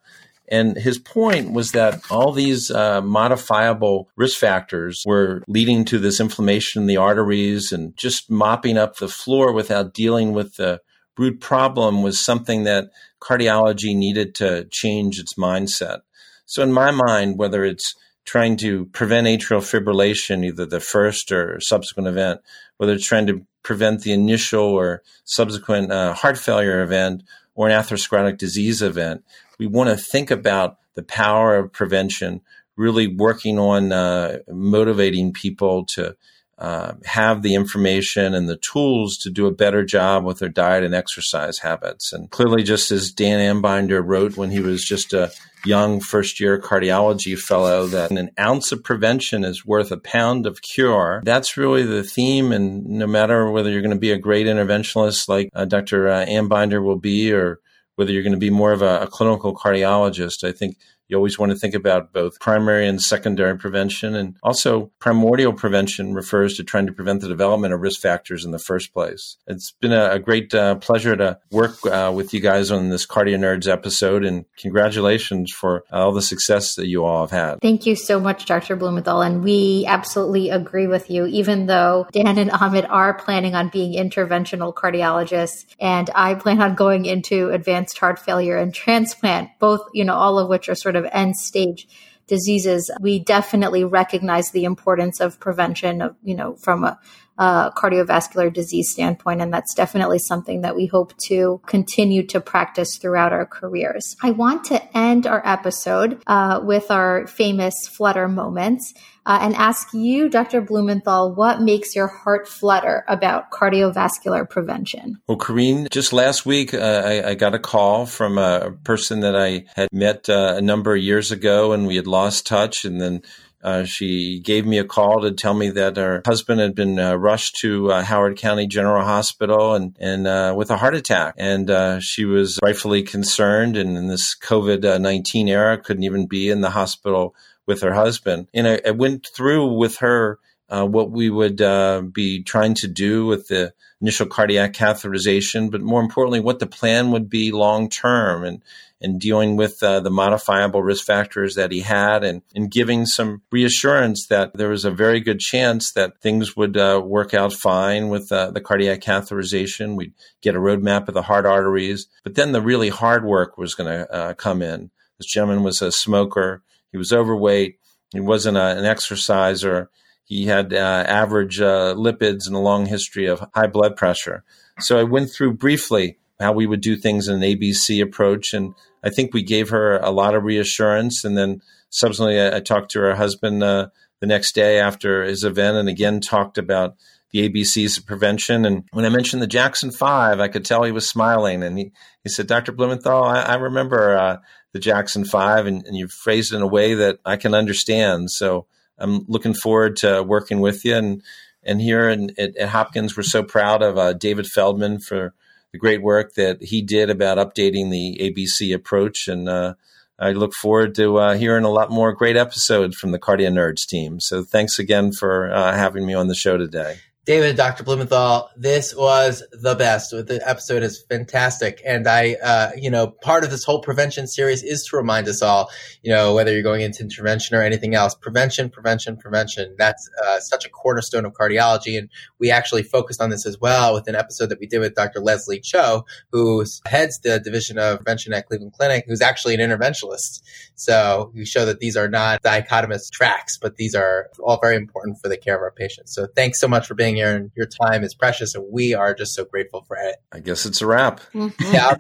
And 0.49 0.77
his 0.77 0.99
point 0.99 1.53
was 1.53 1.73
that 1.73 2.03
all 2.11 2.33
these 2.33 2.71
uh, 2.71 3.01
modifiable 3.01 4.11
risk 4.17 4.39
factors 4.39 5.03
were 5.07 5.43
leading 5.49 5.85
to 5.87 5.99
this 5.99 6.21
inflammation 6.21 6.83
in 6.83 6.89
the 6.89 6.99
arteries 6.99 7.73
and 7.73 7.97
just 7.97 8.31
mopping 8.31 8.77
up 8.77 8.97
the 8.97 9.09
floor 9.09 9.53
without 9.53 9.95
dealing 9.95 10.33
with 10.33 10.57
the 10.57 10.81
root 11.17 11.41
problem 11.41 12.03
was 12.03 12.21
something 12.21 12.65
that 12.65 12.91
cardiology 13.21 13.97
needed 13.97 14.35
to 14.35 14.67
change 14.71 15.19
its 15.19 15.35
mindset. 15.35 16.01
So, 16.45 16.63
in 16.63 16.73
my 16.73 16.91
mind, 16.91 17.39
whether 17.39 17.65
it's 17.65 17.95
trying 18.25 18.57
to 18.59 18.87
prevent 18.87 19.27
atrial 19.27 19.61
fibrillation, 19.61 20.45
either 20.45 20.67
the 20.67 20.81
first 20.81 21.33
or 21.33 21.59
subsequent 21.61 22.09
event, 22.09 22.41
whether 22.77 22.93
it's 22.93 23.07
trying 23.07 23.27
to 23.27 23.47
prevent 23.63 24.03
the 24.03 24.13
initial 24.13 24.65
or 24.65 25.03
subsequent 25.25 25.91
uh, 25.93 26.13
heart 26.15 26.39
failure 26.39 26.83
event 26.83 27.23
or 27.55 27.69
an 27.69 27.81
atherosclerotic 27.81 28.39
disease 28.39 28.83
event. 28.83 29.25
We 29.59 29.67
want 29.67 29.91
to 29.91 29.97
think 29.97 30.31
about 30.31 30.79
the 30.95 31.03
power 31.03 31.57
of 31.57 31.73
prevention, 31.73 32.41
really 32.77 33.07
working 33.07 33.59
on 33.59 33.93
uh, 33.93 34.39
motivating 34.49 35.33
people 35.33 35.85
to 35.95 36.17
uh, 36.63 36.95
have 37.05 37.43
the 37.43 37.57
information 37.57 38.35
and 38.35 38.49
the 38.49 38.57
tools 38.57 39.17
to 39.17 39.31
do 39.31 39.49
a 39.49 39.53
better 39.53 39.85
job 39.85 40.25
with 40.25 40.39
their 40.39 40.49
diet 40.49 40.85
and 40.85 40.95
exercise 40.95 41.59
habits. 41.59 42.13
And 42.13 42.31
clearly, 42.31 42.63
just 42.63 42.93
as 42.93 43.11
Dan 43.11 43.41
Ambinder 43.41 44.01
wrote 44.01 44.37
when 44.37 44.53
he 44.53 44.61
was 44.61 44.85
just 44.85 45.13
a 45.13 45.33
young 45.65 45.99
first 45.99 46.39
year 46.39 46.61
cardiology 46.61 47.37
fellow, 47.37 47.89
that 47.89 48.13
an 48.13 48.31
ounce 48.39 48.71
of 48.71 48.85
prevention 48.85 49.43
is 49.43 49.67
worth 49.67 49.91
a 49.91 49.97
pound 49.97 50.47
of 50.47 50.63
cure. 50.63 51.21
That's 51.25 51.57
really 51.57 51.83
the 51.83 52.05
theme. 52.05 52.53
And 52.53 52.87
no 52.87 53.09
matter 53.09 53.51
whether 53.51 53.69
you're 53.69 53.83
going 53.83 53.91
to 53.91 54.01
be 54.01 54.13
a 54.13 54.19
great 54.19 54.47
interventionalist 54.47 55.29
like 55.29 55.51
uh, 55.57 55.65
Dr. 55.65 56.09
Uh, 56.09 56.25
Ambinder 56.27 56.81
will 56.81 56.99
be, 56.99 57.33
or 57.33 57.59
whether 57.97 58.13
you're 58.13 58.23
going 58.23 58.35
to 58.35 58.39
be 58.39 58.51
more 58.51 58.71
of 58.71 58.83
a, 58.83 59.01
a 59.01 59.07
clinical 59.09 59.53
cardiologist, 59.53 60.45
I 60.45 60.53
think 60.53 60.77
you 61.13 61.19
always 61.19 61.39
want 61.39 61.53
to 61.53 61.59
think 61.59 61.75
about 61.75 62.13
both 62.13 62.41
primary 62.41 62.89
and 62.89 63.01
secondary 63.01 63.57
prevention. 63.59 64.15
And 64.15 64.37
also, 64.43 64.91
primordial 64.99 65.53
prevention 65.53 66.15
refers 66.15 66.57
to 66.57 66.65
trying 66.65 66.87
to 66.87 66.93
prevent 66.93 67.21
the 67.21 67.29
development 67.29 67.75
of 67.75 67.81
risk 67.81 68.01
factors 68.01 68.45
in 68.45 68.51
the 68.51 68.59
first 68.59 68.95
place. 68.95 69.37
It's 69.47 69.73
been 69.73 69.93
a, 69.93 70.13
a 70.13 70.19
great 70.19 70.55
uh, 70.55 70.77
pleasure 70.77 71.15
to 71.15 71.39
work 71.51 71.85
uh, 71.85 72.11
with 72.15 72.33
you 72.33 72.41
guys 72.41 72.71
on 72.71 72.89
this 72.89 73.07
Cardio 73.07 73.39
Nerds 73.39 73.71
episode, 73.71 74.25
and 74.25 74.47
congratulations 74.57 75.53
for 75.53 75.85
all 75.93 76.13
the 76.13 76.23
success 76.23 76.75
that 76.77 76.89
you 76.89 77.05
all 77.05 77.27
have 77.27 77.31
had. 77.31 77.61
Thank 77.61 77.85
you 77.85 77.95
so 77.95 78.19
much, 78.19 78.47
Dr. 78.47 78.75
Blumenthal. 78.75 79.21
And 79.21 79.45
we 79.45 79.85
absolutely 79.87 80.49
agree 80.49 80.87
with 80.87 81.11
you, 81.11 81.27
even 81.27 81.67
though 81.67 82.07
Dan 82.13 82.39
and 82.39 82.51
Amit 82.51 82.89
are 82.89 83.13
planning 83.13 83.55
on 83.55 83.69
being 83.69 83.93
interventional 83.93 84.73
cardiologists, 84.73 85.67
and 85.79 86.09
I 86.15 86.35
plan 86.37 86.63
on 86.63 86.75
going 86.75 87.05
into 87.05 87.51
advanced 87.51 87.99
heart 87.99 88.19
failure 88.19 88.57
and 88.57 88.73
transplant, 88.75 89.51
both, 89.59 89.83
you 89.93 90.05
know, 90.05 90.15
all 90.15 90.39
of 90.39 90.49
which 90.49 90.71
are 90.71 90.75
sort 90.75 90.97
of 90.97 91.02
of 91.05 91.11
end 91.13 91.37
stage 91.37 91.89
diseases, 92.27 92.91
we 93.01 93.19
definitely 93.19 93.85
recognize 93.85 94.51
the 94.51 94.65
importance 94.65 95.21
of 95.21 95.41
prevention 95.41 96.01
of, 96.01 96.17
you 96.23 96.35
know, 96.35 96.55
from 96.57 96.85
a, 96.85 96.99
a, 97.43 97.73
cardiovascular 97.77 98.53
disease 98.53 98.91
standpoint. 98.91 99.41
And 99.41 99.53
that's 99.53 99.75
definitely 99.75 100.19
something 100.19 100.63
that 100.63 100.77
we 100.77 100.87
hope 100.87 101.13
to 101.27 101.61
continue 101.67 102.27
to 102.29 102.41
practice 102.41 102.99
throughout 103.01 103.33
our 103.33 103.47
careers. 103.47 104.17
I 104.23 104.31
want 104.31 104.65
to 104.67 104.97
end 104.97 105.27
our 105.27 105.43
episode 105.45 106.23
uh, 106.27 106.61
with 106.63 106.91
our 106.91 107.27
famous 107.27 107.75
flutter 107.89 108.29
moments 108.29 108.95
uh, 109.25 109.39
and 109.41 109.55
ask 109.55 109.93
you, 109.95 110.29
Dr. 110.29 110.61
Blumenthal, 110.61 111.35
what 111.35 111.61
makes 111.61 111.95
your 111.95 112.09
heart 112.09 112.49
flutter 112.49 113.05
about 113.07 113.51
cardiovascular 113.51 114.49
prevention? 114.49 115.21
Well, 115.29 115.39
Karine, 115.39 115.89
just 115.91 116.13
last 116.13 116.45
week, 116.45 116.75
uh, 116.75 117.03
I, 117.05 117.31
I, 117.31 117.35
got 117.35 117.55
a 117.55 117.59
call 117.61 118.07
from 118.07 118.37
a 118.37 118.73
person 118.83 119.21
that 119.21 119.37
I 119.37 119.65
had 119.77 119.89
met 119.93 120.29
uh, 120.29 120.55
a 120.57 120.61
number 120.61 120.95
of 120.95 121.03
years 121.03 121.31
ago 121.31 121.73
and 121.73 121.87
we 121.87 121.97
had 121.97 122.09
lost 122.09 122.47
touch. 122.47 122.85
And 122.85 123.01
then 123.01 123.23
uh, 123.63 123.85
she 123.85 124.41
gave 124.41 124.67
me 124.67 124.79
a 124.79 124.85
call 124.85 125.21
to 125.21 125.33
tell 125.33 125.55
me 125.55 125.71
that 125.71 125.97
her 125.97 126.23
husband 126.27 126.61
had 126.61 126.75
been 126.75 126.99
uh, 126.99 127.15
rushed 127.15 127.57
to 127.57 127.93
uh, 127.93 128.03
Howard 128.03 128.37
County 128.37 128.67
General 128.67 129.05
Hospital 129.05 129.75
and, 129.75 129.97
and 130.01 130.27
uh, 130.27 130.55
with 130.57 130.71
a 130.71 130.77
heart 130.77 130.95
attack. 130.95 131.35
And 131.39 131.71
uh, 131.71 132.01
she 132.01 132.25
was 132.25 132.59
rightfully 132.63 133.03
concerned. 133.03 133.77
And 133.77 133.97
in 133.97 134.09
this 134.09 134.37
COVID 134.37 135.01
19 135.01 135.49
era, 135.49 135.79
couldn't 135.79 136.03
even 136.03 136.27
be 136.27 136.51
in 136.51 136.61
the 136.61 136.71
hospital 136.71 137.35
with 137.67 137.83
her 137.83 137.95
husband. 137.95 138.49
And 138.53 138.67
I, 138.67 138.81
I 138.87 138.91
went 138.91 139.29
through 139.29 139.75
with 139.75 139.99
her 139.99 140.39
uh, 140.69 140.87
what 140.87 141.11
we 141.11 141.29
would 141.31 141.61
uh, 141.61 142.01
be 142.01 142.43
trying 142.43 142.75
to 142.75 142.89
do 142.89 143.27
with 143.27 143.49
the 143.49 143.75
initial 144.01 144.27
cardiac 144.27 144.73
catheterization, 144.73 145.71
but 145.71 145.83
more 145.83 146.01
importantly, 146.01 146.41
what 146.41 146.59
the 146.59 146.67
plan 146.67 147.13
would 147.13 147.29
be 147.29 147.53
long 147.53 147.89
term 147.89 148.43
and, 148.43 148.63
and 149.03 149.21
dealing 149.21 149.57
with 149.57 149.83
uh, 149.83 150.01
the 150.01 150.11
modifiable 150.11 150.83
risk 150.83 151.05
factors 151.05 151.57
that 151.57 151.73
he 151.73 151.81
had 151.81 152.23
and, 152.23 152.43
and 152.55 152.71
giving 152.71 153.05
some 153.05 153.43
reassurance 153.51 154.27
that 154.29 154.53
there 154.55 154.69
was 154.69 154.85
a 154.85 154.91
very 154.91 155.21
good 155.21 155.41
chance 155.41 155.93
that 155.93 156.21
things 156.21 156.57
would 156.57 156.77
uh, 156.77 157.03
work 157.05 157.35
out 157.35 157.53
fine 157.53 158.09
with 158.09 158.31
uh, 158.31 158.51
the 158.53 158.61
cardiac 158.61 159.01
catheterization. 159.01 159.97
We'd 159.97 160.15
get 160.41 160.55
a 160.55 160.61
roadmap 160.61 161.09
of 161.09 161.15
the 161.15 161.23
heart 161.23 161.45
arteries, 161.45 162.07
but 162.23 162.37
then 162.37 162.53
the 162.53 162.63
really 162.63 162.91
hard 162.91 163.25
work 163.25 163.59
was 163.59 163.75
going 163.75 163.91
to 163.91 164.11
uh, 164.13 164.35
come 164.35 164.63
in. 164.63 164.91
This 165.19 165.27
gentleman 165.27 165.65
was 165.65 165.83
a 165.83 165.91
smoker. 165.91 166.63
He 166.93 166.99
was 166.99 167.13
overweight. 167.13 167.79
He 168.13 168.21
wasn't 168.21 168.57
a, 168.57 168.79
an 168.79 168.85
exerciser. 168.85 169.91
He 170.25 170.47
had 170.47 170.73
uh, 170.73 171.05
average 171.07 171.61
uh, 171.61 171.95
lipids 171.97 172.47
and 172.47 172.55
a 172.55 172.61
long 172.61 172.87
history 172.87 173.27
of 173.27 173.45
high 173.55 173.67
blood 173.67 173.97
pressure. 173.97 174.45
So 174.79 174.99
I 174.99 175.03
went 175.03 175.31
through 175.31 175.55
briefly 175.55 176.19
how 176.41 176.53
we 176.53 176.67
would 176.67 176.81
do 176.81 176.97
things 176.97 177.29
in 177.29 177.37
an 177.37 177.43
ABC 177.43 178.03
approach. 178.03 178.53
And 178.53 178.75
I 179.03 179.11
think 179.11 179.33
we 179.33 179.43
gave 179.43 179.71
her 179.71 179.99
a 179.99 180.11
lot 180.11 180.35
of 180.35 180.45
reassurance. 180.45 181.25
And 181.25 181.37
then 181.37 181.61
subsequently, 181.91 182.41
I, 182.41 182.57
I 182.57 182.61
talked 182.61 182.91
to 182.93 183.01
her 183.01 183.15
husband 183.15 183.63
uh, 183.63 183.89
the 184.21 184.27
next 184.27 184.55
day 184.55 184.79
after 184.79 185.25
his 185.25 185.45
event 185.45 185.77
and 185.77 185.89
again 185.89 186.21
talked 186.21 186.59
about 186.59 186.95
the 187.33 187.49
ABCs 187.49 187.99
of 187.99 188.07
prevention. 188.07 188.65
And 188.65 188.85
when 188.93 189.05
I 189.05 189.09
mentioned 189.09 189.43
the 189.43 189.47
Jackson 189.47 189.91
Five, 189.91 190.39
I 190.39 190.49
could 190.49 190.65
tell 190.65 190.85
he 190.85 190.93
was 190.93 191.09
smiling. 191.09 191.63
And 191.63 191.79
he, 191.79 191.93
he 192.23 192.29
said, 192.29 192.47
Dr. 192.47 192.73
Blumenthal, 192.73 193.25
I, 193.25 193.41
I 193.41 193.55
remember 193.55 194.17
uh, 194.17 194.37
the 194.73 194.79
Jackson 194.79 195.25
Five, 195.25 195.67
and, 195.67 195.85
and 195.87 195.97
you 195.97 196.09
phrased 196.09 196.53
it 196.53 196.57
in 196.57 196.63
a 196.63 196.67
way 196.67 196.95
that 196.95 197.19
I 197.25 197.37
can 197.37 197.55
understand. 197.55 198.31
So 198.31 198.67
I'm 198.99 199.25
looking 199.29 199.55
forward 199.55 199.97
to 199.97 200.23
working 200.23 200.61
with 200.61 200.85
you. 200.85 200.95
And, 200.95 201.23
and 201.63 201.81
here 201.81 202.09
in, 202.09 202.33
at, 202.39 202.57
at 202.57 202.69
Hopkins, 202.69 203.17
we're 203.17 203.23
so 203.23 203.43
proud 203.43 203.83
of 203.83 203.97
uh, 203.97 204.13
David 204.13 204.47
Feldman 204.47 205.01
for 205.01 205.35
the 205.73 205.79
great 205.79 206.03
work 206.03 206.35
that 206.35 206.63
he 206.63 206.83
did 206.83 207.11
about 207.11 207.39
updating 207.39 207.91
the 207.91 208.19
ABC 208.21 208.75
approach. 208.75 209.27
And 209.27 209.49
uh, 209.49 209.75
I 210.19 210.33
look 210.33 210.53
forward 210.55 210.95
to 210.97 211.19
uh, 211.19 211.35
hearing 211.35 211.65
a 211.65 211.71
lot 211.71 211.91
more 211.91 212.13
great 212.13 212.37
episodes 212.37 212.97
from 212.97 213.13
the 213.13 213.19
Cardio 213.19 213.51
Nerds 213.51 213.87
team. 213.89 214.21
So 214.21 214.43
thanks 214.43 214.79
again 214.79 215.13
for 215.13 215.53
uh, 215.53 215.75
having 215.75 216.07
me 216.07 216.15
on 216.15 216.29
the 216.29 216.35
show 216.35 216.57
today. 216.57 216.99
David, 217.25 217.57
Dr. 217.57 217.85
Blumenthal, 217.85 218.51
this 218.57 218.97
was 218.97 219.45
the 219.53 219.77
best. 219.77 220.11
The 220.11 220.43
episode 220.45 220.83
is 220.83 221.05
fantastic. 221.09 221.81
And 221.87 222.09
I, 222.09 222.35
uh, 222.43 222.71
you 222.77 222.91
know, 222.91 223.07
part 223.07 223.45
of 223.45 223.51
this 223.51 223.63
whole 223.63 223.81
prevention 223.81 224.27
series 224.27 224.65
is 224.65 224.85
to 224.87 224.97
remind 224.97 225.29
us 225.29 225.41
all, 225.41 225.71
you 226.03 226.11
know, 226.11 226.35
whether 226.35 226.53
you're 226.53 226.65
going 226.65 226.81
into 226.81 227.01
intervention 227.01 227.57
or 227.57 227.63
anything 227.63 227.95
else, 227.95 228.17
prevention, 228.17 228.71
prevention, 228.71 229.17
prevention. 229.17 229.77
That's 229.79 230.11
uh, 230.21 230.41
such 230.41 230.67
a 230.67 230.69
cornerstone 230.69 231.25
of 231.25 231.33
cardiology. 231.33 231.97
And 231.97 232.09
we 232.41 232.51
actually 232.51 232.83
focused 232.83 233.21
on 233.21 233.31
this 233.31 233.47
as 233.47 233.57
well 233.57 233.95
with 233.95 234.09
an 234.09 234.17
episode 234.17 234.49
that 234.49 234.59
we 234.59 234.67
did 234.67 234.81
with 234.81 234.97
Dr. 234.97 235.21
Leslie 235.21 235.61
Cho, 235.61 236.05
who 236.33 236.65
heads 236.87 237.21
the 237.21 237.39
division 237.39 237.79
of 237.79 237.99
prevention 237.99 238.33
at 238.33 238.49
Cleveland 238.49 238.73
Clinic, 238.73 239.05
who's 239.07 239.21
actually 239.21 239.55
an 239.55 239.61
interventionalist. 239.61 240.43
So 240.75 241.31
we 241.37 241.45
show 241.45 241.67
that 241.67 241.79
these 241.79 241.97
are 241.97 242.09
not 242.09 242.43
dichotomous 242.43 243.13
tracks, 243.13 243.59
but 243.59 243.77
these 243.77 243.95
are 243.95 244.29
all 244.43 244.59
very 244.61 244.75
important 244.75 245.19
for 245.23 245.29
the 245.29 245.37
care 245.37 245.55
of 245.55 245.63
our 245.63 245.71
patients. 245.71 246.13
So 246.13 246.27
thanks 246.27 246.59
so 246.59 246.67
much 246.67 246.89
for 246.89 246.95
being 246.95 247.12
here 247.17 247.35
and 247.35 247.51
your 247.57 247.67
time 247.67 248.05
is 248.05 248.15
precious. 248.15 248.55
And 248.55 248.65
we 248.71 248.95
are 248.95 249.15
just 249.15 249.35
so 249.35 249.45
grateful 249.45 249.83
for 249.83 249.97
it. 249.97 250.17
I 250.33 250.41
guess 250.41 250.67
it's 250.67 250.83
a 250.83 250.87
wrap. 250.87 251.21
Mm-hmm. 251.35 251.73
Yeah. 251.73 251.95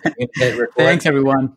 Thanks, 0.76 1.06
everyone. 1.06 1.56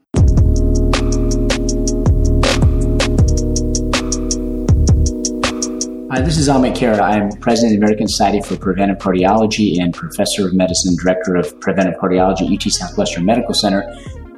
Hi, 6.11 6.21
this 6.21 6.37
is 6.37 6.47
Amit 6.47 6.77
Khera. 6.77 7.01
I'm 7.01 7.29
president 7.41 7.73
of 7.73 7.79
the 7.79 7.85
American 7.85 8.07
Society 8.07 8.39
for 8.39 8.55
Preventive 8.55 8.99
Cardiology 8.99 9.81
and 9.81 9.93
professor 9.93 10.47
of 10.47 10.53
medicine 10.53 10.95
director 11.01 11.35
of 11.35 11.59
preventive 11.59 11.95
cardiology 11.99 12.45
at 12.47 12.53
UT 12.53 12.71
Southwestern 12.71 13.25
Medical 13.25 13.53
Center. 13.53 13.83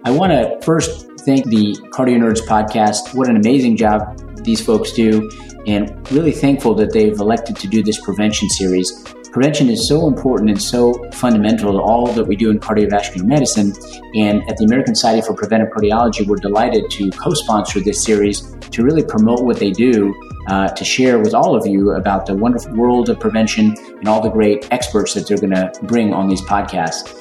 I 0.04 0.10
want 0.10 0.32
to 0.32 0.58
first 0.66 1.08
thank 1.20 1.46
the 1.46 1.74
Cardio 1.92 2.18
Nerds 2.18 2.42
podcast. 2.48 3.14
What 3.14 3.30
an 3.30 3.36
amazing 3.36 3.78
job 3.78 4.02
these 4.44 4.60
folks 4.66 4.92
do, 4.94 5.30
and 5.68 6.12
really 6.12 6.32
thankful 6.32 6.74
that 6.76 6.94
they've 6.94 7.20
elected 7.20 7.58
to 7.58 7.68
do 7.68 7.84
this 7.84 8.00
prevention 8.00 8.50
series. 8.50 9.04
Prevention 9.32 9.70
is 9.70 9.88
so 9.88 10.08
important 10.08 10.50
and 10.50 10.60
so 10.60 10.94
fundamental 11.12 11.74
to 11.74 11.80
all 11.80 12.08
that 12.08 12.26
we 12.26 12.36
do 12.36 12.50
in 12.50 12.60
cardiovascular 12.60 13.26
medicine. 13.26 13.74
And 14.16 14.42
at 14.50 14.58
the 14.58 14.66
American 14.66 14.96
Society 14.96 15.22
for 15.22 15.34
Preventive 15.36 15.68
Cardiology, 15.70 16.26
we're 16.26 16.38
delighted 16.38 16.90
to 16.92 17.12
co 17.12 17.34
sponsor 17.34 17.80
this 17.82 18.04
series 18.04 18.42
to 18.72 18.84
really 18.84 19.04
promote 19.04 19.44
what 19.44 19.60
they 19.60 19.70
do, 19.70 20.16
uh, 20.48 20.70
to 20.70 20.86
share 20.86 21.20
with 21.20 21.36
all 21.36 21.56
of 21.56 21.68
you 21.68 21.92
about 21.92 22.26
the 22.26 22.36
wonderful 22.36 22.74
world 22.76 23.10
of 23.10 23.20
prevention 23.20 23.76
and 24.00 24.08
all 24.08 24.22
the 24.22 24.30
great 24.30 24.68
experts 24.72 25.14
that 25.14 25.28
they're 25.28 25.38
going 25.38 25.54
to 25.54 25.72
bring 25.84 26.14
on 26.14 26.28
these 26.28 26.42
podcasts. 26.42 27.14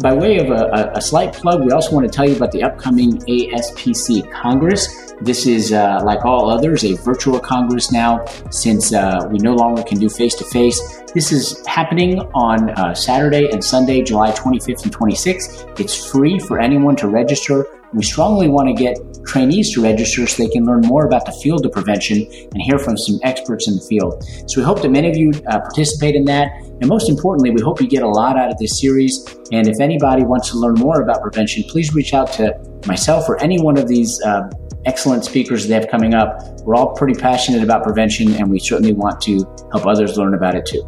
By 0.00 0.14
way 0.14 0.38
of 0.38 0.50
a, 0.50 0.92
a, 0.94 1.00
slight 1.00 1.32
plug, 1.32 1.64
we 1.64 1.72
also 1.72 1.92
want 1.92 2.06
to 2.06 2.12
tell 2.16 2.28
you 2.28 2.36
about 2.36 2.52
the 2.52 2.62
upcoming 2.62 3.18
ASPC 3.22 4.30
Congress. 4.30 5.07
This 5.20 5.46
is, 5.46 5.72
uh, 5.72 6.00
like 6.04 6.24
all 6.24 6.48
others, 6.48 6.84
a 6.84 6.94
virtual 6.94 7.40
Congress 7.40 7.90
now 7.90 8.24
since 8.50 8.92
uh, 8.92 9.28
we 9.30 9.38
no 9.38 9.54
longer 9.54 9.82
can 9.82 9.98
do 9.98 10.08
face 10.08 10.34
to 10.36 10.44
face. 10.44 11.02
This 11.12 11.32
is 11.32 11.66
happening 11.66 12.20
on 12.34 12.70
uh, 12.70 12.94
Saturday 12.94 13.50
and 13.50 13.62
Sunday, 13.62 14.02
July 14.02 14.30
25th 14.30 14.84
and 14.84 14.94
26th. 14.94 15.80
It's 15.80 16.10
free 16.10 16.38
for 16.38 16.60
anyone 16.60 16.94
to 16.96 17.08
register. 17.08 17.66
We 17.94 18.04
strongly 18.04 18.48
want 18.48 18.68
to 18.68 18.74
get 18.74 18.98
trainees 19.24 19.74
to 19.74 19.82
register 19.82 20.26
so 20.26 20.42
they 20.42 20.50
can 20.50 20.64
learn 20.66 20.82
more 20.82 21.06
about 21.06 21.24
the 21.24 21.32
field 21.32 21.64
of 21.64 21.72
prevention 21.72 22.26
and 22.52 22.62
hear 22.62 22.78
from 22.78 22.96
some 22.98 23.18
experts 23.22 23.66
in 23.66 23.76
the 23.76 23.80
field. 23.80 24.22
So 24.46 24.60
we 24.60 24.64
hope 24.64 24.82
that 24.82 24.90
many 24.90 25.08
of 25.08 25.16
you 25.16 25.32
uh, 25.48 25.60
participate 25.60 26.14
in 26.14 26.24
that. 26.26 26.52
And 26.80 26.86
most 26.86 27.08
importantly, 27.08 27.50
we 27.50 27.62
hope 27.62 27.80
you 27.80 27.88
get 27.88 28.02
a 28.02 28.08
lot 28.08 28.36
out 28.36 28.50
of 28.50 28.58
this 28.58 28.78
series. 28.80 29.24
And 29.52 29.66
if 29.66 29.80
anybody 29.80 30.22
wants 30.22 30.50
to 30.50 30.58
learn 30.58 30.74
more 30.74 31.00
about 31.00 31.22
prevention, 31.22 31.64
please 31.64 31.94
reach 31.94 32.12
out 32.12 32.30
to 32.34 32.54
myself 32.86 33.28
or 33.28 33.40
any 33.42 33.60
one 33.60 33.78
of 33.78 33.88
these 33.88 34.20
uh, 34.22 34.48
excellent 34.84 35.24
speakers 35.24 35.66
they 35.66 35.74
have 35.74 35.88
coming 35.88 36.14
up. 36.14 36.42
We're 36.62 36.74
all 36.74 36.94
pretty 36.94 37.18
passionate 37.18 37.62
about 37.62 37.82
prevention, 37.82 38.34
and 38.34 38.50
we 38.50 38.58
certainly 38.58 38.92
want 38.92 39.20
to 39.22 39.38
help 39.72 39.86
others 39.86 40.16
learn 40.16 40.34
about 40.34 40.54
it 40.54 40.66
too. 40.66 40.86